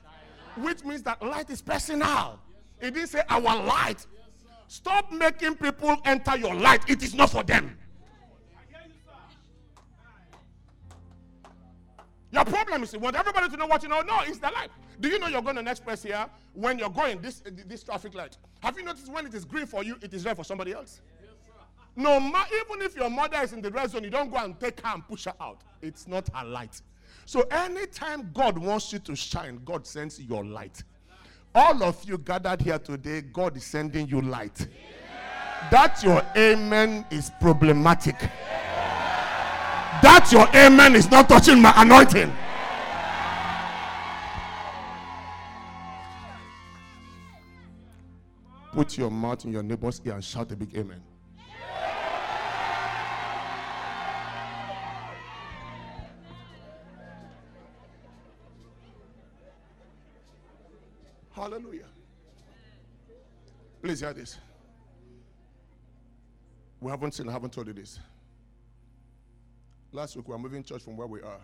Which 0.57 0.83
means 0.83 1.03
that 1.03 1.21
light 1.21 1.49
is 1.49 1.61
personal. 1.61 2.39
It 2.79 2.93
didn't 2.93 3.09
say 3.09 3.21
our 3.29 3.41
light. 3.63 4.05
Stop 4.67 5.11
making 5.11 5.55
people 5.55 5.97
enter 6.05 6.37
your 6.37 6.55
light. 6.55 6.89
It 6.89 7.03
is 7.03 7.13
not 7.13 7.29
for 7.29 7.43
them. 7.43 7.77
Your 12.41 12.53
problem 12.55 12.81
is 12.81 12.91
you 12.91 12.97
want 12.97 13.15
everybody 13.15 13.49
to 13.49 13.57
know 13.57 13.67
what 13.67 13.83
you 13.83 13.89
know. 13.89 14.01
No, 14.01 14.21
it's 14.21 14.39
the 14.39 14.49
light. 14.49 14.71
Do 14.99 15.09
you 15.09 15.19
know 15.19 15.27
you're 15.27 15.43
going 15.43 15.57
to 15.57 15.61
next 15.61 15.83
place 15.83 16.01
here 16.01 16.25
when 16.53 16.79
you're 16.79 16.89
going 16.89 17.21
this 17.21 17.43
this 17.67 17.83
traffic 17.83 18.15
light? 18.15 18.35
Have 18.61 18.75
you 18.79 18.83
noticed 18.83 19.11
when 19.11 19.27
it 19.27 19.33
is 19.35 19.45
green 19.45 19.67
for 19.67 19.83
you, 19.83 19.95
it 20.01 20.11
is 20.11 20.25
red 20.25 20.37
for 20.37 20.43
somebody 20.43 20.73
else? 20.73 21.01
no, 21.95 22.19
ma- 22.19 22.45
even 22.55 22.81
if 22.81 22.95
your 22.95 23.11
mother 23.11 23.37
is 23.43 23.53
in 23.53 23.61
the 23.61 23.69
red 23.69 23.91
zone, 23.91 24.03
you 24.03 24.09
don't 24.09 24.31
go 24.31 24.37
and 24.37 24.59
take 24.59 24.79
her 24.81 24.91
and 24.91 25.07
push 25.07 25.25
her 25.25 25.33
out. 25.39 25.61
It's 25.83 26.07
not 26.07 26.29
her 26.33 26.45
light. 26.47 26.81
So 27.25 27.41
anytime 27.51 28.31
God 28.33 28.57
wants 28.57 28.91
you 28.91 28.97
to 28.99 29.15
shine, 29.15 29.61
God 29.63 29.85
sends 29.85 30.19
your 30.19 30.43
light. 30.43 30.81
All 31.53 31.83
of 31.83 32.03
you 32.05 32.17
gathered 32.17 32.61
here 32.61 32.79
today, 32.79 33.21
God 33.21 33.55
is 33.55 33.65
sending 33.65 34.07
you 34.07 34.21
light. 34.21 34.65
That 35.69 36.01
your 36.01 36.25
amen 36.35 37.05
is 37.11 37.29
problematic. 37.39 38.15
That 40.01 40.29
your 40.31 40.47
amen 40.55 40.95
is 40.95 41.11
not 41.11 41.27
touching 41.27 41.61
my 41.61 41.73
anointing. 41.75 42.31
Put 48.71 48.97
your 48.97 49.11
mouth 49.11 49.43
in 49.43 49.51
your 49.51 49.63
neighbor's 49.63 50.01
ear 50.05 50.13
and 50.13 50.23
shout 50.23 50.51
a 50.51 50.55
big 50.55 50.73
amen. 50.75 51.01
Hallelujah. 61.31 61.87
Please 63.81 63.99
hear 63.99 64.13
this. 64.13 64.37
We 66.79 66.91
haven't 66.91 67.13
seen, 67.13 67.27
I 67.27 67.31
haven't 67.31 67.51
told 67.51 67.67
you 67.67 67.73
this. 67.73 67.99
Last 69.91 70.15
week 70.15 70.27
we 70.27 70.33
were 70.33 70.39
moving 70.39 70.63
church 70.63 70.83
from 70.83 70.95
where 70.97 71.07
we 71.07 71.21
are. 71.21 71.41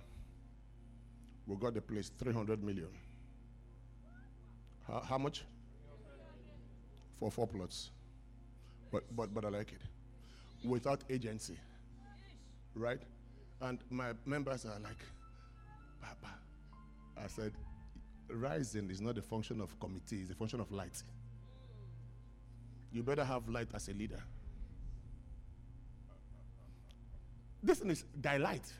We 1.45 1.55
got 1.55 1.73
the 1.73 1.81
place 1.81 2.11
300 2.17 2.63
million. 2.63 2.89
How, 4.87 5.01
how 5.01 5.17
much? 5.17 5.43
for 7.19 7.31
four 7.31 7.47
plots. 7.47 7.89
But, 8.91 9.03
but, 9.15 9.33
but 9.33 9.45
I 9.45 9.49
like 9.49 9.71
it. 9.73 9.81
Without 10.67 11.03
agency. 11.09 11.57
Right? 12.75 13.01
And 13.61 13.79
my 13.89 14.13
members 14.25 14.65
are 14.65 14.79
like, 14.79 15.03
Papa. 16.01 16.33
I 17.17 17.27
said, 17.27 17.53
rising 18.29 18.89
is 18.89 19.01
not 19.01 19.17
a 19.17 19.21
function 19.21 19.61
of 19.61 19.77
committee, 19.79 20.21
it's 20.21 20.31
a 20.31 20.35
function 20.35 20.59
of 20.59 20.71
light. 20.71 21.01
You 22.91 23.03
better 23.03 23.23
have 23.25 23.49
light 23.49 23.69
as 23.73 23.89
a 23.89 23.93
leader. 23.93 24.21
This 27.67 27.79
thing 27.79 27.91
is 27.91 28.05
daylight. 28.21 28.71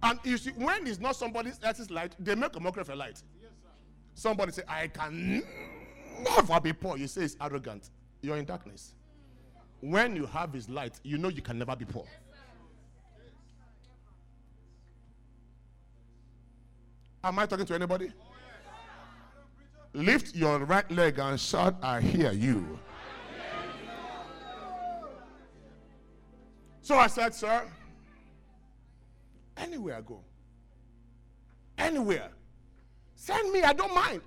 And 0.00 0.20
you 0.22 0.38
see, 0.38 0.50
when 0.50 0.86
it's 0.86 1.00
not 1.00 1.16
somebody 1.16 1.50
else's 1.60 1.90
light, 1.90 2.14
they 2.20 2.36
make 2.36 2.54
a 2.54 2.60
mockery 2.60 2.82
of 2.82 2.90
a 2.90 2.94
light. 2.94 3.20
Somebody 4.14 4.52
say, 4.52 4.62
I 4.68 4.86
can 4.86 5.42
never 6.22 6.60
be 6.60 6.72
poor. 6.72 6.96
You 6.96 7.08
say 7.08 7.22
it's 7.22 7.36
arrogant. 7.40 7.90
You're 8.22 8.36
in 8.36 8.44
darkness. 8.44 8.94
When 9.80 10.14
you 10.14 10.26
have 10.26 10.52
his 10.52 10.68
light, 10.68 11.00
you 11.02 11.18
know 11.18 11.30
you 11.30 11.42
can 11.42 11.58
never 11.58 11.74
be 11.74 11.84
poor. 11.84 12.04
Am 17.24 17.36
I 17.40 17.46
talking 17.46 17.66
to 17.66 17.74
anybody? 17.74 18.12
Oh, 18.20 19.98
Lift 19.98 20.36
your 20.36 20.60
right 20.60 20.88
leg 20.92 21.18
and 21.18 21.40
shout, 21.40 21.74
I 21.82 22.00
hear 22.00 22.30
you. 22.30 22.78
So 26.84 26.96
I 26.98 27.06
said, 27.06 27.34
Sir, 27.34 27.62
anywhere 29.56 29.96
I 29.96 30.00
go, 30.02 30.20
anywhere, 31.78 32.28
send 33.14 33.50
me, 33.52 33.62
I 33.62 33.72
don't 33.72 33.94
mind. 33.94 34.20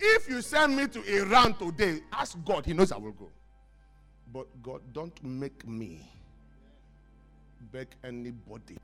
If 0.00 0.26
you 0.26 0.40
send 0.40 0.74
me 0.74 0.88
to 0.88 1.02
Iran 1.02 1.52
today, 1.52 2.00
ask 2.10 2.38
God, 2.46 2.64
He 2.64 2.72
knows 2.72 2.92
I 2.92 2.96
will 2.96 3.12
go. 3.12 3.28
But 4.32 4.46
God, 4.62 4.80
don't 4.94 5.22
make 5.22 5.68
me 5.68 6.00
beg 7.70 7.88
anybody. 8.02 8.78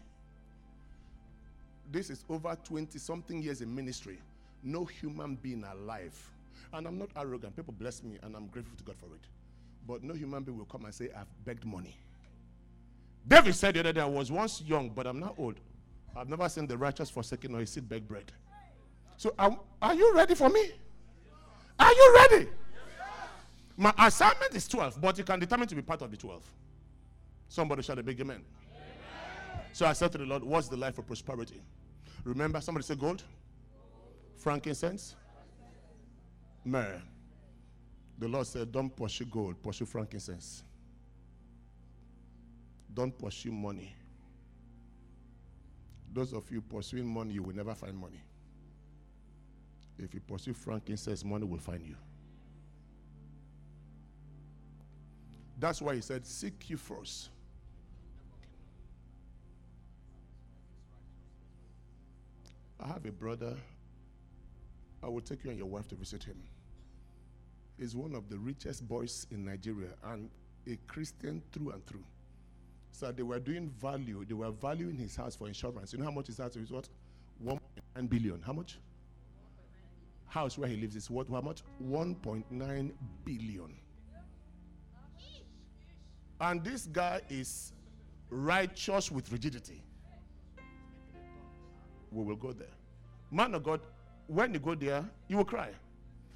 This 1.91 2.11
is 2.11 2.27
over 2.29 2.55
20 2.63 2.99
something 2.99 3.43
years 3.43 3.63
in 3.63 3.75
ministry. 3.75 4.19
No 4.63 4.85
human 4.85 5.37
being 5.37 5.65
alive. 5.65 6.15
And 6.75 6.87
I'm 6.87 6.99
not 6.99 7.09
arrogant. 7.17 7.57
People 7.57 7.73
bless 7.79 8.03
me, 8.03 8.19
and 8.23 8.37
I'm 8.37 8.49
grateful 8.49 8.77
to 8.77 8.85
God 8.85 8.97
for 8.99 9.07
it. 9.07 9.23
But 9.87 10.03
no 10.03 10.13
human 10.13 10.43
being 10.43 10.59
will 10.59 10.67
come 10.67 10.85
and 10.85 10.95
say, 10.95 11.09
I've 11.17 11.27
begged 11.47 11.65
money. 11.65 11.97
David 13.27 13.55
said 13.55 13.75
the 13.75 13.81
other 13.81 13.93
day, 13.93 14.01
I 14.01 14.07
was 14.07 14.31
once 14.31 14.63
young, 14.63 14.91
but 14.91 15.07
I'm 15.07 15.21
now 15.21 15.35
old. 15.37 15.57
I've 16.17 16.29
never 16.29 16.49
seen 16.49 16.67
the 16.67 16.77
righteous 16.77 17.11
forsaken 17.11 17.55
or 17.55 17.61
his 17.61 17.71
seed 17.71 17.89
beg 17.89 18.09
bread. 18.09 18.33
So, 19.17 19.35
um, 19.39 19.59
are 19.83 19.95
you 19.95 20.15
ready 20.15 20.35
for 20.35 20.49
me? 20.49 20.71
Are 21.79 21.93
you 21.93 22.17
ready? 22.17 22.49
My 23.77 23.95
assignment 23.99 24.55
is 24.55 24.67
12, 24.67 25.01
but 25.01 25.17
you 25.19 25.25
can 25.25 25.39
determine 25.39 25.69
to 25.69 25.75
be 25.75 25.83
part 25.83 26.03
of 26.03 26.11
the 26.11 26.17
12. 26.17 26.43
Somebody 27.49 27.83
shout 27.83 27.99
a 27.99 28.03
big 28.03 28.21
amen. 28.21 28.43
amen. 28.75 29.61
So 29.73 29.87
I 29.87 29.93
said 29.93 30.11
to 30.13 30.19
the 30.19 30.25
Lord, 30.25 30.43
What's 30.43 30.69
the 30.69 30.77
life 30.77 30.99
of 30.99 31.07
prosperity? 31.07 31.61
Remember, 32.25 32.61
somebody 32.61 32.85
said 32.85 32.99
gold, 32.99 33.23
frankincense, 34.37 35.15
myrrh. 36.65 37.01
The 38.19 38.29
Lord 38.29 38.47
said, 38.49 38.73
Don't 38.73 38.95
pursue 38.95 39.27
gold, 39.27 39.63
pursue 39.63 39.87
frankincense. 39.87 40.65
Don't 42.95 43.17
pursue 43.17 43.53
money. 43.53 43.95
Those 46.13 46.33
of 46.33 46.51
you 46.51 46.61
pursuing 46.61 47.07
money, 47.07 47.35
you 47.35 47.43
will 47.43 47.55
never 47.55 47.75
find 47.75 47.97
money. 47.97 48.21
If 49.99 50.15
you 50.15 50.21
pursue 50.21 50.55
frankincense, 50.55 51.25
money 51.25 51.45
will 51.45 51.59
find 51.59 51.85
you. 51.85 51.97
That's 55.59 55.83
why 55.83 55.97
he 55.97 56.01
said, 56.01 56.25
Seek 56.25 56.71
you 56.71 56.77
first. 56.77 57.31
I 62.81 62.87
have 62.87 63.05
a 63.07 63.13
brother. 63.13 63.57
I 65.03 65.09
will 65.09 65.21
take 65.21 65.45
you 65.45 65.51
and 65.51 65.59
your 65.59 65.69
wife 65.69 65.89
to 65.89 65.95
visit 65.95 66.23
him. 66.23 66.37
He's 67.79 67.95
one 67.95 68.15
of 68.15 68.29
the 68.29 68.39
richest 68.39 68.87
boys 68.89 69.27
in 69.31 69.45
Nigeria 69.45 69.91
and 70.05 70.29
a 70.67 70.77
Christian 70.87 71.43
through 71.53 71.71
and 71.71 71.85
through. 71.87 72.05
So 72.91 73.13
they 73.13 73.23
were 73.23 73.39
doing 73.39 73.71
value. 73.81 74.25
They 74.25 74.35
were 74.35 74.51
valuing 74.51 74.97
his 74.97 75.15
house 75.15 75.37
for 75.37 75.47
insurance. 75.47 75.93
You 75.93 75.99
know 75.99 76.07
how 76.07 76.11
much 76.11 76.27
his 76.27 76.39
house 76.39 76.57
is 76.57 76.71
what? 76.71 76.89
1.9 77.45 78.09
billion. 78.09 78.43
How 78.43 78.53
much? 78.53 78.79
House 80.27 80.59
where 80.59 80.69
he 80.69 80.77
lives 80.77 80.97
is 80.97 81.09
what? 81.11 81.29
How 81.29 81.41
much? 81.41 81.63
1.9 81.83 82.93
billion. 83.25 83.75
And 86.41 86.65
this 86.65 86.87
guy 86.87 87.21
is 87.29 87.73
righteous 88.31 89.11
with 89.11 89.31
rigidity. 89.33 89.83
We 92.11 92.25
will 92.25 92.37
go 92.37 92.53
there. 92.53 92.69
Man 93.31 93.55
of 93.55 93.65
God, 93.65 93.81
when 94.27 94.55
you 94.55 94.61
go 94.61 94.75
there, 94.75 95.05
you 95.29 95.37
will 95.37 95.45
cry. 95.45 95.71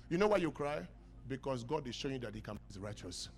You 0.09 0.19
know 0.19 0.29
why 0.29 0.39
you 0.39 0.51
cry? 0.51 0.87
Because 1.29 1.65
God 1.65 1.87
is 1.87 1.95
showing 1.95 2.15
you 2.15 2.21
that 2.21 2.35
He 2.35 2.41
can 2.41 2.55
be 2.55 2.81
righteous. 2.81 3.29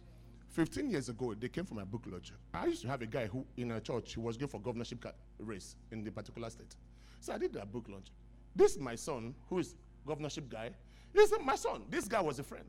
15 0.54 0.88
years 0.88 1.08
ago, 1.08 1.34
they 1.34 1.48
came 1.48 1.64
for 1.64 1.74
my 1.74 1.82
book 1.82 2.04
launch. 2.06 2.32
I 2.54 2.66
used 2.66 2.82
to 2.82 2.88
have 2.88 3.02
a 3.02 3.06
guy 3.06 3.26
who, 3.26 3.44
in 3.56 3.72
a 3.72 3.80
church, 3.80 4.14
he 4.14 4.20
was 4.20 4.36
going 4.36 4.48
for 4.48 4.60
governorship 4.60 5.04
race 5.40 5.74
in 5.90 6.04
the 6.04 6.12
particular 6.12 6.48
state. 6.48 6.76
So 7.18 7.32
I 7.32 7.38
did 7.38 7.52
that 7.54 7.72
book 7.72 7.86
launch. 7.88 8.06
This 8.54 8.76
is 8.76 8.78
my 8.78 8.94
son, 8.94 9.34
who 9.48 9.58
is 9.58 9.74
governorship 10.06 10.48
guy. 10.48 10.70
He 11.12 11.26
said, 11.26 11.40
my 11.44 11.56
son. 11.56 11.82
This 11.90 12.06
guy 12.06 12.20
was 12.20 12.38
a 12.38 12.44
friend. 12.44 12.64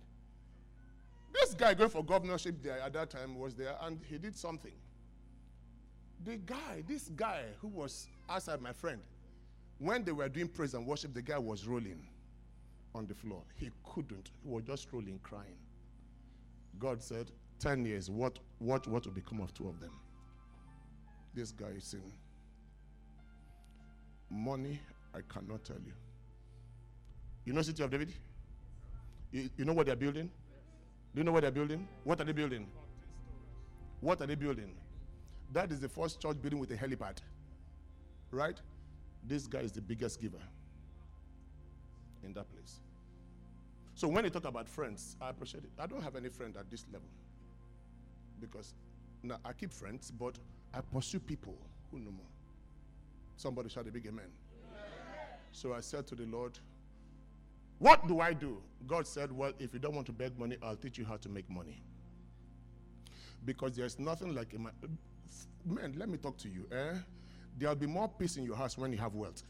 This 1.32 1.54
guy 1.54 1.76
going 1.76 1.92
for 1.92 2.04
governorship 2.04 2.56
there 2.64 2.80
at 2.80 2.94
that 2.94 3.12
time 3.12 3.38
was 3.38 3.54
there, 3.54 3.76
and 3.84 4.00
he 4.10 4.18
did 4.18 4.36
something. 4.36 4.74
The 6.24 6.38
guy, 6.38 6.84
this 6.88 7.10
guy 7.16 7.44
who 7.62 7.68
was 7.68 8.08
outside 8.28 8.62
my 8.62 8.74
friend, 8.74 9.00
when 9.78 10.04
they 10.04 10.12
were 10.12 10.28
doing 10.28 10.48
praise 10.48 10.74
and 10.74 10.88
worship, 10.88 11.14
the 11.14 11.22
guy 11.22 11.38
was 11.38 11.68
rolling 11.68 12.02
on 12.96 13.06
the 13.06 13.14
floor. 13.14 13.44
He 13.54 13.70
couldn't. 13.84 14.32
He 14.42 14.50
was 14.50 14.64
just 14.64 14.92
rolling, 14.92 15.20
crying. 15.22 15.58
God 16.80 17.04
said, 17.04 17.30
10 17.66 17.84
years, 17.84 18.12
what, 18.12 18.38
what, 18.60 18.86
what 18.88 19.04
will 19.06 19.12
become 19.12 19.42
of 19.42 19.52
two 19.52 19.68
of 19.68 19.80
them? 19.80 19.90
This 21.34 21.52
guy 21.52 21.70
is 21.76 21.84
saying, 21.84 22.14
Money, 24.30 24.80
I 25.16 25.22
cannot 25.28 25.64
tell 25.64 25.80
you. 25.84 25.94
You 27.44 27.54
know 27.54 27.64
City 27.64 27.82
of 27.82 27.90
David? 27.90 28.14
You, 29.32 29.50
you 29.58 29.66
know 29.66 29.74
what 29.74 29.88
they're 29.88 29.96
building? 29.96 30.30
Do 31.16 31.22
you 31.22 31.24
know 31.24 31.32
what 31.32 31.42
they're 31.42 31.52
building? 31.52 31.88
What 32.04 32.22
are 32.22 32.24
they 32.24 32.34
building? 32.34 32.68
What 34.00 34.22
are 34.22 34.28
they 34.28 34.36
building? 34.36 34.76
That 35.52 35.72
is 35.72 35.80
the 35.80 35.90
first 35.90 36.22
church 36.22 36.40
building 36.40 36.60
with 36.60 36.70
a 36.70 36.76
helipad. 36.76 37.18
Right? 38.30 38.62
This 39.28 39.48
guy 39.48 39.62
is 39.62 39.72
the 39.72 39.82
biggest 39.82 40.22
giver 40.22 40.44
in 42.24 42.32
that 42.34 42.48
place. 42.52 42.80
So 43.96 44.08
when 44.08 44.24
you 44.24 44.30
talk 44.30 44.46
about 44.46 44.70
friends, 44.70 45.16
I 45.20 45.32
appreciate 45.32 45.64
it. 45.64 45.72
I 45.80 45.88
don't 45.88 46.04
have 46.04 46.16
any 46.16 46.30
friend 46.30 46.56
at 46.58 46.70
this 46.70 46.86
level. 46.94 47.08
Because 48.40 48.74
now 49.24 49.38
I 49.44 49.54
keep 49.54 49.72
friends, 49.72 50.12
but 50.12 50.38
I 50.74 50.82
pursue 50.82 51.20
people 51.20 51.56
who 51.92 52.00
know 52.00 52.12
more. 52.12 52.26
Somebody 53.38 53.70
shout 53.70 53.88
a 53.88 53.92
big 53.92 54.06
amen. 54.06 54.26
amen. 54.26 54.30
So 55.52 55.74
I 55.74 55.82
said 55.82 56.08
to 56.08 56.16
the 56.16 56.26
Lord, 56.26 56.58
What 57.80 58.08
do 58.08 58.20
I 58.20 58.34
do? 58.34 58.62
God 58.88 59.08
said, 59.08 59.32
Well, 59.32 59.52
if 59.60 59.74
you 59.74 59.80
don't 59.80 59.96
want 59.96 60.08
to 60.08 60.14
beg 60.14 60.38
money, 60.38 60.58
I'll 60.62 60.76
teach 60.76 60.98
you 60.98 61.06
how 61.06 61.18
to 61.18 61.30
make 61.30 61.50
money. 61.50 61.82
Because 63.44 63.76
there's 63.76 64.00
nothing 64.00 64.34
like 64.34 64.54
a 64.54 64.60
man. 64.60 64.74
Man, 65.66 65.94
let 65.98 66.10
me 66.10 66.18
talk 66.18 66.38
to 66.38 66.50
you. 66.50 66.68
Eh? 66.72 66.94
There'll 67.58 67.76
be 67.76 67.88
more 67.88 68.08
peace 68.08 68.38
in 68.38 68.44
your 68.44 68.56
house 68.56 68.78
when 68.78 68.92
you 68.92 68.98
have 68.98 69.16
wealth. 69.16 69.44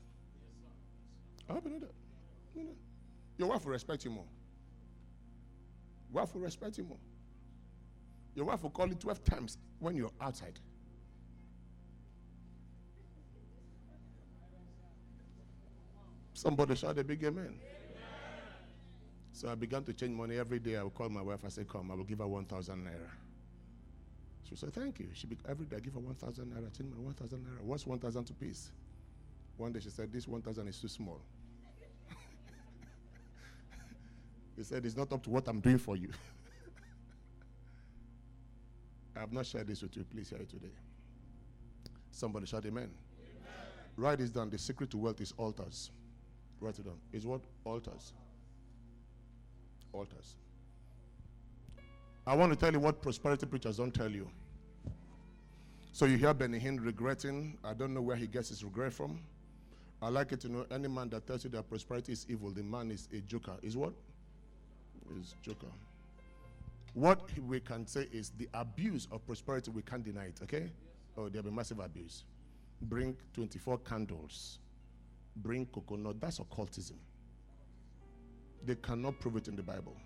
I 1.50 1.54
hope 1.54 1.66
you 1.66 1.72
know 1.72 1.80
that. 1.80 1.94
You 2.56 2.64
know. 2.64 2.76
Your 3.38 3.50
wife 3.50 3.66
will 3.66 3.72
respect 3.72 4.06
you 4.06 4.12
more. 4.12 4.26
Wife 6.12 6.34
will 6.34 6.42
respect 6.42 6.78
you 6.78 6.86
more. 6.86 6.98
Your 8.36 8.46
wife 8.46 8.64
will 8.64 8.70
call 8.70 8.88
you 8.88 8.96
12 8.96 9.24
times 9.24 9.58
when 9.80 9.96
you're 9.96 10.12
outside. 10.20 10.60
Somebody 16.34 16.76
shout 16.76 17.00
a 17.00 17.04
big 17.04 17.24
amen. 17.24 17.46
amen. 17.46 17.56
So 19.32 19.50
I 19.50 19.56
began 19.56 19.84
to 19.84 19.94
change 19.94 20.12
money 20.12 20.38
every 20.38 20.60
day. 20.60 20.76
I 20.76 20.84
would 20.84 20.94
call 20.94 21.08
my 21.08 21.22
wife. 21.22 21.40
I 21.46 21.50
say, 21.50 21.64
Come, 21.64 21.92
I 21.92 21.96
will 21.96 22.04
give 22.04 22.20
her 22.20 22.28
1,000 22.28 22.86
naira. 22.86 23.10
She 24.48 24.56
said, 24.56 24.74
Thank 24.74 25.00
you. 25.00 25.08
She 25.14 25.28
be, 25.28 25.38
every 25.48 25.66
day 25.66 25.78
I 25.78 25.80
give 25.80 25.94
her 25.94 26.00
1,000 26.02 26.46
naira. 26.46 26.78
Change 26.78 26.92
my 26.94 27.04
1,000 27.04 27.40
naira. 27.40 27.62
What's 27.62 27.88
1,000 27.88 28.26
to 28.26 28.34
piece? 28.34 28.72
One 29.56 29.72
day 29.72 29.80
she 29.80 29.90
said, 29.90 30.12
This 30.12 30.28
1,000 30.28 30.68
is 30.68 30.78
too 30.78 30.90
small. 30.90 31.22
he 34.58 34.64
said, 34.64 34.86
It's 34.86 34.98
not 34.98 35.12
up 35.14 35.24
to 35.24 35.30
what 35.30 35.48
I'm 35.48 35.62
doing 35.62 35.78
for 35.78 35.96
you. 35.96 36.10
I 39.16 39.20
have 39.20 39.32
not 39.32 39.45
shared 39.45 39.68
this 39.68 39.82
with 39.82 39.95
you. 39.95 40.03
Please 40.03 40.30
hear 40.30 40.39
it 40.39 40.49
today. 40.49 40.74
Somebody 42.11 42.45
shout 42.45 42.66
amen. 42.66 42.84
amen. 42.84 42.91
Write 43.97 44.20
this 44.20 44.30
down. 44.30 44.49
The 44.49 44.57
secret 44.57 44.89
to 44.91 44.97
wealth 44.97 45.22
is 45.22 45.34
altars. 45.38 45.91
Write 46.59 46.80
it 46.80 46.86
down. 46.86 46.97
Is 47.13 47.26
what? 47.26 47.41
Altars. 47.63 48.13
Altars. 49.93 50.36
I 52.28 52.36
want 52.36 52.51
to 52.51 52.57
tell 52.57 52.74
you 52.74 52.80
what 52.80 53.01
prosperity 53.01 53.45
preachers 53.45 53.78
don't 53.78 53.93
tell 53.93 54.09
you. 54.09 54.30
So 55.91 56.05
you 56.05 56.18
hear 56.18 56.34
Benny 56.34 56.59
Hinn 56.59 56.84
regretting. 56.84 57.57
I 57.63 57.74
don't 57.74 57.93
know 57.93 58.01
where 58.01 58.18
he 58.18 58.28
gets 58.28 58.49
his 58.49 58.63
regret 58.63 58.93
from. 58.93 59.20
I 60.01 60.09
like 60.09 60.32
it 60.34 60.41
to 60.41 60.49
know 60.49 60.66
any 60.72 60.88
man 60.88 61.09
that 61.09 61.26
tells 61.26 61.43
you 61.45 61.49
that 61.51 61.70
prosperity 61.70 62.11
is 62.11 62.26
evil, 62.30 62.51
the 62.51 62.63
man 62.63 62.91
is 62.91 63.07
a 63.13 63.22
joker. 63.22 63.53
Is 63.61 63.78
what? 63.78 63.93
Is 65.20 65.36
joker. 65.41 65.68
What 66.96 67.30
we 67.46 67.60
can 67.60 67.86
say 67.86 68.08
is 68.14 68.32
the 68.38 68.48
abuse 68.54 69.10
of 69.12 69.26
prosperity, 69.26 69.70
we 69.70 69.82
can't 69.82 70.02
deny 70.02 70.28
it, 70.28 70.39
okay? 70.43 70.72
Oh, 71.18 71.28
there'll 71.28 71.50
be 71.50 71.54
massive 71.54 71.80
abuse. 71.80 72.24
Bring 72.84 73.18
24 73.34 73.80
candles, 73.80 74.60
bring 75.36 75.66
coconut. 75.66 76.22
That's 76.22 76.39
occultism. 76.39 76.96
They 78.66 78.76
cannot 78.76 79.20
prove 79.20 79.36
it 79.36 79.50
in 79.50 79.58
the 79.58 79.62
Bible. 79.62 79.98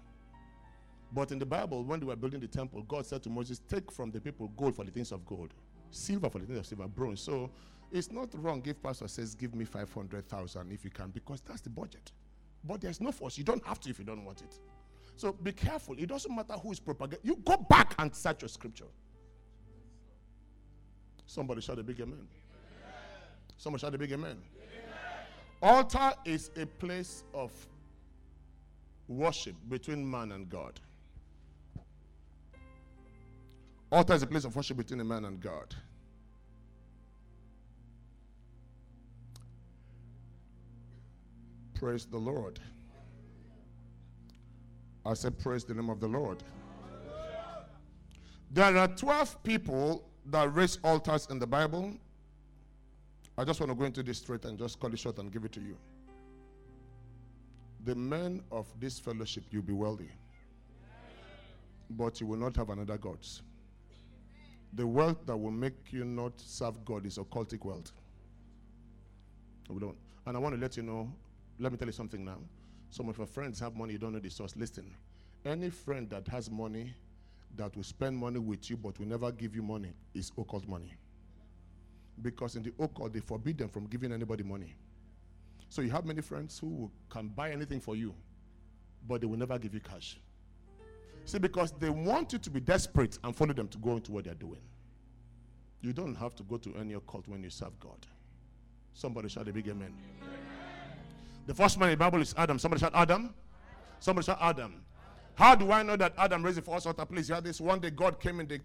But 1.11 1.31
in 1.31 1.37
the 1.37 1.45
Bible, 1.45 1.83
when 1.83 1.99
they 1.99 2.07
were 2.07 2.15
building 2.15 2.39
the 2.39 2.47
temple, 2.47 2.81
God 2.81 3.05
said 3.05 3.21
to 3.21 3.29
Moses, 3.29 3.61
Take 3.69 3.91
from 3.91 4.09
the 4.09 4.19
people 4.19 4.47
gold 4.57 4.75
for 4.75 4.83
the 4.83 4.91
things 4.91 5.11
of 5.11 5.23
gold, 5.27 5.53
silver 5.91 6.27
for 6.27 6.39
the 6.39 6.47
things 6.47 6.57
of 6.57 6.65
silver, 6.65 6.87
bronze. 6.87 7.21
So 7.21 7.51
it's 7.91 8.11
not 8.11 8.29
wrong 8.33 8.63
if 8.65 8.81
pastor 8.81 9.07
says, 9.07 9.35
Give 9.35 9.53
me 9.53 9.63
500,000 9.63 10.71
if 10.71 10.83
you 10.83 10.89
can, 10.89 11.11
because 11.11 11.41
that's 11.41 11.61
the 11.61 11.69
budget. 11.69 12.11
But 12.63 12.81
there's 12.81 12.99
no 12.99 13.11
force. 13.11 13.37
You 13.37 13.43
don't 13.43 13.65
have 13.67 13.79
to 13.81 13.91
if 13.91 13.99
you 13.99 14.05
don't 14.05 14.25
want 14.25 14.41
it. 14.41 14.59
So 15.19 15.33
be 15.33 15.51
careful. 15.51 15.95
It 15.97 16.07
doesn't 16.07 16.33
matter 16.33 16.53
who 16.53 16.71
is 16.71 16.79
propagating. 16.79 17.19
You 17.23 17.35
go 17.43 17.57
back 17.69 17.93
and 17.99 18.15
search 18.15 18.41
your 18.41 18.47
scripture. 18.47 18.85
Somebody 21.25 21.59
shout 21.59 21.77
a 21.77 21.83
big 21.83 21.99
amen. 21.99 22.13
amen. 22.13 22.25
Somebody 23.57 23.81
shout 23.81 23.93
a 23.93 23.97
big 23.97 24.13
amen. 24.13 24.37
amen. 24.55 24.71
Altar 25.61 26.13
is 26.23 26.51
a 26.55 26.65
place 26.65 27.25
of 27.33 27.51
worship 29.09 29.55
between 29.67 30.09
man 30.09 30.31
and 30.31 30.49
God. 30.49 30.79
Altar 33.91 34.13
is 34.13 34.23
a 34.23 34.27
place 34.27 34.45
of 34.45 34.55
worship 34.55 34.77
between 34.77 35.01
a 35.01 35.03
man 35.03 35.25
and 35.25 35.41
God. 35.41 35.75
Praise 41.73 42.05
the 42.05 42.17
Lord. 42.17 42.61
I 45.05 45.13
said, 45.13 45.37
Praise 45.39 45.63
the 45.63 45.73
name 45.73 45.89
of 45.89 45.99
the 45.99 46.07
Lord. 46.07 46.43
There 48.51 48.77
are 48.77 48.87
12 48.87 49.43
people 49.43 50.09
that 50.25 50.53
raise 50.53 50.79
altars 50.83 51.27
in 51.29 51.39
the 51.39 51.47
Bible. 51.47 51.93
I 53.37 53.43
just 53.43 53.59
want 53.59 53.71
to 53.71 53.75
go 53.75 53.85
into 53.85 54.03
this 54.03 54.17
straight 54.17 54.43
and 54.45 54.57
just 54.57 54.79
call 54.79 54.91
it 54.91 54.99
short 54.99 55.17
and 55.19 55.31
give 55.31 55.45
it 55.45 55.51
to 55.53 55.61
you. 55.61 55.77
The 57.85 57.95
men 57.95 58.41
of 58.51 58.67
this 58.79 58.99
fellowship, 58.99 59.45
you'll 59.51 59.61
be 59.61 59.73
wealthy, 59.73 60.09
but 61.91 62.19
you 62.19 62.27
will 62.27 62.37
not 62.37 62.55
have 62.57 62.69
another 62.69 62.97
gods. 62.97 63.43
The 64.73 64.85
wealth 64.85 65.25
that 65.25 65.37
will 65.37 65.51
make 65.51 65.91
you 65.91 66.03
not 66.03 66.33
serve 66.35 66.83
God 66.83 67.05
is 67.05 67.17
occultic 67.17 67.63
wealth. 67.63 67.91
We 69.69 69.79
don't. 69.79 69.97
And 70.25 70.35
I 70.35 70.39
want 70.39 70.55
to 70.55 70.61
let 70.61 70.75
you 70.75 70.83
know, 70.83 71.11
let 71.59 71.71
me 71.71 71.77
tell 71.77 71.87
you 71.87 71.93
something 71.93 72.25
now. 72.25 72.37
Some 72.89 73.09
of 73.09 73.17
your 73.17 73.27
friends 73.27 73.59
have 73.59 73.75
money, 73.75 73.93
you 73.93 73.99
don't 73.99 74.13
know 74.13 74.19
the 74.19 74.29
source. 74.29 74.55
Listen, 74.55 74.93
any 75.45 75.69
friend 75.69 76.09
that 76.09 76.27
has 76.27 76.49
money 76.49 76.93
that 77.55 77.75
will 77.75 77.83
spend 77.83 78.17
money 78.17 78.39
with 78.39 78.69
you 78.69 78.77
but 78.77 78.99
will 78.99 79.07
never 79.07 79.31
give 79.31 79.55
you 79.55 79.61
money 79.61 79.93
is 80.13 80.31
occult 80.37 80.67
money. 80.67 80.93
Because 82.21 82.55
in 82.55 82.63
the 82.63 82.73
occult, 82.79 83.13
they 83.13 83.19
forbid 83.19 83.57
them 83.57 83.69
from 83.69 83.85
giving 83.85 84.11
anybody 84.11 84.43
money. 84.43 84.75
So 85.69 85.81
you 85.81 85.91
have 85.91 86.05
many 86.05 86.21
friends 86.21 86.59
who 86.59 86.91
can 87.09 87.27
buy 87.29 87.51
anything 87.51 87.79
for 87.79 87.95
you, 87.95 88.13
but 89.07 89.21
they 89.21 89.27
will 89.27 89.37
never 89.37 89.57
give 89.57 89.73
you 89.73 89.79
cash. 89.79 90.19
See, 91.25 91.37
because 91.37 91.71
they 91.79 91.89
want 91.89 92.33
you 92.33 92.39
to 92.39 92.49
be 92.49 92.59
desperate 92.59 93.19
and 93.23 93.35
follow 93.35 93.53
them 93.53 93.67
to 93.69 93.77
go 93.77 93.95
into 93.95 94.11
what 94.11 94.25
they're 94.25 94.33
doing. 94.33 94.61
You 95.81 95.93
don't 95.93 96.15
have 96.15 96.35
to 96.35 96.43
go 96.43 96.57
to 96.57 96.75
any 96.75 96.93
occult 96.93 97.27
when 97.27 97.43
you 97.43 97.49
serve 97.49 97.79
God. 97.79 98.05
Somebody 98.93 99.29
shout 99.29 99.47
a 99.47 99.53
big 99.53 99.67
amen. 99.67 99.93
amen. 100.23 100.38
The 101.49 101.55
first 101.55 101.79
man 101.79 101.89
in 101.89 101.93
the 101.93 101.97
Bible 101.97 102.21
is 102.21 102.35
Adam. 102.37 102.59
Somebody 102.59 102.81
shout 102.81 102.91
Adam. 102.93 103.33
Somebody 103.99 104.23
shout 104.23 104.37
Adam. 104.39 104.83
How 105.33 105.55
do 105.55 105.71
I 105.71 105.81
know 105.81 105.95
that 105.95 106.13
Adam 106.15 106.43
raised 106.43 106.59
the 106.59 106.61
first 106.61 106.85
altar? 106.85 107.03
Please, 107.05 107.27
you 107.27 107.33
had 107.33 107.43
this 107.43 107.59
one 107.59 107.79
day 107.79 107.89
God 107.89 108.19
came 108.19 108.39
in 108.39 108.45
the 108.45 108.59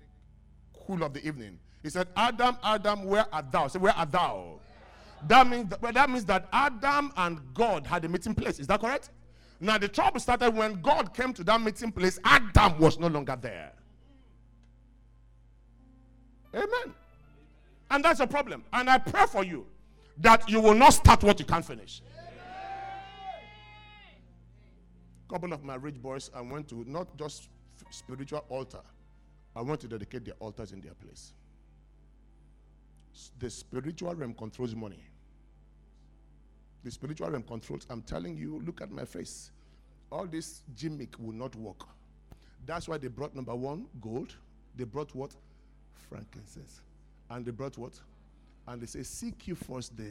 cool 0.87 1.03
of 1.03 1.15
the 1.15 1.27
evening. 1.27 1.59
He 1.83 1.89
said, 1.89 2.09
Adam, 2.15 2.59
Adam, 2.63 3.05
where 3.05 3.25
art 3.33 3.51
thou? 3.51 3.69
Say, 3.69 3.79
where 3.79 3.95
art 3.95 4.13
thou? 4.13 4.61
That 5.27 5.47
means, 5.47 5.71
that, 5.71 5.81
well, 5.81 5.95
that 5.95 6.11
means 6.11 6.27
that 6.27 6.47
Adam 6.53 7.11
and 7.17 7.41
God 7.55 7.87
had 7.87 8.05
a 8.05 8.09
meeting 8.11 8.35
place. 8.35 8.59
Is 8.61 8.67
that 8.67 8.83
correct? 8.83 9.09
Now, 9.61 9.79
the 9.79 9.89
trouble 9.89 10.21
started 10.21 10.55
when 10.55 10.83
God 10.83 11.15
came 11.15 11.33
to 11.33 11.45
that 11.45 11.63
meeting 11.63 11.91
place, 11.91 12.19
Adam 12.23 12.79
was 12.79 12.99
no 12.99 13.07
longer 13.07 13.39
there. 13.41 13.73
Amen. 16.55 16.95
And 17.91 18.05
that's 18.05 18.21
a 18.21 18.27
problem. 18.27 18.63
And 18.75 18.91
I 18.91 18.99
pray 18.99 19.25
for 19.27 19.43
you 19.43 19.65
that 20.19 20.51
you 20.51 20.61
will 20.61 20.75
not 20.75 20.91
start 20.91 21.23
what 21.25 21.41
you 21.41 21.47
can't 21.47 21.65
finish. 21.65 22.03
Couple 25.29 25.53
of 25.53 25.65
my 25.65 25.77
rich 25.77 26.01
boys, 26.01 26.31
I 26.35 26.41
went 26.41 26.69
to 26.69 26.85
not 26.87 27.17
just 27.17 27.49
spiritual 27.91 28.45
altar, 28.49 28.81
I 29.57 29.63
want 29.63 29.81
to 29.81 29.89
dedicate 29.89 30.25
their 30.25 30.35
altars 30.41 30.73
in 30.73 30.81
their 30.81 30.95
place. 30.95 31.33
The 33.39 33.49
spiritual 33.49 34.15
realm 34.15 34.35
controls 34.35 34.75
money. 34.75 35.03
The 36.83 36.91
spiritual 36.91 37.31
realm 37.31 37.45
controls. 37.45 37.87
I'm 37.89 38.03
telling 38.03 38.37
you, 38.37 38.61
look 38.65 38.81
at 38.81 38.91
my 38.91 39.05
face. 39.05 39.51
All 40.11 40.27
this 40.27 40.63
gimmick 40.77 41.19
will 41.19 41.33
not 41.33 41.55
work. 41.57 41.87
That's 42.67 42.89
why 42.89 42.99
they 42.99 43.09
brought 43.09 43.35
number 43.35 43.55
one, 43.55 43.87
gold. 44.01 44.35
They 44.77 44.85
brought 44.85 45.15
what? 45.15 45.35
Frankincense. 46.09 46.81
And 47.31 47.45
they 47.45 47.53
brought 47.53 47.79
what? 47.79 47.93
And 48.67 48.83
they 48.83 48.87
say, 48.87 49.03
Seek 49.03 49.47
you 49.47 49.55
first 49.55 49.97
the 49.97 50.11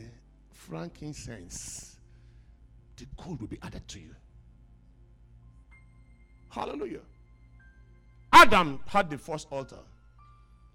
frankincense. 0.51 1.97
The 2.97 3.05
gold 3.21 3.41
will 3.41 3.47
be 3.47 3.59
added 3.61 3.87
to 3.89 3.99
you. 3.99 4.15
Hallelujah. 6.53 6.99
Adam 8.31 8.79
had 8.85 9.09
the 9.09 9.17
first 9.17 9.47
altar. 9.51 9.79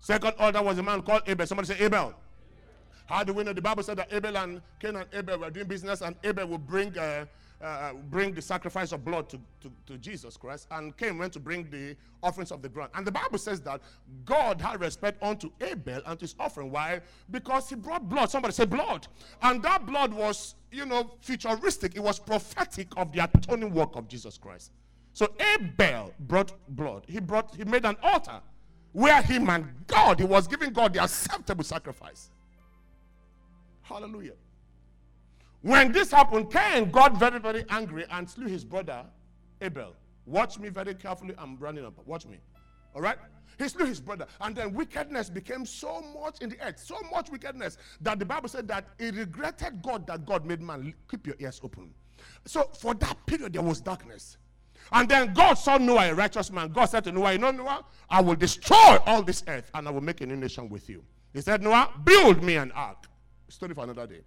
Second 0.00 0.34
altar 0.38 0.60
was 0.60 0.76
a 0.78 0.82
man 0.82 1.02
called 1.02 1.22
Abel. 1.26 1.46
Somebody 1.46 1.68
say 1.68 1.78
Abel. 1.84 2.14
How 3.06 3.22
do 3.22 3.32
we 3.32 3.44
know? 3.44 3.52
The 3.52 3.62
Bible 3.62 3.84
said 3.84 3.96
that 3.98 4.12
Abel 4.12 4.36
and 4.36 4.60
Cain 4.80 4.96
and 4.96 5.06
Abel 5.12 5.38
were 5.38 5.50
doing 5.50 5.68
business, 5.68 6.02
and 6.02 6.16
Abel 6.24 6.46
would 6.48 6.66
bring 6.66 6.98
uh, 6.98 7.26
uh, 7.62 7.92
bring 8.10 8.34
the 8.34 8.42
sacrifice 8.42 8.92
of 8.92 9.04
blood 9.04 9.28
to, 9.28 9.40
to, 9.60 9.72
to, 9.86 9.98
Jesus 9.98 10.36
Christ, 10.36 10.66
and 10.70 10.96
Cain 10.96 11.16
went 11.16 11.32
to 11.32 11.40
bring 11.40 11.68
the 11.70 11.96
offerings 12.22 12.52
of 12.52 12.60
the 12.62 12.68
ground. 12.68 12.90
And 12.94 13.06
the 13.06 13.10
Bible 13.12 13.38
says 13.38 13.60
that 13.62 13.80
God 14.24 14.60
had 14.60 14.80
respect 14.80 15.22
unto 15.22 15.50
Abel 15.60 16.00
and 16.06 16.20
his 16.20 16.34
offering. 16.38 16.70
Why? 16.70 17.00
Because 17.30 17.68
he 17.68 17.74
brought 17.74 18.08
blood. 18.08 18.30
Somebody 18.30 18.52
say 18.54 18.64
blood. 18.64 19.08
And 19.42 19.62
that 19.62 19.86
blood 19.86 20.12
was, 20.12 20.54
you 20.70 20.86
know, 20.86 21.10
futuristic. 21.20 21.96
It 21.96 22.02
was 22.02 22.18
prophetic 22.18 22.88
of 22.96 23.12
the 23.12 23.24
atoning 23.24 23.72
work 23.72 23.96
of 23.96 24.06
Jesus 24.06 24.38
Christ. 24.38 24.70
So 25.18 25.26
Abel 25.56 26.14
brought 26.20 26.52
blood. 26.76 27.02
He 27.08 27.18
brought, 27.18 27.52
he 27.52 27.64
made 27.64 27.84
an 27.84 27.96
altar 28.04 28.40
where 28.92 29.20
him 29.20 29.50
and 29.50 29.66
God, 29.88 30.20
he 30.20 30.24
was 30.24 30.46
giving 30.46 30.72
God 30.72 30.94
the 30.94 31.02
acceptable 31.02 31.64
sacrifice. 31.64 32.30
Hallelujah. 33.82 34.34
When 35.62 35.90
this 35.90 36.12
happened, 36.12 36.52
Cain 36.52 36.92
got 36.92 37.18
very, 37.18 37.40
very 37.40 37.64
angry 37.68 38.04
and 38.10 38.30
slew 38.30 38.46
his 38.46 38.64
brother 38.64 39.04
Abel. 39.60 39.96
Watch 40.24 40.56
me 40.60 40.68
very 40.68 40.94
carefully. 40.94 41.34
I'm 41.36 41.56
running 41.58 41.84
up. 41.84 41.94
Watch 42.06 42.24
me. 42.24 42.38
All 42.94 43.02
right? 43.02 43.18
He 43.58 43.68
slew 43.68 43.86
his 43.86 44.00
brother. 44.00 44.28
And 44.40 44.54
then 44.54 44.72
wickedness 44.72 45.30
became 45.30 45.66
so 45.66 46.00
much 46.22 46.40
in 46.42 46.50
the 46.50 46.64
earth, 46.64 46.78
so 46.78 46.96
much 47.10 47.28
wickedness, 47.28 47.76
that 48.02 48.20
the 48.20 48.24
Bible 48.24 48.48
said 48.48 48.68
that 48.68 48.86
he 49.00 49.10
regretted 49.10 49.82
God 49.82 50.06
that 50.06 50.26
God 50.26 50.46
made 50.46 50.60
man. 50.60 50.94
Keep 51.10 51.26
your 51.26 51.36
ears 51.40 51.60
open. 51.64 51.92
So 52.44 52.70
for 52.78 52.94
that 52.94 53.26
period, 53.26 53.54
there 53.54 53.62
was 53.62 53.80
darkness. 53.80 54.36
And 54.92 55.08
then 55.08 55.32
God 55.34 55.54
saw 55.54 55.76
Noah, 55.76 56.10
a 56.10 56.14
righteous 56.14 56.50
man. 56.50 56.68
God 56.68 56.86
said 56.86 57.04
to 57.04 57.12
Noah, 57.12 57.32
You 57.32 57.38
know, 57.38 57.50
Noah, 57.50 57.84
I 58.08 58.20
will 58.20 58.36
destroy 58.36 58.96
all 59.06 59.22
this 59.22 59.44
earth 59.46 59.70
and 59.74 59.86
I 59.86 59.90
will 59.90 60.00
make 60.00 60.20
a 60.20 60.26
new 60.26 60.36
nation 60.36 60.68
with 60.68 60.88
you. 60.88 61.04
He 61.32 61.40
said, 61.40 61.62
Noah, 61.62 61.90
build 62.04 62.42
me 62.42 62.56
an 62.56 62.72
ark. 62.72 63.06
Story 63.48 63.74
for 63.74 63.84
another 63.84 64.06
day. 64.06 64.20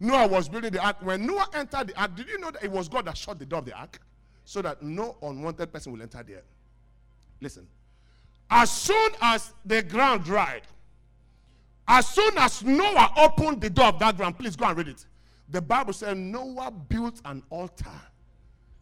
Noah 0.00 0.26
was 0.28 0.48
building 0.48 0.72
the 0.72 0.84
ark. 0.84 0.96
When 1.00 1.26
Noah 1.26 1.48
entered 1.54 1.88
the 1.88 2.00
ark, 2.00 2.14
did 2.14 2.28
you 2.28 2.38
know 2.38 2.50
that 2.50 2.62
it 2.62 2.70
was 2.70 2.88
God 2.88 3.06
that 3.06 3.16
shut 3.16 3.38
the 3.38 3.46
door 3.46 3.60
of 3.60 3.64
the 3.64 3.76
ark? 3.76 4.00
So 4.44 4.62
that 4.62 4.82
no 4.82 5.16
unwanted 5.22 5.72
person 5.72 5.92
will 5.92 6.02
enter 6.02 6.22
there. 6.22 6.42
Listen. 7.40 7.66
As 8.50 8.70
soon 8.70 9.10
as 9.20 9.52
the 9.64 9.82
ground 9.82 10.24
dried, 10.24 10.62
as 11.88 12.08
soon 12.08 12.36
as 12.38 12.62
Noah 12.62 13.12
opened 13.16 13.60
the 13.60 13.70
door 13.70 13.86
of 13.86 13.98
that 13.98 14.16
ground, 14.16 14.38
please 14.38 14.56
go 14.56 14.66
and 14.66 14.76
read 14.76 14.88
it. 14.88 15.04
The 15.48 15.60
Bible 15.60 15.92
said 15.92 16.16
Noah 16.16 16.70
built 16.70 17.20
an 17.24 17.42
altar 17.50 17.90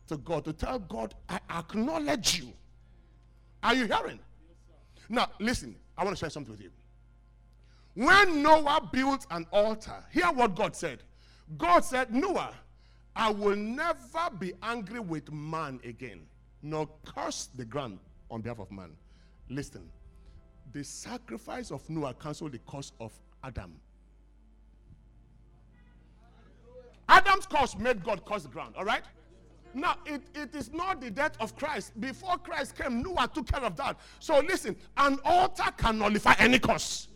to 0.08 0.16
God 0.18 0.44
to 0.44 0.52
tell 0.52 0.78
God, 0.78 1.14
I 1.28 1.38
acknowledge 1.50 2.38
you. 2.38 2.52
Are 3.62 3.74
you 3.74 3.86
hearing? 3.86 4.18
Now, 5.08 5.30
listen, 5.38 5.76
I 5.96 6.04
want 6.04 6.16
to 6.16 6.20
share 6.20 6.30
something 6.30 6.52
with 6.52 6.60
you. 6.60 6.70
When 7.94 8.42
Noah 8.42 8.88
built 8.92 9.26
an 9.30 9.46
altar, 9.52 10.04
hear 10.10 10.26
what 10.26 10.54
God 10.54 10.74
said. 10.74 11.02
God 11.58 11.84
said, 11.84 12.12
Noah, 12.12 12.54
I 13.14 13.30
will 13.30 13.56
never 13.56 14.30
be 14.38 14.54
angry 14.62 15.00
with 15.00 15.30
man 15.30 15.78
again, 15.84 16.22
nor 16.62 16.88
curse 17.04 17.50
the 17.54 17.64
ground 17.64 17.98
on 18.30 18.40
behalf 18.40 18.58
of 18.58 18.70
man. 18.72 18.92
Listen, 19.50 19.82
the 20.72 20.82
sacrifice 20.82 21.70
of 21.70 21.88
Noah 21.90 22.14
canceled 22.14 22.52
the 22.52 22.60
curse 22.66 22.92
of 22.98 23.12
Adam. 23.44 23.74
Adam's 27.08 27.44
curse 27.46 27.76
made 27.76 28.02
God 28.02 28.24
curse 28.24 28.44
the 28.44 28.48
ground, 28.48 28.74
all 28.76 28.84
right? 28.84 29.02
Now, 29.74 29.96
it, 30.06 30.22
it 30.34 30.54
is 30.54 30.72
not 30.72 31.00
the 31.00 31.10
death 31.10 31.36
of 31.40 31.56
Christ. 31.56 31.98
Before 32.00 32.36
Christ 32.38 32.76
came, 32.76 33.02
Noah 33.02 33.30
took 33.32 33.46
care 33.46 33.62
of 33.62 33.76
that. 33.76 33.98
So 34.18 34.40
listen, 34.40 34.76
an 34.96 35.18
altar 35.24 35.70
can 35.76 35.98
nullify 35.98 36.34
any 36.38 36.58
curse. 36.58 37.08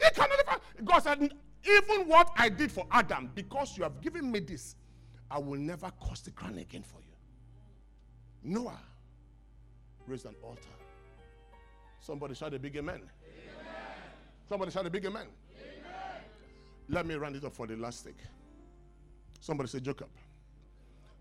It 0.00 0.14
can 0.14 0.28
nullify. 0.28 0.56
God 0.84 0.98
said, 1.00 1.32
even 1.64 2.08
what 2.08 2.30
I 2.36 2.48
did 2.48 2.70
for 2.70 2.86
Adam, 2.90 3.30
because 3.34 3.76
you 3.76 3.82
have 3.82 4.00
given 4.00 4.30
me 4.30 4.40
this, 4.40 4.76
I 5.30 5.38
will 5.38 5.58
never 5.58 5.90
curse 6.06 6.20
the 6.20 6.30
ground 6.30 6.58
again 6.58 6.82
for 6.82 6.98
you. 7.00 8.54
Noah 8.54 8.78
raised 10.06 10.26
an 10.26 10.34
altar. 10.42 10.62
Somebody 12.00 12.34
shout 12.34 12.54
a 12.54 12.58
big 12.58 12.76
amen. 12.76 12.96
amen. 12.96 13.10
Somebody 14.48 14.70
shout 14.70 14.86
a 14.86 14.90
big 14.90 15.04
amen. 15.04 15.26
amen. 15.60 16.22
Let 16.88 17.06
me 17.06 17.16
round 17.16 17.36
it 17.36 17.44
up 17.44 17.52
for 17.52 17.66
the 17.66 17.76
last 17.76 18.04
thing. 18.04 18.14
Somebody 19.40 19.68
say 19.68 19.80
Jacob. 19.80 20.08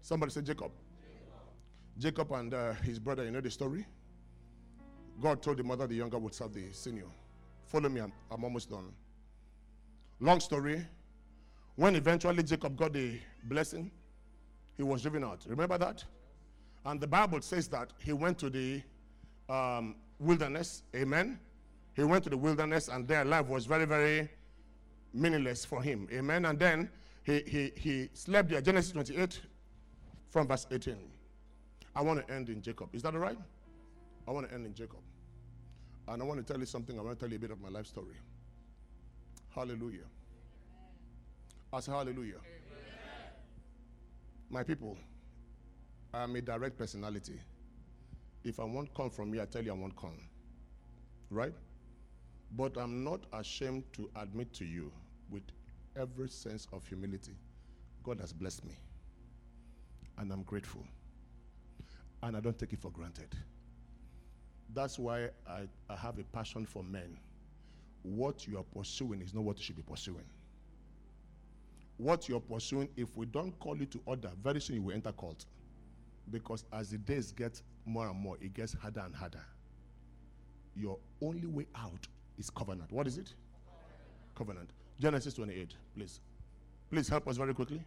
Somebody 0.08 0.32
said 0.32 0.46
Jacob. 0.46 0.72
Jacob, 1.98 2.32
and 2.32 2.54
uh, 2.54 2.72
his 2.76 2.98
brother, 2.98 3.26
you 3.26 3.32
know 3.32 3.42
the 3.42 3.52
story? 3.52 3.86
God 5.22 5.42
told 5.42 5.58
the 5.58 5.66
mother 5.66 5.86
the 5.86 5.96
younger 5.96 6.18
would 6.18 6.34
serve 6.34 6.54
the 6.54 6.72
senior. 6.72 7.08
Follow 7.66 7.90
me, 7.90 8.00
I'm, 8.00 8.14
I'm 8.32 8.42
almost 8.42 8.70
done. 8.70 8.94
Long 10.22 10.40
story. 10.40 10.88
When 11.76 11.98
eventually 11.98 12.42
Jacob 12.44 12.78
got 12.78 12.94
the 12.94 13.20
blessing, 13.44 13.92
he 14.78 14.84
was 14.84 15.02
driven 15.02 15.26
out. 15.26 15.46
Remember 15.46 15.78
that? 15.78 16.06
And 16.86 17.02
the 17.02 17.08
Bible 17.08 17.42
says 17.42 17.68
that 17.68 17.92
he 18.00 18.14
went 18.14 18.38
to 18.38 18.50
the 18.50 18.82
um, 19.50 19.98
wilderness. 20.20 20.84
Amen. 20.96 21.38
He 21.98 22.06
went 22.06 22.24
to 22.24 22.30
the 22.30 22.38
wilderness, 22.38 22.88
and 22.88 23.06
their 23.06 23.26
life 23.26 23.48
was 23.48 23.66
very, 23.66 23.84
very 23.84 24.30
meaningless 25.14 25.66
for 25.66 25.84
him. 25.84 26.08
Amen. 26.14 26.46
And 26.46 26.58
then 26.58 26.90
he, 27.24 27.44
he, 27.46 27.72
he 27.76 28.10
slept 28.14 28.48
there. 28.48 28.62
Genesis 28.62 28.94
28 28.94 29.42
from 30.30 30.48
verse 30.48 30.68
18. 30.72 30.98
I 31.96 32.02
want 32.02 32.26
to 32.26 32.34
end 32.34 32.50
in 32.50 32.62
Jacob. 32.62 32.94
Is 32.94 33.02
that 33.04 33.14
all 33.14 33.20
right? 33.20 33.38
I 34.28 34.32
want 34.32 34.48
to 34.48 34.54
end 34.54 34.66
in 34.66 34.74
Jacob. 34.74 35.00
And 36.08 36.22
I 36.22 36.26
want 36.26 36.46
to 36.46 36.54
tell 36.54 36.60
you 36.60 36.66
something. 36.66 36.98
I 37.00 37.02
want 37.02 37.20
to 37.20 37.26
tell 37.26 37.32
you 37.32 37.38
a 37.38 37.40
bit 37.40 37.52
of 37.52 37.62
my 37.62 37.70
life 37.70 37.88
story. 37.88 38.16
Hallelujah. 39.50 40.06
I 41.74 41.80
say 41.80 41.92
hallelujah. 41.92 42.36
Amen. 42.36 43.32
My 44.50 44.64
people, 44.64 44.98
I'm 46.14 46.36
a 46.36 46.42
direct 46.42 46.78
personality. 46.78 47.40
If 48.44 48.60
I 48.60 48.64
want 48.64 48.94
come 48.94 49.10
from 49.10 49.32
me, 49.32 49.42
I 49.42 49.46
tell 49.46 49.64
you 49.64 49.72
I 49.72 49.76
want 49.76 49.96
come. 49.98 50.18
Right? 51.30 51.54
But 52.56 52.78
I'm 52.78 53.04
not 53.04 53.22
ashamed 53.34 53.84
to 53.94 54.10
admit 54.16 54.54
to 54.54 54.66
you 54.66 54.92
with 55.30 55.44
every 55.98 56.30
sense 56.30 56.68
of 56.72 56.86
humility, 56.88 57.36
God 58.04 58.20
has 58.22 58.32
blessed 58.32 58.64
me. 58.66 58.76
And 60.18 60.32
I'm 60.32 60.44
grateful. 60.44 60.84
And 62.24 62.36
I 62.36 62.40
don't 62.40 62.58
take 62.58 62.74
it 62.74 62.80
for 62.80 62.92
granted. 62.92 63.36
That's 64.74 65.00
why 65.00 65.30
I, 65.48 65.68
I 65.90 65.96
have 65.96 66.20
a 66.20 66.24
passion 66.24 66.66
for 66.66 66.84
men. 66.84 67.18
What 68.04 68.48
you 68.48 68.58
are 68.58 68.64
pursuing 68.64 69.22
is 69.22 69.34
not 69.34 69.44
what 69.44 69.58
you 69.58 69.64
should 69.64 69.76
be 69.76 69.84
pursuing. 69.84 70.26
What 71.98 72.30
you're 72.30 72.40
pursuing, 72.40 72.90
if 72.96 73.16
we 73.16 73.26
don't 73.26 73.58
call 73.60 73.78
you 73.78 73.86
to 73.88 74.00
order, 74.06 74.32
very 74.44 74.62
soon 74.62 74.78
you 74.78 74.82
will 74.84 74.94
enter 74.94 75.12
cult. 75.12 75.46
Because 76.30 76.66
as 76.74 76.92
the 76.92 76.98
days 76.98 77.32
get 77.32 77.62
more 77.86 78.08
and 78.08 78.20
more, 78.20 78.38
it 78.42 78.54
gets 78.54 78.74
harder 78.74 79.02
and 79.02 79.16
harder. 79.16 79.44
Your 80.76 80.98
only 81.22 81.48
way 81.48 81.66
out 81.76 82.08
is 82.38 82.50
covenant. 82.50 82.92
What 82.92 83.08
is 83.08 83.18
it? 83.18 83.34
Covenant. 84.36 84.70
Genesis 85.00 85.34
28, 85.34 85.76
please. 85.96 86.20
Please 86.92 87.10
help 87.10 87.28
us 87.28 87.38
very 87.38 87.54
quickly. 87.54 87.82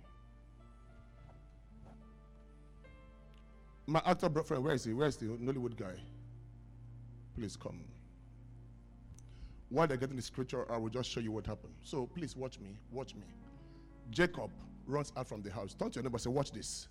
My 3.91 4.01
actor 4.07 4.31
friend, 4.45 4.63
where 4.63 4.75
is 4.75 4.85
he? 4.85 4.93
Where's 4.93 5.17
the 5.17 5.27
Nollywood 5.27 5.77
guy? 5.77 5.95
Please 7.35 7.57
come. 7.57 7.81
While 9.69 9.89
they're 9.89 9.97
getting 9.97 10.15
the 10.15 10.23
scripture, 10.23 10.71
I 10.71 10.77
will 10.77 10.91
just 10.91 11.11
show 11.11 11.19
you 11.19 11.33
what 11.33 11.45
happened. 11.45 11.75
So 11.83 12.07
please 12.07 12.37
watch 12.37 12.61
me. 12.61 12.77
Watch 12.93 13.17
me. 13.17 13.27
Jacob 14.11 14.53
runs 14.87 15.13
out 15.17 15.27
from 15.27 15.43
the 15.43 15.51
house. 15.51 15.75
Turn 15.75 15.91
to 15.91 15.97
your 15.97 16.05
neighbor 16.05 16.19
say, 16.19 16.31
Watch 16.31 16.53
this. 16.53 16.87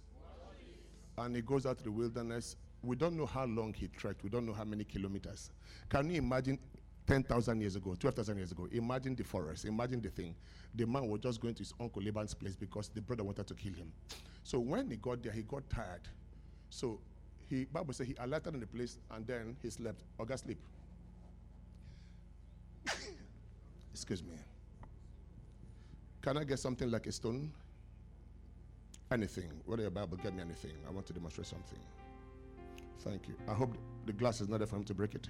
Watch 0.46 0.58
this. 0.58 1.26
And 1.26 1.38
he 1.38 1.42
goes 1.42 1.66
out 1.66 1.78
to 1.78 1.86
the 1.86 1.92
wilderness. 1.92 2.58
We 2.84 2.98
don't 2.98 3.16
know 3.16 3.26
how 3.26 3.46
long 3.46 3.74
he 3.74 3.88
trekked. 3.88 4.22
We 4.22 4.30
don't 4.30 4.46
know 4.46 4.54
how 4.54 4.66
many 4.66 4.84
kilometers. 4.84 5.52
Can 5.88 6.10
you 6.10 6.18
imagine 6.18 6.60
10,000 7.08 7.62
years 7.62 7.78
ago, 7.78 7.96
12,000 7.98 8.36
years 8.36 8.52
ago, 8.52 8.68
imagine 8.74 9.16
the 9.16 9.24
forest, 9.24 9.64
imagine 9.64 10.02
the 10.02 10.10
thing. 10.10 10.36
The 10.76 10.86
man 10.86 11.08
was 11.08 11.22
just 11.22 11.40
going 11.40 11.54
to 11.54 11.60
his 11.60 11.74
uncle 11.80 12.02
Laban's 12.02 12.34
place 12.34 12.58
because 12.58 12.90
the 12.90 13.02
brother 13.02 13.24
wanted 13.24 13.48
to 13.48 13.54
kill 13.54 13.74
him. 13.74 13.94
So 14.44 14.60
when 14.60 14.90
he 14.90 14.98
got 14.98 15.24
there, 15.24 15.32
he 15.32 15.44
got 15.44 15.70
tired. 15.70 16.02
So 16.70 17.00
he, 17.50 17.66
Bible 17.66 17.94
says 17.94 18.08
he 18.08 18.16
alighted 18.20 18.54
in 18.54 18.60
the 18.60 18.68
place 18.68 18.98
and 19.12 19.26
then 19.26 19.56
he 19.62 19.70
slept. 19.70 20.02
Got 20.26 20.40
sleep. 20.40 20.60
Excuse 23.94 24.24
me. 24.24 24.36
Can 26.22 26.38
I 26.38 26.44
get 26.44 26.60
something 26.60 26.90
like 26.92 27.08
a 27.08 27.12
stone? 27.12 27.52
Anything. 29.12 29.50
Whether 29.66 29.84
your 29.84 29.92
Bible, 29.92 30.18
get 30.18 30.36
me 30.36 30.42
anything. 30.42 30.74
I 30.88 30.92
want 30.92 31.08
to 31.08 31.14
demonstrate 31.14 31.48
something. 31.48 31.80
Thank 33.00 33.28
you. 33.28 33.36
I 33.48 33.54
hope 33.54 33.76
the 34.06 34.14
glass 34.14 34.42
is 34.42 34.50
not 34.50 34.58
there 34.60 34.68
for 34.68 34.76
him 34.76 34.84
to 34.84 34.94
break 34.94 35.16
it. 35.16 35.28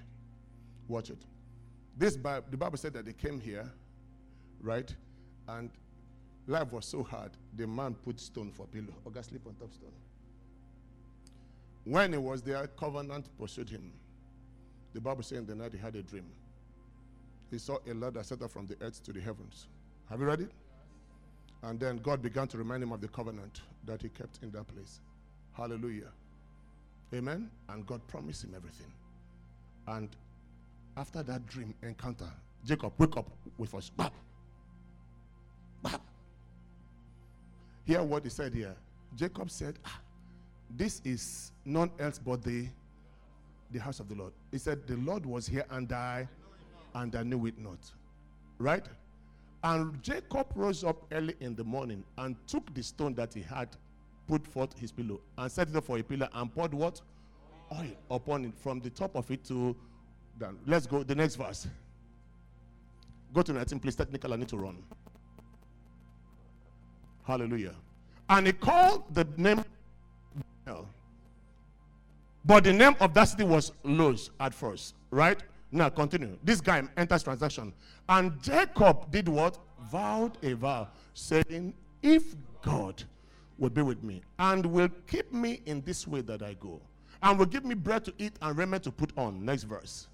Watch 0.87 1.11
it. 1.11 1.23
This 1.97 2.17
Bible, 2.17 2.47
the 2.49 2.57
Bible 2.57 2.77
said 2.77 2.93
that 2.93 3.05
they 3.05 3.13
came 3.13 3.39
here, 3.39 3.69
right? 4.61 4.93
And 5.47 5.69
life 6.47 6.73
was 6.73 6.85
so 6.85 7.03
hard, 7.03 7.31
the 7.55 7.67
man 7.67 7.93
put 7.93 8.19
stone 8.19 8.51
for 8.51 8.65
pillow. 8.65 8.93
Got 9.13 9.25
sleep 9.25 9.41
on 9.47 9.53
top 9.55 9.73
stone. 9.73 9.91
When 11.89 12.13
he 12.13 12.19
was 12.19 12.43
there, 12.43 12.67
covenant 12.67 13.35
pursued 13.39 13.67
him. 13.67 13.91
The 14.93 15.01
Bible 15.01 15.23
says 15.23 15.39
in 15.39 15.47
the 15.47 15.55
night 15.55 15.73
he 15.73 15.79
had 15.79 15.95
a 15.95 16.03
dream. 16.03 16.25
He 17.49 17.57
saw 17.57 17.79
a 17.89 17.93
ladder 17.95 18.21
set 18.21 18.43
up 18.43 18.51
from 18.51 18.67
the 18.67 18.75
earth 18.79 19.01
to 19.05 19.11
the 19.11 19.19
heavens. 19.19 19.65
Have 20.07 20.19
you 20.19 20.27
read 20.27 20.41
it? 20.41 20.51
And 21.63 21.79
then 21.79 21.97
God 21.97 22.21
began 22.21 22.47
to 22.49 22.59
remind 22.59 22.83
him 22.83 22.91
of 22.91 23.01
the 23.01 23.07
covenant 23.07 23.61
that 23.87 24.03
he 24.03 24.09
kept 24.09 24.37
in 24.43 24.51
that 24.51 24.67
place. 24.67 25.01
Hallelujah. 25.53 26.11
Amen. 27.11 27.49
And 27.69 27.87
God 27.87 28.05
promised 28.07 28.43
him 28.43 28.53
everything. 28.55 28.93
And 29.87 30.09
after 30.95 31.23
that 31.23 31.47
dream 31.47 31.73
encounter, 31.81 32.29
Jacob 32.65 32.93
wake 32.99 33.17
up 33.17 33.31
with 33.57 33.73
us. 33.73 33.91
Hear 37.83 38.03
what 38.03 38.25
he 38.25 38.29
said 38.29 38.53
here. 38.53 38.75
Jacob 39.15 39.49
said, 39.49 39.79
ah, 39.85 39.99
This 40.75 41.01
is 41.03 41.51
none 41.65 41.91
else 41.99 42.19
but 42.19 42.43
the, 42.43 42.67
the 43.71 43.79
house 43.79 43.99
of 43.99 44.07
the 44.09 44.15
Lord. 44.15 44.33
He 44.51 44.57
said, 44.57 44.85
The 44.87 44.97
Lord 44.97 45.25
was 45.25 45.47
here 45.47 45.65
and 45.71 45.91
I 45.91 46.27
and 46.95 47.15
I 47.15 47.23
knew 47.23 47.45
it 47.45 47.57
not. 47.57 47.79
Right? 48.57 48.85
And 49.63 50.01
Jacob 50.01 50.47
rose 50.55 50.83
up 50.83 51.05
early 51.11 51.35
in 51.39 51.55
the 51.55 51.63
morning 51.63 52.03
and 52.17 52.35
took 52.47 52.73
the 52.73 52.83
stone 52.83 53.13
that 53.15 53.33
he 53.33 53.41
had 53.41 53.69
put 54.27 54.45
forth 54.47 54.77
his 54.79 54.91
pillow 54.91 55.19
and 55.37 55.51
set 55.51 55.69
it 55.69 55.75
up 55.75 55.85
for 55.85 55.97
a 55.97 56.03
pillar 56.03 56.29
and 56.33 56.53
poured 56.53 56.73
what? 56.73 57.01
Oil 57.73 57.91
upon 58.09 58.45
it 58.45 58.53
from 58.57 58.79
the 58.79 58.89
top 58.89 59.15
of 59.15 59.29
it 59.31 59.43
to 59.45 59.75
done. 60.39 60.57
Let's 60.65 60.87
go. 60.87 61.03
The 61.03 61.15
next 61.15 61.35
verse. 61.35 61.67
Go 63.33 63.41
to 63.41 63.53
19, 63.53 63.79
please. 63.79 63.95
Technical, 63.95 64.33
I 64.33 64.37
need 64.37 64.47
to 64.47 64.57
run. 64.57 64.77
Hallelujah. 67.23 67.75
And 68.29 68.47
he 68.47 68.53
called 68.53 69.13
the 69.13 69.27
name. 69.37 69.63
But 72.45 72.63
the 72.63 72.73
name 72.73 72.95
of 72.99 73.13
that 73.13 73.25
city 73.25 73.43
was 73.43 73.71
Luz 73.83 74.31
at 74.39 74.53
first, 74.53 74.95
right? 75.11 75.41
Now 75.71 75.89
continue. 75.89 76.37
This 76.43 76.61
guy 76.61 76.83
enters 76.97 77.23
transaction. 77.23 77.73
And 78.07 78.41
Jacob 78.41 79.11
did 79.11 79.27
what? 79.27 79.57
Vowed 79.91 80.37
a 80.43 80.53
vow, 80.53 80.87
saying, 81.13 81.73
If 82.01 82.35
God 82.61 83.03
will 83.57 83.69
be 83.69 83.81
with 83.81 84.03
me 84.03 84.21
and 84.37 84.65
will 84.65 84.89
keep 85.07 85.31
me 85.33 85.61
in 85.65 85.81
this 85.81 86.07
way 86.07 86.21
that 86.21 86.41
I 86.41 86.53
go, 86.55 86.79
and 87.21 87.37
will 87.37 87.45
give 87.45 87.65
me 87.65 87.75
bread 87.75 88.05
to 88.05 88.13
eat 88.17 88.33
and 88.41 88.57
raiment 88.57 88.83
to 88.83 88.91
put 88.91 89.11
on. 89.17 89.43
Next 89.43 89.63
verse 89.63 90.07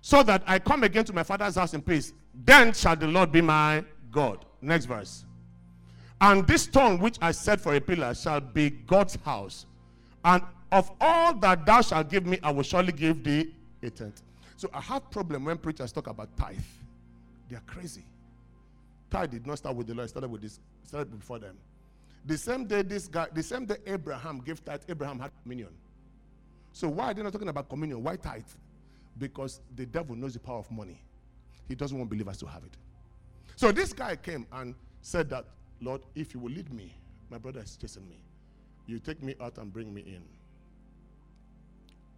so 0.00 0.22
that 0.22 0.42
I 0.46 0.58
come 0.58 0.84
again 0.84 1.04
to 1.04 1.12
my 1.12 1.22
father's 1.22 1.56
house 1.56 1.74
in 1.74 1.82
peace. 1.82 2.12
Then 2.34 2.72
shall 2.72 2.96
the 2.96 3.06
Lord 3.06 3.32
be 3.32 3.40
my 3.40 3.84
God. 4.10 4.44
Next 4.60 4.86
verse. 4.86 5.24
And 6.20 6.46
this 6.46 6.64
stone 6.64 6.98
which 6.98 7.16
I 7.20 7.32
set 7.32 7.60
for 7.60 7.74
a 7.74 7.80
pillar 7.80 8.14
shall 8.14 8.40
be 8.40 8.70
God's 8.70 9.16
house. 9.24 9.66
And 10.24 10.42
of 10.70 10.90
all 11.00 11.34
that 11.34 11.64
thou 11.64 11.80
shalt 11.80 12.10
give 12.10 12.26
me, 12.26 12.38
I 12.42 12.50
will 12.50 12.62
surely 12.62 12.92
give 12.92 13.24
thee 13.24 13.54
a 13.82 13.90
tenth. 13.90 14.22
So 14.56 14.68
I 14.74 14.80
have 14.80 15.10
problem 15.10 15.46
when 15.46 15.56
preachers 15.56 15.92
talk 15.92 16.06
about 16.06 16.36
tithe. 16.36 16.58
They 17.48 17.56
are 17.56 17.62
crazy. 17.66 18.04
Tithe 19.10 19.30
did 19.30 19.46
not 19.46 19.58
start 19.58 19.74
with 19.74 19.86
the 19.86 19.94
Lord, 19.94 20.04
it 20.04 20.10
started 20.10 20.30
with 20.30 20.42
this, 20.42 20.60
started 20.84 21.18
before 21.18 21.38
them. 21.38 21.56
The 22.26 22.36
same 22.36 22.66
day 22.66 22.82
this 22.82 23.08
guy, 23.08 23.28
the 23.32 23.42
same 23.42 23.64
day 23.64 23.76
Abraham 23.86 24.40
gave 24.40 24.62
tithe, 24.64 24.82
Abraham 24.88 25.18
had 25.18 25.30
communion. 25.42 25.70
So 26.72 26.88
why 26.88 27.06
are 27.10 27.14
they 27.14 27.22
not 27.22 27.32
talking 27.32 27.48
about 27.48 27.68
communion? 27.68 28.02
Why 28.02 28.16
tithe? 28.16 28.44
Because 29.18 29.60
the 29.74 29.86
devil 29.86 30.14
knows 30.14 30.34
the 30.34 30.40
power 30.40 30.58
of 30.58 30.70
money. 30.70 31.02
He 31.66 31.74
doesn't 31.74 31.96
want 31.96 32.10
believers 32.10 32.36
to 32.38 32.46
have 32.46 32.62
it. 32.64 32.76
So 33.56 33.72
this 33.72 33.92
guy 33.92 34.16
came 34.16 34.46
and 34.52 34.74
said 35.00 35.30
that, 35.30 35.46
Lord, 35.80 36.02
if 36.14 36.34
you 36.34 36.40
will 36.40 36.50
lead 36.50 36.72
me, 36.72 36.94
my 37.30 37.38
brother 37.38 37.60
is 37.60 37.76
chasing 37.76 38.08
me. 38.08 38.16
You 38.86 38.98
take 38.98 39.22
me 39.22 39.34
out 39.40 39.58
and 39.58 39.72
bring 39.72 39.92
me 39.94 40.02
in. 40.02 40.22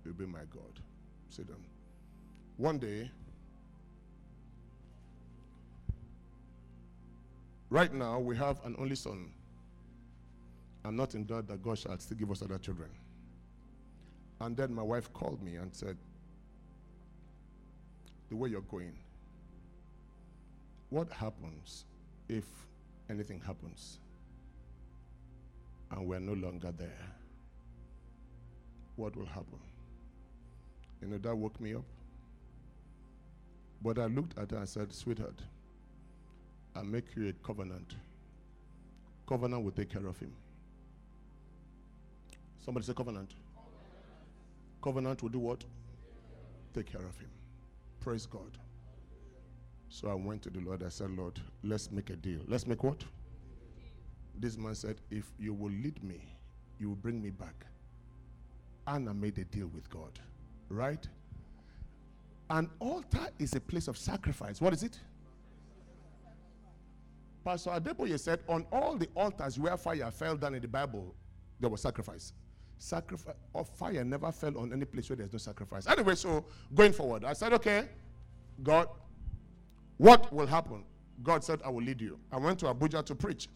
You'll 0.04 0.14
be 0.14 0.26
my 0.26 0.40
God. 0.50 0.80
Sit 1.28 1.46
down. 1.46 1.62
One 2.56 2.78
day, 2.78 3.10
right 7.70 7.92
now, 7.92 8.18
we 8.18 8.36
have 8.36 8.64
an 8.64 8.74
only 8.78 8.96
son. 8.96 9.30
I'm 10.84 10.96
not 10.96 11.14
in 11.14 11.24
doubt 11.24 11.46
that 11.48 11.62
God 11.62 11.78
shall 11.78 11.96
still 11.98 12.18
give 12.18 12.30
us 12.30 12.42
other 12.42 12.58
children. 12.58 12.90
And 14.40 14.56
then 14.56 14.74
my 14.74 14.82
wife 14.82 15.12
called 15.12 15.40
me 15.42 15.54
and 15.54 15.72
said, 15.72 15.96
The 18.28 18.36
way 18.36 18.48
you're 18.48 18.60
going, 18.62 18.92
what 20.90 21.08
happens 21.10 21.84
if 22.28 22.44
anything 23.10 23.40
happens 23.40 23.98
and 25.90 26.06
we're 26.06 26.20
no 26.20 26.32
longer 26.32 26.72
there? 26.72 27.06
What 28.96 29.16
will 29.16 29.26
happen? 29.26 29.60
You 31.00 31.08
know, 31.08 31.18
that 31.18 31.36
woke 31.36 31.60
me 31.60 31.74
up. 31.74 31.84
But 33.82 33.98
I 33.98 34.06
looked 34.06 34.38
at 34.38 34.50
her 34.52 34.58
and 34.58 34.68
said, 34.68 34.92
Sweetheart, 34.92 35.40
I'll 36.76 36.84
make 36.84 37.16
you 37.16 37.28
a 37.28 37.32
covenant. 37.44 37.96
Covenant 39.26 39.64
will 39.64 39.72
take 39.72 39.90
care 39.90 40.06
of 40.06 40.18
him. 40.18 40.32
Somebody 42.64 42.86
say 42.86 42.94
covenant. 42.94 43.32
Covenant 44.82 45.22
will 45.22 45.30
do 45.30 45.40
what? 45.40 45.64
Take 46.74 46.92
care 46.92 47.00
of 47.00 47.18
him. 47.18 47.30
Praise 48.00 48.26
God. 48.26 48.58
So 49.92 50.08
I 50.08 50.14
went 50.14 50.40
to 50.44 50.50
the 50.50 50.60
Lord. 50.60 50.82
I 50.82 50.88
said, 50.88 51.10
Lord, 51.10 51.38
let's 51.62 51.92
make 51.92 52.08
a 52.08 52.16
deal. 52.16 52.40
Let's 52.48 52.66
make 52.66 52.82
what? 52.82 53.04
This 54.40 54.56
man 54.56 54.74
said, 54.74 54.96
If 55.10 55.30
you 55.38 55.52
will 55.52 55.70
lead 55.70 56.02
me, 56.02 56.34
you 56.78 56.88
will 56.88 56.96
bring 56.96 57.22
me 57.22 57.28
back. 57.28 57.66
Hannah 58.86 59.12
made 59.12 59.36
a 59.36 59.44
deal 59.44 59.66
with 59.66 59.90
God. 59.90 60.18
Right? 60.70 61.06
An 62.48 62.70
altar 62.78 63.28
is 63.38 63.54
a 63.54 63.60
place 63.60 63.86
of 63.86 63.98
sacrifice. 63.98 64.62
What 64.62 64.72
is 64.72 64.82
it? 64.82 64.98
Pastor 67.44 67.70
Adeboye 67.70 68.18
said, 68.18 68.40
on 68.48 68.64
all 68.72 68.96
the 68.96 69.08
altars 69.14 69.58
where 69.58 69.76
fire 69.76 70.10
fell 70.10 70.36
down 70.38 70.54
in 70.54 70.62
the 70.62 70.68
Bible, 70.68 71.14
there 71.60 71.68
was 71.68 71.82
sacrifice. 71.82 72.32
Sacrifice 72.78 73.34
of 73.54 73.68
fire 73.68 74.04
never 74.04 74.32
fell 74.32 74.56
on 74.56 74.72
any 74.72 74.86
place 74.86 75.10
where 75.10 75.16
there's 75.16 75.32
no 75.32 75.38
sacrifice. 75.38 75.86
Anyway, 75.86 76.14
so 76.14 76.46
going 76.74 76.92
forward, 76.92 77.24
I 77.24 77.34
said, 77.34 77.52
okay, 77.52 77.88
God, 78.62 78.88
what 79.98 80.32
will 80.32 80.46
happen? 80.46 80.84
God 81.22 81.44
said, 81.44 81.60
I 81.64 81.68
will 81.68 81.82
lead 81.82 82.00
you. 82.00 82.18
I 82.30 82.38
went 82.38 82.58
to 82.60 82.66
Abuja 82.66 83.04
to 83.04 83.14
preach. 83.14 83.48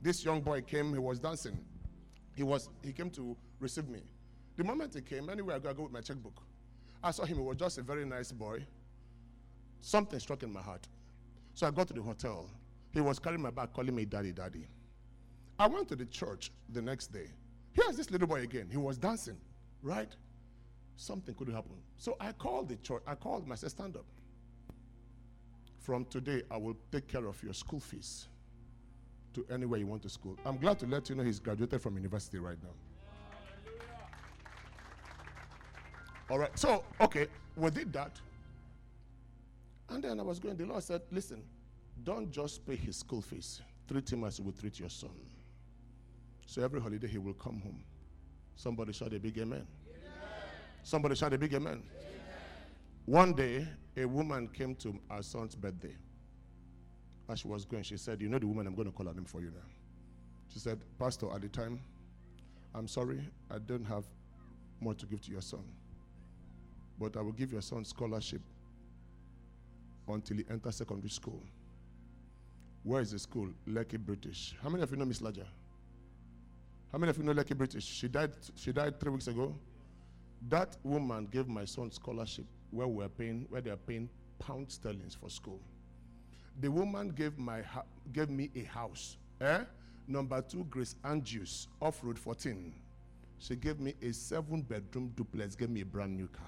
This 0.00 0.24
young 0.24 0.40
boy 0.40 0.62
came, 0.62 0.92
he 0.92 0.98
was 0.98 1.18
dancing. 1.18 1.58
He 2.34 2.42
was 2.42 2.70
he 2.82 2.92
came 2.92 3.10
to 3.10 3.36
receive 3.60 3.88
me. 3.88 4.00
The 4.56 4.64
moment 4.64 4.94
he 4.94 5.00
came, 5.00 5.30
anywhere 5.30 5.56
I 5.56 5.58
go, 5.58 5.70
I 5.70 5.72
go 5.72 5.82
with 5.84 5.92
my 5.92 6.00
checkbook. 6.00 6.42
I 7.02 7.10
saw 7.10 7.24
him, 7.24 7.36
he 7.36 7.42
was 7.42 7.56
just 7.56 7.78
a 7.78 7.82
very 7.82 8.04
nice 8.04 8.32
boy. 8.32 8.64
Something 9.80 10.18
struck 10.18 10.42
in 10.42 10.52
my 10.52 10.62
heart. 10.62 10.86
So 11.54 11.66
I 11.66 11.70
got 11.70 11.88
to 11.88 11.94
the 11.94 12.02
hotel. 12.02 12.48
He 12.92 13.00
was 13.00 13.18
carrying 13.18 13.42
my 13.42 13.50
bag, 13.50 13.72
calling 13.72 13.94
me 13.94 14.04
daddy, 14.04 14.32
daddy. 14.32 14.66
I 15.58 15.66
went 15.66 15.88
to 15.88 15.96
the 15.96 16.06
church 16.06 16.50
the 16.70 16.82
next 16.82 17.08
day. 17.12 17.26
Here's 17.72 17.96
this 17.96 18.10
little 18.10 18.28
boy 18.28 18.42
again. 18.42 18.68
He 18.70 18.76
was 18.76 18.98
dancing, 18.98 19.38
right? 19.82 20.14
Something 20.96 21.34
could 21.34 21.48
happen. 21.48 21.76
So 21.98 22.16
I 22.20 22.32
called 22.32 22.68
the 22.68 22.76
church. 22.76 23.02
I 23.06 23.14
called 23.14 23.46
my 23.46 23.54
said, 23.54 23.70
stand 23.70 23.96
up. 23.96 24.04
From 25.82 26.04
today, 26.04 26.42
I 26.48 26.56
will 26.56 26.76
take 26.92 27.08
care 27.08 27.26
of 27.26 27.42
your 27.42 27.52
school 27.52 27.80
fees 27.80 28.28
to 29.34 29.44
anywhere 29.50 29.80
you 29.80 29.86
want 29.86 30.02
to 30.02 30.08
school. 30.08 30.38
I'm 30.46 30.56
glad 30.56 30.78
to 30.78 30.86
let 30.86 31.10
you 31.10 31.16
know 31.16 31.24
he's 31.24 31.40
graduated 31.40 31.82
from 31.82 31.96
university 31.96 32.38
right 32.38 32.56
now. 32.62 32.70
All 36.30 36.38
right. 36.38 36.56
So, 36.56 36.84
okay, 37.00 37.26
we 37.56 37.68
did 37.70 37.92
that. 37.94 38.12
And 39.88 40.04
then 40.04 40.20
I 40.20 40.22
was 40.22 40.38
going, 40.38 40.56
the 40.56 40.66
Lord 40.66 40.84
said, 40.84 41.02
listen, 41.10 41.42
don't 42.04 42.30
just 42.30 42.64
pay 42.64 42.76
his 42.76 42.96
school 42.96 43.20
fees. 43.20 43.60
Treat 43.88 44.12
him 44.12 44.22
as 44.22 44.38
you 44.38 44.44
would 44.44 44.58
treat 44.58 44.78
your 44.78 44.88
son. 44.88 45.10
So 46.46 46.62
every 46.62 46.80
holiday 46.80 47.08
he 47.08 47.18
will 47.18 47.34
come 47.34 47.60
home. 47.60 47.82
Somebody 48.54 48.92
shout 48.92 49.12
a 49.12 49.18
big 49.18 49.36
amen. 49.38 49.66
amen. 49.88 50.02
Somebody 50.84 51.16
shout 51.16 51.32
a 51.32 51.38
big 51.38 51.52
amen. 51.54 51.72
amen. 51.72 51.82
One 53.04 53.32
day, 53.32 53.66
a 53.96 54.04
woman 54.04 54.48
came 54.48 54.74
to 54.76 54.98
our 55.10 55.22
son's 55.22 55.54
birthday. 55.54 55.94
As 57.28 57.40
she 57.40 57.48
was 57.48 57.64
going, 57.64 57.82
she 57.82 57.96
said, 57.96 58.20
You 58.20 58.28
know 58.28 58.38
the 58.38 58.46
woman, 58.46 58.66
I'm 58.66 58.74
going 58.74 58.90
to 58.90 58.92
call 58.92 59.06
her 59.06 59.14
name 59.14 59.24
for 59.24 59.40
you 59.40 59.48
now. 59.48 59.66
She 60.48 60.58
said, 60.58 60.80
Pastor, 60.98 61.32
at 61.34 61.42
the 61.42 61.48
time, 61.48 61.80
I'm 62.74 62.88
sorry, 62.88 63.20
I 63.50 63.58
don't 63.58 63.84
have 63.84 64.04
more 64.80 64.94
to 64.94 65.06
give 65.06 65.20
to 65.22 65.30
your 65.30 65.42
son. 65.42 65.64
But 66.98 67.16
I 67.16 67.20
will 67.20 67.32
give 67.32 67.52
your 67.52 67.62
son 67.62 67.84
scholarship 67.84 68.40
until 70.08 70.38
he 70.38 70.44
enters 70.50 70.76
secondary 70.76 71.10
school. 71.10 71.42
Where 72.82 73.00
is 73.00 73.12
the 73.12 73.18
school? 73.18 73.48
Lekki 73.68 73.98
British. 73.98 74.54
How 74.62 74.68
many 74.68 74.82
of 74.82 74.90
you 74.90 74.96
know 74.96 75.04
Miss 75.04 75.20
Laja? 75.20 75.46
How 76.90 76.98
many 76.98 77.10
of 77.10 77.16
you 77.18 77.24
know 77.24 77.32
Lekki 77.32 77.56
British? 77.56 77.84
She 77.84 78.08
died, 78.08 78.32
she 78.56 78.72
died 78.72 78.98
three 78.98 79.12
weeks 79.12 79.28
ago. 79.28 79.54
That 80.48 80.76
woman 80.82 81.28
gave 81.30 81.46
my 81.46 81.64
son 81.64 81.90
scholarship 81.92 82.46
where 82.72 82.88
we 82.88 83.04
are 83.04 83.08
paying, 83.08 83.46
where 83.50 83.60
they 83.60 83.70
are 83.70 83.76
paying 83.76 84.08
pound 84.38 84.70
sterlings 84.70 85.14
for 85.14 85.30
school. 85.30 85.60
The 86.60 86.70
woman 86.70 87.10
gave 87.10 87.38
my 87.38 87.62
gave 88.12 88.28
me 88.30 88.50
a 88.56 88.64
house. 88.64 89.16
Eh? 89.40 89.60
Number 90.08 90.42
two, 90.42 90.64
Grace 90.64 90.96
Andrews, 91.04 91.68
off 91.80 92.00
Road 92.02 92.18
14. 92.18 92.72
She 93.38 93.56
gave 93.56 93.78
me 93.80 93.94
a 94.02 94.12
seven 94.12 94.62
bedroom 94.62 95.12
duplex, 95.16 95.54
gave 95.54 95.70
me 95.70 95.80
a 95.82 95.84
brand 95.84 96.16
new 96.16 96.28
car. 96.28 96.44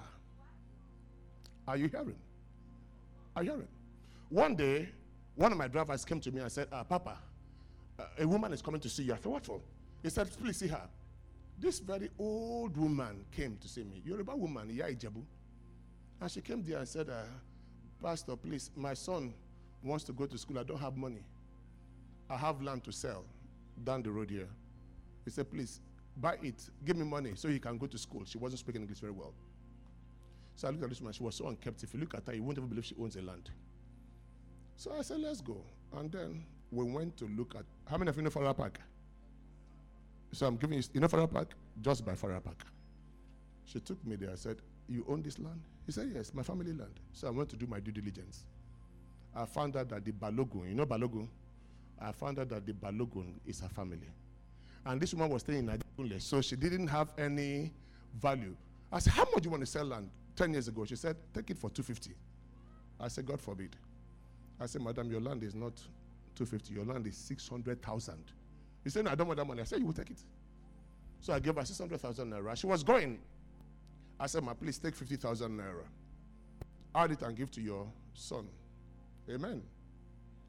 Are 1.67 1.77
you 1.77 1.87
hearing? 1.87 2.15
Are 3.35 3.43
you 3.43 3.51
hearing? 3.51 3.67
One 4.29 4.55
day, 4.55 4.89
one 5.35 5.51
of 5.51 5.57
my 5.57 5.67
drivers 5.67 6.05
came 6.05 6.19
to 6.21 6.31
me 6.31 6.41
and 6.41 6.51
said, 6.51 6.67
ah, 6.71 6.83
Papa, 6.83 7.17
uh, 7.99 8.03
a 8.19 8.27
woman 8.27 8.53
is 8.53 8.61
coming 8.61 8.81
to 8.81 8.89
see 8.89 9.03
you. 9.03 9.13
I 9.13 9.17
said, 9.17 9.25
What 9.25 9.45
for? 9.45 9.59
He 10.03 10.09
said, 10.09 10.29
Please 10.41 10.57
see 10.57 10.67
her. 10.67 10.87
This 11.59 11.79
very 11.79 12.09
old 12.19 12.75
woman 12.75 13.25
came 13.31 13.57
to 13.61 13.67
see 13.67 13.83
me. 13.83 14.01
Yoruba 14.05 14.35
woman, 14.35 14.69
Ya 14.69 14.85
Ijebu. 14.87 15.21
And 16.21 16.31
she 16.31 16.41
came 16.41 16.63
there 16.63 16.77
and 16.79 16.87
said, 16.87 17.09
uh, 17.09 17.23
Pastor, 18.01 18.35
please, 18.35 18.71
my 18.75 18.93
son 18.93 19.33
wants 19.83 20.03
to 20.05 20.13
go 20.13 20.25
to 20.25 20.37
school. 20.37 20.59
I 20.59 20.63
don't 20.63 20.79
have 20.79 20.97
money. 20.97 21.23
I 22.29 22.37
have 22.37 22.61
land 22.61 22.83
to 22.85 22.91
sell 22.91 23.23
down 23.83 24.01
the 24.03 24.11
road 24.11 24.29
here. 24.29 24.47
He 25.23 25.31
said, 25.31 25.49
Please, 25.51 25.79
buy 26.17 26.37
it. 26.41 26.69
Give 26.85 26.95
me 26.97 27.05
money 27.05 27.33
so 27.35 27.47
he 27.47 27.59
can 27.59 27.77
go 27.77 27.87
to 27.87 27.97
school. 27.97 28.23
She 28.25 28.37
wasn't 28.37 28.59
speaking 28.59 28.81
English 28.81 28.99
very 28.99 29.11
well. 29.11 29.33
So 30.55 30.67
I 30.67 30.71
looked 30.71 30.83
at 30.83 30.89
this 30.89 31.01
woman. 31.01 31.13
She 31.13 31.23
was 31.23 31.35
so 31.35 31.47
unkept. 31.47 31.83
If 31.83 31.93
you 31.93 31.99
look 31.99 32.13
at 32.15 32.25
her, 32.27 32.33
you 32.33 32.43
won't 32.43 32.57
even 32.57 32.69
believe 32.69 32.85
she 32.85 32.95
owns 32.99 33.15
a 33.15 33.21
land. 33.21 33.49
So 34.77 34.93
I 34.97 35.01
said, 35.01 35.19
let's 35.19 35.41
go. 35.41 35.57
And 35.97 36.11
then 36.11 36.43
we 36.71 36.83
went 36.85 37.17
to 37.17 37.25
look 37.25 37.55
at 37.55 37.65
how 37.89 37.97
many 37.97 38.09
of 38.09 38.17
you 38.17 38.23
know 38.23 38.29
Farrer 38.29 38.53
Park? 38.53 38.79
So 40.31 40.47
I'm 40.47 40.57
giving 40.57 40.77
you, 40.77 40.83
you 40.93 41.01
know 41.01 41.07
Farrer 41.07 41.27
Park? 41.27 41.53
Just 41.81 42.05
by 42.05 42.15
Farrer 42.15 42.39
Park. 42.39 42.63
She 43.65 43.79
took 43.79 44.03
me 44.05 44.15
there. 44.15 44.31
I 44.31 44.35
said, 44.35 44.57
You 44.87 45.05
own 45.09 45.21
this 45.21 45.39
land? 45.39 45.61
He 45.85 45.91
said, 45.91 46.11
Yes, 46.13 46.33
my 46.33 46.43
family 46.43 46.73
land. 46.73 46.99
So 47.13 47.27
I 47.27 47.31
went 47.31 47.49
to 47.49 47.55
do 47.55 47.67
my 47.67 47.79
due 47.79 47.91
diligence. 47.91 48.43
I 49.35 49.45
found 49.45 49.75
out 49.75 49.89
that 49.89 50.05
the 50.05 50.11
Balogun, 50.11 50.69
you 50.69 50.75
know 50.75 50.85
Balogun? 50.85 51.27
I 51.99 52.11
found 52.11 52.39
out 52.39 52.49
that 52.49 52.65
the 52.65 52.73
Balogun 52.73 53.33
is 53.45 53.59
her 53.59 53.69
family. 53.69 54.09
And 54.85 55.01
this 55.01 55.13
woman 55.13 55.29
was 55.29 55.41
staying 55.41 55.59
in 55.59 55.67
Adekunle, 55.67 56.21
so 56.21 56.41
she 56.41 56.55
didn't 56.55 56.87
have 56.87 57.13
any 57.17 57.71
value. 58.19 58.55
I 58.91 58.99
said, 58.99 59.13
How 59.13 59.23
much 59.25 59.43
do 59.43 59.47
you 59.47 59.51
want 59.51 59.61
to 59.61 59.67
sell 59.67 59.85
land? 59.85 60.09
10 60.35 60.53
years 60.53 60.67
ago, 60.67 60.85
she 60.85 60.95
said, 60.95 61.15
Take 61.33 61.51
it 61.51 61.57
for 61.57 61.69
250. 61.69 62.15
I 62.99 63.07
said, 63.07 63.25
God 63.25 63.41
forbid. 63.41 63.75
I 64.59 64.67
said, 64.67 64.81
Madam, 64.81 65.11
your 65.11 65.21
land 65.21 65.43
is 65.43 65.53
not 65.53 65.75
250, 66.35 66.73
your 66.73 66.85
land 66.85 67.07
is 67.07 67.17
600,000. 67.17 68.15
He 68.83 68.89
said, 68.89 69.05
No, 69.05 69.11
I 69.11 69.15
don't 69.15 69.27
want 69.27 69.37
that 69.37 69.45
money. 69.45 69.61
I 69.61 69.65
said, 69.65 69.79
You 69.79 69.85
will 69.85 69.93
take 69.93 70.11
it. 70.11 70.19
So 71.21 71.33
I 71.33 71.39
gave 71.39 71.55
her 71.55 71.65
600,000 71.65 72.31
naira. 72.31 72.55
She 72.55 72.67
was 72.67 72.83
going. 72.83 73.19
I 74.19 74.27
said, 74.27 74.43
Ma, 74.43 74.53
please 74.53 74.77
take 74.77 74.95
50,000 74.95 75.51
naira. 75.51 75.85
Add 76.93 77.11
it 77.11 77.21
and 77.21 77.35
give 77.35 77.51
to 77.51 77.61
your 77.61 77.85
son. 78.13 78.47
Amen. 79.29 79.61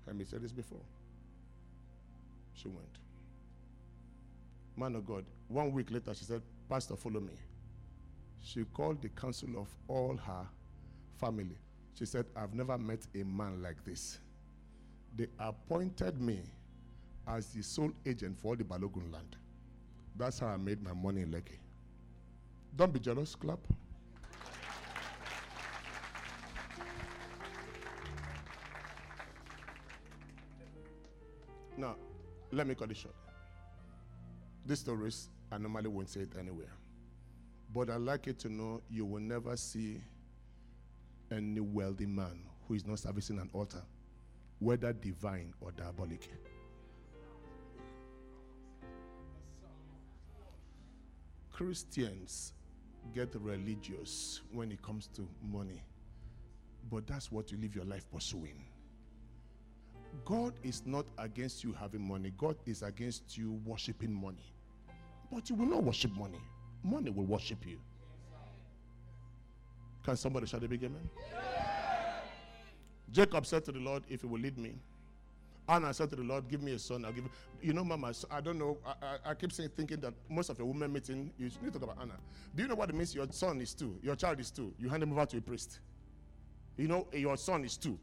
And 0.07 0.21
he 0.21 0.25
said 0.25 0.43
this 0.43 0.53
before. 0.53 0.81
She 2.55 2.69
went. 2.69 2.87
Man 4.77 4.95
of 4.95 5.07
God. 5.07 5.25
One 5.49 5.73
week 5.73 5.91
later, 5.91 6.15
she 6.15 6.25
said, 6.25 6.43
Pastor, 6.69 6.97
follow 6.97 7.21
me. 7.21 7.33
She 8.43 8.65
called 8.65 9.03
the 9.03 9.09
council 9.09 9.49
of 9.59 9.69
all 9.89 10.17
her 10.17 10.47
family. 11.19 11.57
She 11.99 12.05
said, 12.05 12.27
I've 12.37 12.55
never 12.55 12.79
met 12.79 13.01
a 13.15 13.25
man 13.25 13.63
like 13.63 13.85
this. 13.85 14.19
They 15.17 15.27
appointed 15.41 16.21
me 16.21 16.41
as 17.27 17.47
the 17.49 17.63
sole 17.63 17.93
agent 18.05 18.39
for 18.39 18.55
the 18.55 18.65
Balogun 18.65 19.13
land. 19.13 19.37
That's 20.17 20.39
how 20.39 20.49
I 20.49 20.57
made 20.57 20.83
my 20.83 20.93
money 20.93 21.23
in 21.23 21.33
Lekki. 21.33 21.57
Don't 22.77 22.93
be 22.93 23.01
jealous. 23.01 23.35
Clap. 23.35 23.59
Now, 31.79 31.97
let 32.53 32.67
me 32.67 32.75
cut 32.75 32.91
it 32.91 32.97
short. 32.97 33.15
These 34.67 34.81
stories, 34.81 35.31
I 35.51 35.59
normally 35.59 35.89
won't 35.89 36.11
say 36.11 36.21
it 36.21 36.33
anywhere. 36.39 36.73
But 37.73 37.91
I'd 37.91 38.01
like 38.01 38.27
you 38.27 38.33
to 38.35 38.49
know 38.49 38.83
you 38.91 39.05
will 39.07 39.21
never 39.21 39.57
see 39.57 40.01
any 41.31 41.61
wealthy 41.61 42.07
man 42.07 42.41
who 42.69 42.75
is 42.75 42.87
not 42.87 42.99
servicing 42.99 43.39
an 43.39 43.49
altar, 43.53 43.83
whether 44.59 44.93
divine 44.93 45.53
or 45.61 45.73
diabolic. 45.73 46.29
Christians 51.53 52.53
get 53.15 53.35
religious 53.35 54.41
when 54.53 54.71
it 54.71 54.83
comes 54.83 55.09
to 55.15 55.27
money, 55.43 55.83
but 56.91 57.07
that's 57.07 57.33
what 57.33 57.51
you 57.51 57.59
live 57.59 57.75
your 57.75 57.85
life 57.85 58.05
pursuing. 58.13 58.65
God 60.25 60.55
is 60.63 60.83
not 60.87 61.07
against 61.19 61.63
you 61.65 61.73
having 61.73 62.01
money, 62.07 62.33
God 62.39 62.57
is 62.67 62.83
against 62.83 63.37
you 63.37 63.61
worshiping 63.65 64.13
money. 64.13 64.53
But 65.31 65.51
you 65.51 65.57
will 65.57 65.67
not 65.67 65.83
worship 65.83 66.13
money, 66.17 66.41
money 66.83 67.11
will 67.11 67.25
worship 67.25 67.67
you. 67.67 67.79
Can 70.05 70.17
somebody 70.17 70.47
shout 70.47 70.63
a 70.63 70.69
big 70.69 70.85
amen? 70.85 71.11
Jacob 73.11 73.45
said 73.47 73.65
to 73.65 73.73
the 73.73 73.81
Lord, 73.81 74.05
If 74.09 74.23
you 74.23 74.29
will 74.29 74.41
lead 74.41 74.57
me, 74.57 74.75
Hannah 75.69 75.93
said 75.93 76.11
to 76.11 76.17
the 76.17 76.23
Lord, 76.23 76.49
Give 76.49 76.63
me 76.63 76.73
a 76.73 76.79
son. 76.79 77.05
I'll 77.05 77.13
give 77.13 77.25
you. 77.61 77.73
Know, 77.73 77.85
Mama, 77.85 78.13
I 78.31 78.41
don't 78.41 78.59
know. 78.59 78.79
I, 78.87 78.91
I, 78.91 79.31
I, 79.31 79.35
keep 79.35 79.53
saying, 79.53 79.71
thinking 79.77 80.01
that 80.01 80.15
most 80.29 80.49
of 80.51 80.59
your 80.59 80.67
women 80.69 80.93
meeting, 80.93 81.33
you 81.39 81.47
need 81.63 81.73
to 81.73 81.79
talk 81.79 81.83
about 81.83 81.99
Hannah. 81.99 82.19
Do 82.55 82.63
you 82.63 82.69
know 82.69 82.77
what 82.77 82.89
it 82.89 82.95
means? 82.95 83.15
Your 83.15 83.27
son 83.31 83.61
is 83.61 83.75
two, 83.75 83.99
your 84.03 84.15
child 84.15 84.39
is 84.41 84.51
two. 84.51 84.73
You 84.79 84.89
hand 84.89 85.03
him 85.03 85.13
over 85.13 85.27
to 85.27 85.39
a 85.39 85.41
priest. 85.41 85.81
You 86.77 86.89
know, 86.89 87.07
your 87.13 87.37
son 87.37 87.65
is 87.65 87.77
two. 87.77 87.99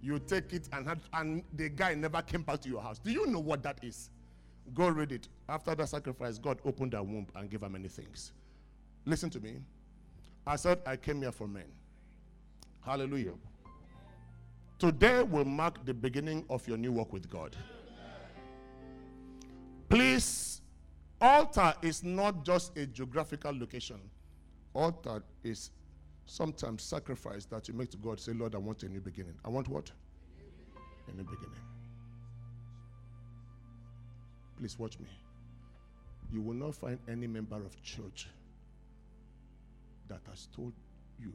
You 0.00 0.18
take 0.18 0.52
it 0.52 0.68
and 0.72 0.88
and 1.12 1.42
the 1.54 1.68
guy 1.68 1.94
never 1.94 2.22
came 2.22 2.42
back 2.42 2.60
to 2.62 2.68
your 2.68 2.80
house. 2.80 2.98
Do 2.98 3.10
you 3.10 3.26
know 3.26 3.40
what 3.40 3.62
that 3.62 3.82
is? 3.82 4.10
Go 4.72 4.88
read 4.88 5.12
it. 5.12 5.28
After 5.48 5.74
that 5.74 5.88
sacrifice, 5.88 6.38
God 6.38 6.58
opened 6.64 6.94
her 6.94 7.02
womb 7.02 7.26
and 7.34 7.50
gave 7.50 7.60
her 7.60 7.68
many 7.68 7.88
things. 7.88 8.32
Listen 9.04 9.28
to 9.30 9.40
me. 9.40 9.56
I 10.46 10.56
said, 10.56 10.80
I 10.86 10.96
came 10.96 11.20
here 11.20 11.32
for 11.32 11.46
men. 11.46 11.64
Hallelujah. 12.82 13.32
Today 14.84 15.22
will 15.22 15.46
mark 15.46 15.82
the 15.86 15.94
beginning 15.94 16.44
of 16.50 16.68
your 16.68 16.76
new 16.76 16.92
walk 16.92 17.10
with 17.10 17.30
God. 17.30 17.56
Please, 19.88 20.60
altar 21.22 21.72
is 21.80 22.04
not 22.04 22.44
just 22.44 22.76
a 22.76 22.84
geographical 22.84 23.58
location. 23.58 23.96
Altar 24.74 25.22
is 25.42 25.70
sometimes 26.26 26.82
sacrifice 26.82 27.46
that 27.46 27.66
you 27.66 27.72
make 27.72 27.92
to 27.92 27.96
God. 27.96 28.20
Say, 28.20 28.34
Lord, 28.34 28.54
I 28.54 28.58
want 28.58 28.82
a 28.82 28.88
new 28.90 29.00
beginning. 29.00 29.32
I 29.42 29.48
want 29.48 29.68
what? 29.68 29.90
A 31.08 31.16
new 31.16 31.24
beginning. 31.24 31.62
Please 34.58 34.78
watch 34.78 35.00
me. 35.00 35.08
You 36.30 36.42
will 36.42 36.52
not 36.52 36.74
find 36.74 36.98
any 37.08 37.26
member 37.26 37.56
of 37.56 37.82
church 37.82 38.28
that 40.08 40.20
has 40.28 40.46
told 40.54 40.74
you 41.18 41.32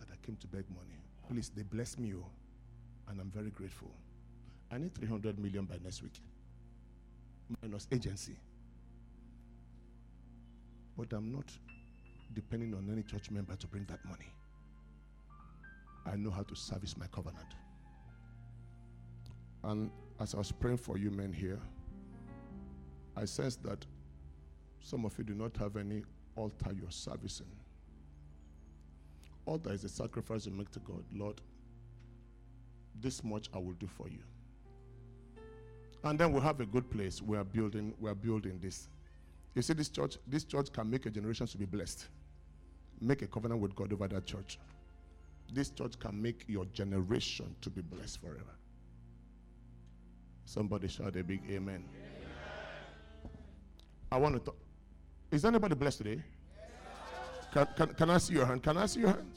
that 0.00 0.08
I 0.12 0.26
came 0.26 0.34
to 0.34 0.48
beg 0.48 0.64
money. 0.70 0.98
Please, 1.30 1.48
they 1.54 1.62
bless 1.62 1.96
me, 1.96 2.12
oh, 2.16 2.26
and 3.08 3.20
I'm 3.20 3.30
very 3.30 3.50
grateful. 3.50 3.92
I 4.72 4.78
need 4.78 4.92
300 4.96 5.38
million 5.38 5.64
by 5.64 5.76
next 5.82 6.02
week, 6.02 6.20
minus 7.62 7.86
agency. 7.92 8.36
But 10.98 11.12
I'm 11.12 11.30
not 11.30 11.44
depending 12.34 12.74
on 12.74 12.88
any 12.90 13.04
church 13.04 13.30
member 13.30 13.54
to 13.54 13.66
bring 13.68 13.84
that 13.84 14.04
money. 14.04 14.26
I 16.04 16.16
know 16.16 16.30
how 16.30 16.42
to 16.42 16.56
service 16.56 16.96
my 16.96 17.06
covenant. 17.06 17.54
And 19.62 19.92
as 20.18 20.34
I 20.34 20.38
was 20.38 20.50
praying 20.50 20.78
for 20.78 20.98
you 20.98 21.12
men 21.12 21.32
here, 21.32 21.60
I 23.16 23.24
sense 23.24 23.54
that 23.56 23.86
some 24.80 25.04
of 25.04 25.16
you 25.16 25.22
do 25.22 25.34
not 25.34 25.56
have 25.58 25.76
any 25.76 26.02
altar 26.34 26.72
you're 26.72 26.90
servicing. 26.90 27.46
Altar 29.46 29.72
is 29.72 29.84
a 29.84 29.88
sacrifice 29.88 30.46
you 30.46 30.52
make 30.52 30.70
to 30.72 30.78
God. 30.80 31.04
Lord, 31.12 31.40
this 33.00 33.24
much 33.24 33.48
I 33.54 33.58
will 33.58 33.72
do 33.72 33.86
for 33.86 34.08
you. 34.08 34.20
And 36.04 36.18
then 36.18 36.32
we'll 36.32 36.42
have 36.42 36.60
a 36.60 36.66
good 36.66 36.90
place. 36.90 37.20
We 37.20 37.36
are 37.36 37.44
building, 37.44 37.94
we 38.00 38.10
are 38.10 38.14
building 38.14 38.58
this. 38.60 38.88
You 39.54 39.62
see, 39.62 39.74
this 39.74 39.88
church, 39.88 40.16
this 40.26 40.44
church 40.44 40.72
can 40.72 40.88
make 40.88 41.06
a 41.06 41.10
generation 41.10 41.46
to 41.46 41.58
be 41.58 41.64
blessed. 41.64 42.06
Make 43.00 43.22
a 43.22 43.26
covenant 43.26 43.60
with 43.60 43.74
God 43.74 43.92
over 43.92 44.08
that 44.08 44.24
church. 44.24 44.58
This 45.52 45.70
church 45.70 45.98
can 45.98 46.20
make 46.20 46.44
your 46.46 46.64
generation 46.66 47.54
to 47.60 47.70
be 47.70 47.82
blessed 47.82 48.20
forever. 48.20 48.54
Somebody 50.44 50.88
shout 50.88 51.16
a 51.16 51.24
big 51.24 51.42
amen. 51.50 51.84
amen. 51.84 51.84
I 54.12 54.16
want 54.18 54.34
to 54.34 54.40
talk. 54.40 54.56
Is 55.30 55.44
anybody 55.44 55.74
blessed 55.74 55.98
today? 55.98 56.22
Can, 57.52 57.66
can, 57.76 57.94
can 57.94 58.10
I 58.10 58.18
see 58.18 58.34
your 58.34 58.46
hand? 58.46 58.62
Can 58.62 58.76
I 58.76 58.86
see 58.86 59.00
your 59.00 59.10
hand? 59.10 59.30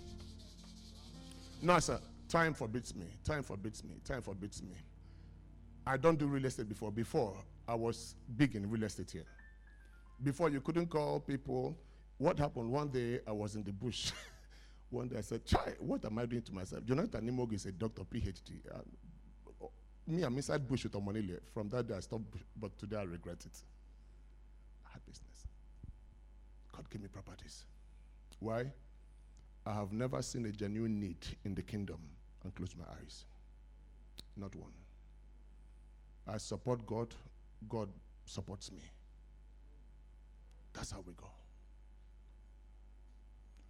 No, 1.62 1.80
sir. 1.80 2.00
Time 2.30 2.54
forbids 2.54 2.96
me. 2.96 3.06
Time 3.24 3.44
forbids 3.44 3.84
me. 3.84 3.96
Time 4.04 4.22
forbids 4.22 4.62
me. 4.62 4.76
I 5.86 5.98
don't 5.98 6.18
do 6.18 6.28
real 6.28 6.46
estate 6.46 6.70
before. 6.70 6.92
Before, 6.92 7.36
I 7.68 7.76
was 7.76 8.16
big 8.38 8.56
in 8.56 8.70
real 8.70 8.84
estate 8.84 9.12
here. 9.12 9.26
Before, 10.22 10.50
you 10.50 10.62
couldn't 10.62 10.88
call 10.88 11.20
people. 11.20 11.78
What 12.18 12.40
happened? 12.40 12.72
One 12.72 12.90
day, 12.90 13.20
I 13.28 13.32
was 13.32 13.56
in 13.56 13.64
the 13.64 13.72
bush. 13.72 14.12
One 14.90 15.08
day, 15.08 15.18
I 15.18 15.22
said, 15.22 15.46
Chai, 15.46 15.74
what 15.80 16.06
am 16.06 16.20
I 16.20 16.26
doing 16.26 16.44
to 16.44 16.54
myself? 16.54 16.86
Jonathan 16.86 17.28
Nimog 17.28 17.54
is 17.54 17.66
a 17.66 17.72
doctor, 17.72 18.04
PhD. 18.04 18.54
Uh, 18.74 18.80
me, 20.06 20.24
I'm 20.24 20.36
inside 20.36 20.68
bush 20.68 20.84
with 20.84 20.94
Omonile. 20.94 21.40
From 21.54 21.70
that 21.70 21.88
day, 21.88 21.96
I 21.96 22.00
stopped, 22.02 22.26
but 22.56 22.78
today 22.78 22.98
I 22.98 23.04
regret 23.04 23.38
it. 23.46 23.58
I 24.86 24.90
had 24.94 25.06
business. 25.06 25.48
God 26.76 26.90
gave 26.90 27.02
me 27.02 27.08
properties. 27.08 27.66
Why? 28.44 28.66
I 29.66 29.74
have 29.74 29.94
never 29.94 30.22
seen 30.22 30.46
a 30.46 30.52
genuine 30.52 31.00
need 31.00 31.26
in 31.46 31.56
the 31.56 31.62
kingdom 31.62 32.00
and 32.44 32.54
close 32.54 32.76
my 32.78 32.84
eyes. 33.02 33.24
Not 34.36 34.54
one. 34.54 34.74
I 36.28 36.38
support 36.38 36.86
God, 36.86 37.16
God 37.70 37.88
supports 38.26 38.70
me. 38.70 38.82
That's 40.74 40.92
how 40.92 41.00
we 41.08 41.14
go. 41.14 41.30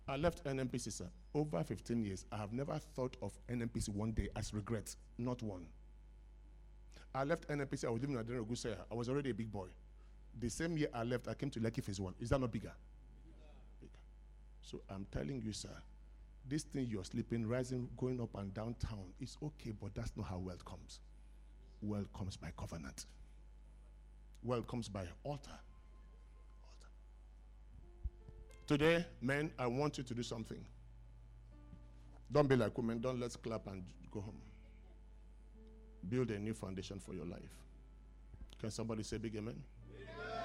I 0.08 0.18
left 0.18 0.44
NNPC, 0.44 0.92
sir. 0.92 1.10
Over 1.36 1.64
15 1.64 2.02
years, 2.02 2.26
I 2.32 2.38
have 2.38 2.52
never 2.52 2.80
thought 2.96 3.16
of 3.22 3.38
NNPC 3.48 3.90
one 3.90 4.12
day 4.12 4.30
as 4.36 4.56
regret. 4.56 4.96
Not 5.20 5.44
one. 5.44 5.68
I 7.14 7.26
left 7.26 7.48
NNPC, 7.48 7.86
I 7.86 7.92
was 7.92 8.02
living 8.02 8.16
in 8.18 8.24
Adenogusea. 8.24 8.78
I 8.92 8.96
was 8.96 9.08
already 9.08 9.30
a 9.30 9.36
big 9.36 9.52
boy. 9.52 9.68
The 10.40 10.50
same 10.50 10.76
year 10.80 10.88
I 10.96 11.04
left, 11.04 11.28
I 11.28 11.36
came 11.36 11.52
to 11.52 11.60
Lekki 11.60 11.84
Phase 11.84 12.00
1. 12.00 12.16
Is 12.20 12.30
that 12.30 12.42
not 12.42 12.52
bigger? 12.52 12.72
So 14.64 14.82
I'm 14.90 15.06
telling 15.12 15.42
you, 15.44 15.52
sir, 15.52 15.76
this 16.48 16.64
thing 16.64 16.88
you're 16.90 17.04
sleeping, 17.04 17.48
rising, 17.48 17.90
going 17.98 18.20
up 18.22 18.30
and 18.36 18.54
downtown, 18.54 19.14
it's 19.20 19.38
okay, 19.44 19.74
but 19.80 19.94
that's 19.94 20.12
not 20.16 20.28
how 20.28 20.40
wealth 20.40 20.64
comes. 20.66 21.00
Wealth 21.82 22.12
comes 22.18 22.38
by 22.38 22.50
covenant. 22.58 23.06
Wealth 24.42 24.68
comes 24.68 24.88
by 24.88 25.02
altar. 25.24 25.52
altar. 26.64 26.90
Today, 28.68 29.06
men, 29.22 29.52
I 29.60 29.68
want 29.68 29.98
you 29.98 30.04
to 30.04 30.14
do 30.14 30.24
something. 30.24 30.64
Don't 32.32 32.48
be 32.48 32.56
like 32.56 32.76
women. 32.78 33.00
Don't 33.00 33.20
let's 33.20 33.36
clap 33.36 33.68
and 33.68 33.84
go 34.12 34.22
home. 34.22 34.42
Build 36.10 36.32
a 36.32 36.40
new 36.40 36.54
foundation 36.54 37.00
for 37.00 37.14
your 37.14 37.26
life. 37.26 37.52
Can 38.60 38.72
somebody 38.72 39.04
say 39.04 39.18
big 39.18 39.36
amen? 39.36 39.62
amen? 39.94 40.42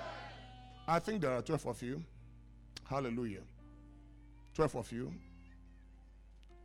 I 0.86 0.98
think 0.98 1.22
there 1.22 1.32
are 1.32 1.42
12 1.42 1.66
of 1.66 1.82
you. 1.82 2.02
Hallelujah. 2.88 3.42
12 4.58 4.74
of 4.74 4.90
you 4.90 5.14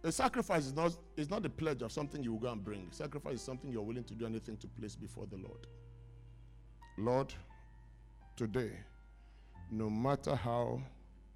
a 0.04 0.12
sacrifice 0.12 0.66
is 0.66 0.74
not, 0.74 0.98
is 1.16 1.30
not 1.30 1.44
the 1.44 1.50
pledge 1.50 1.84
of 1.84 1.92
something 1.92 2.24
you 2.24 2.34
will 2.34 2.40
go 2.40 2.52
and 2.52 2.64
bring. 2.64 2.88
Sacrifice 2.90 3.36
is 3.36 3.42
something 3.44 3.72
you're 3.72 3.84
willing 3.84 4.04
to 4.06 4.16
do 4.16 4.26
anything 4.26 4.58
to 4.58 4.68
place 4.68 4.96
before 4.96 5.28
the 5.28 5.38
Lord. 5.38 5.68
Lord, 6.98 7.32
today, 8.36 8.72
no 9.70 9.92
matter 9.92 10.36
how, 10.36 10.82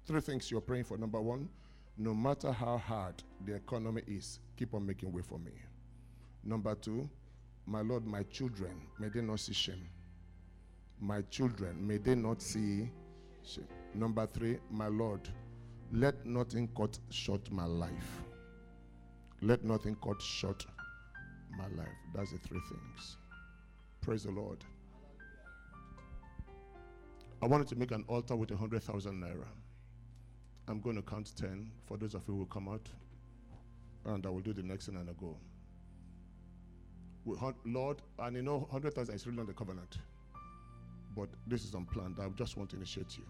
three 0.04 0.20
things 0.20 0.50
you're 0.50 0.60
praying 0.60 0.82
for. 0.82 0.98
Number 0.98 1.20
one, 1.20 1.48
no 1.96 2.12
matter 2.12 2.50
how 2.50 2.76
hard 2.76 3.22
the 3.46 3.54
economy 3.54 4.02
is, 4.08 4.40
keep 4.56 4.74
on 4.74 4.84
making 4.84 5.12
way 5.12 5.22
for 5.22 5.38
me. 5.38 5.52
Number 6.42 6.74
two, 6.74 7.08
my 7.66 7.82
Lord, 7.82 8.04
my 8.04 8.24
children, 8.24 8.82
may 8.98 9.08
they 9.08 9.22
not 9.22 9.38
see 9.38 9.54
shame. 9.54 9.88
My 11.00 11.22
children, 11.30 11.86
may 11.86 11.98
they 11.98 12.16
not 12.16 12.42
see 12.42 12.90
shame. 13.46 13.68
Number 13.94 14.26
three, 14.26 14.58
my 14.70 14.88
Lord, 14.88 15.20
let 15.92 16.24
nothing 16.26 16.68
cut 16.76 16.98
short 17.10 17.50
my 17.50 17.64
life. 17.64 18.20
Let 19.40 19.64
nothing 19.64 19.96
cut 20.02 20.20
short 20.20 20.66
my 21.56 21.66
life. 21.76 21.88
That's 22.14 22.32
the 22.32 22.38
three 22.38 22.60
things. 22.68 23.16
Praise 24.00 24.24
the 24.24 24.30
Lord. 24.30 24.64
I 27.40 27.46
wanted 27.46 27.68
to 27.68 27.76
make 27.76 27.92
an 27.92 28.04
altar 28.08 28.34
with 28.36 28.50
a 28.50 28.56
hundred 28.56 28.82
thousand 28.82 29.22
naira. 29.22 29.46
I'm 30.66 30.80
going 30.80 30.96
to 30.96 31.02
count 31.02 31.32
10 31.36 31.70
for 31.86 31.96
those 31.96 32.14
of 32.14 32.22
you 32.28 32.34
who 32.34 32.40
will 32.40 32.46
come 32.46 32.68
out, 32.68 32.86
and 34.04 34.26
I 34.26 34.28
will 34.28 34.40
do 34.40 34.52
the 34.52 34.62
next 34.62 34.86
thing 34.86 34.96
and 34.96 35.08
I 35.08 35.12
go. 35.18 35.36
Lord, 37.64 38.02
and 38.18 38.36
you 38.36 38.42
know, 38.42 38.58
100,000 38.70 39.14
is 39.14 39.26
really 39.26 39.40
on 39.40 39.46
the 39.46 39.52
covenant, 39.54 39.98
but 41.16 41.28
this 41.46 41.64
is 41.64 41.74
unplanned. 41.74 42.18
I 42.20 42.28
just 42.30 42.56
want 42.56 42.70
to 42.70 42.76
initiate 42.76 43.16
you. 43.16 43.24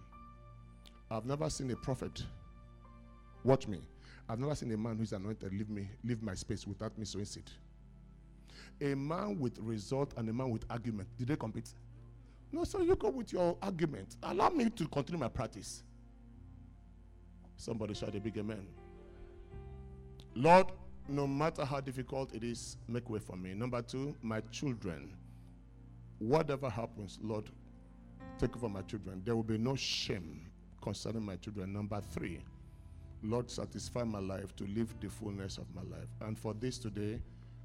I've 1.11 1.27
never 1.27 1.49
seen 1.49 1.71
a 1.71 1.77
prophet. 1.77 2.25
Watch 3.45 3.69
me. 3.69 3.81
I've 4.29 4.39
never 4.39 4.55
seen 4.55 4.73
a 4.73 4.77
man 4.77 4.99
who's 4.99 5.13
anointed 5.13 5.53
leave 5.53 5.71
me, 5.71 5.89
leave 6.05 6.23
my 6.23 6.35
space 6.35 6.67
without 6.67 6.97
me 6.99 7.05
sowing 7.05 7.25
seed. 7.25 7.51
A 8.81 8.95
man 8.95 9.39
with 9.39 9.59
result 9.59 10.13
and 10.17 10.29
a 10.29 10.33
man 10.33 10.51
with 10.51 10.65
argument. 10.71 11.09
Did 11.17 11.29
they 11.29 11.37
compete? 11.37 11.71
No, 12.53 12.65
so 12.65 12.81
you 12.83 12.95
go 12.97 13.11
with 13.11 13.33
your 13.33 13.57
argument. 13.63 14.17
Allow 14.23 14.51
me 14.51 14.71
to 14.71 14.87
continue 14.89 15.21
my 15.21 15.29
practice. 15.29 15.83
Somebody 17.57 17.95
shout 17.95 18.15
a 18.15 18.21
big 18.21 18.39
amen. 18.39 18.67
Lord, 20.35 20.67
no 21.09 21.27
matter 21.27 21.65
how 21.65 21.81
difficult 21.81 22.35
it 22.35 22.45
is, 22.45 22.77
make 22.87 23.09
way 23.11 23.19
for 23.19 23.37
me. 23.37 23.55
Number 23.55 23.83
two, 23.83 24.15
my 24.23 24.41
children. 24.53 25.11
Whatever 26.19 26.69
happens, 26.69 27.19
Lord, 27.23 27.51
take 28.39 28.55
over 28.57 28.69
my 28.69 28.83
children. 28.83 29.23
There 29.25 29.35
will 29.35 29.43
be 29.43 29.59
no 29.59 29.75
shame 29.75 30.47
concerning 30.83 31.25
my 31.25 31.37
children. 31.37 31.73
Number 31.73 32.01
three, 32.01 32.41
Lord, 33.23 33.51
satisfy 33.51 34.05
my 34.05 34.21
life 34.21 34.55
to 34.57 34.65
live 34.67 34.95
the 35.01 35.09
fullness 35.09 35.59
of 35.59 35.67
my 35.75 35.83
life. 35.83 36.09
And 36.21 36.39
for 36.39 36.55
this 36.55 36.79
today, 36.79 37.21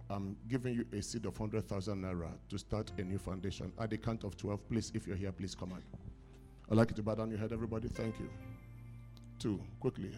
I'm 0.09 0.35
giving 0.47 0.73
you 0.73 0.85
a 0.93 1.01
seed 1.01 1.25
of 1.25 1.39
100,000 1.39 2.01
naira 2.01 2.31
to 2.49 2.57
start 2.57 2.91
a 2.97 3.03
new 3.03 3.17
foundation. 3.17 3.71
At 3.79 3.91
the 3.91 3.97
count 3.97 4.23
of 4.23 4.35
12, 4.37 4.69
please, 4.69 4.91
if 4.93 5.07
you're 5.07 5.15
here, 5.15 5.31
please 5.31 5.55
come 5.55 5.71
on. 5.71 5.83
I'd 6.69 6.77
like 6.77 6.89
you 6.89 6.95
to 6.95 7.03
bow 7.03 7.15
down 7.15 7.29
your 7.29 7.39
head, 7.39 7.51
everybody. 7.51 7.87
Thank 7.87 8.19
you. 8.19 8.29
Two, 9.39 9.59
quickly. 9.79 10.11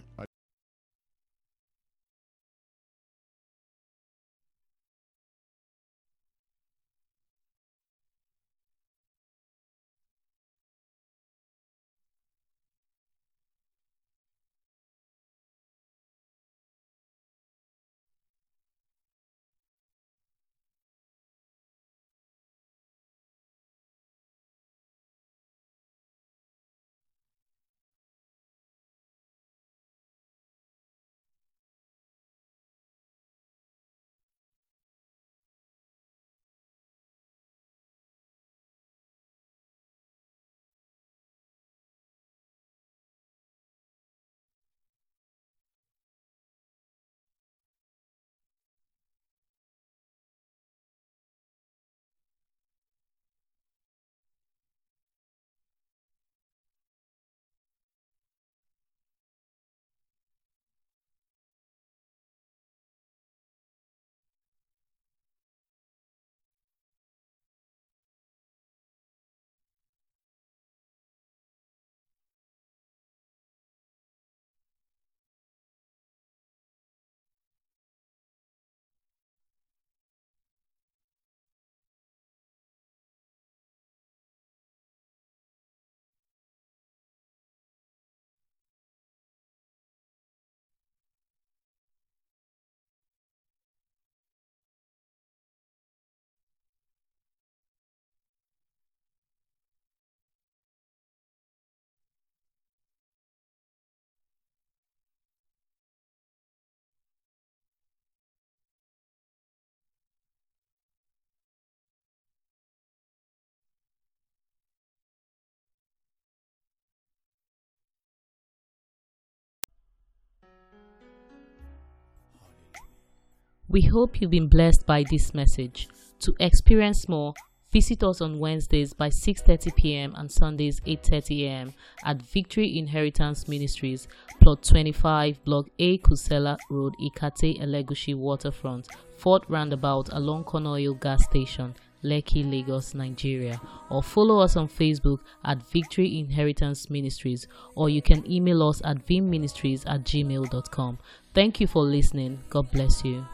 We 123.68 123.82
hope 123.82 124.22
you've 124.22 124.32
been 124.32 124.48
blessed 124.48 124.86
by 124.86 125.04
this 125.10 125.34
message. 125.34 125.90
To 126.20 126.34
experience 126.40 127.10
more, 127.10 127.34
visit 127.72 128.04
us 128.04 128.22
on 128.22 128.40
Wednesdays 128.40 128.94
by 128.94 129.10
6:30 129.10 129.76
p.m. 129.76 130.14
and 130.16 130.32
Sundays 130.32 130.80
8:30 130.82 131.44
a.m. 131.44 131.74
at 132.06 132.22
Victory 132.22 132.78
Inheritance 132.78 133.48
Ministries, 133.48 134.08
plot 134.40 134.64
25, 134.64 135.44
block 135.44 135.66
A, 135.80 135.98
Kusenla 135.98 136.58
Road, 136.70 136.94
Ikate, 137.02 137.60
Elegushi 137.60 138.16
Waterfront, 138.16 138.88
Fort 139.18 139.44
Roundabout 139.50 140.08
along 140.14 140.46
Konoyo 140.46 140.98
Gas 141.02 141.26
Station, 141.26 141.76
Lekki, 142.06 142.50
Lagos, 142.50 142.94
Nigeria, 142.94 143.60
or 143.90 144.04
follow 144.04 144.40
us 144.40 144.56
on 144.56 144.68
Facebook 144.68 145.20
at 145.44 145.68
Victory 145.72 146.20
Inheritance 146.20 146.90
Ministries, 146.90 147.48
or 147.76 147.90
you 147.90 148.02
can 148.02 148.30
email 148.32 148.62
us 148.64 148.82
at 148.86 149.06
vimministries 149.06 149.84
at 149.88 150.04
gmail.com. 150.04 151.00
Thank 151.34 151.60
you 151.60 151.68
for 151.68 151.84
listening. 151.84 152.40
God 152.50 152.72
bless 152.72 153.04
you. 153.04 153.26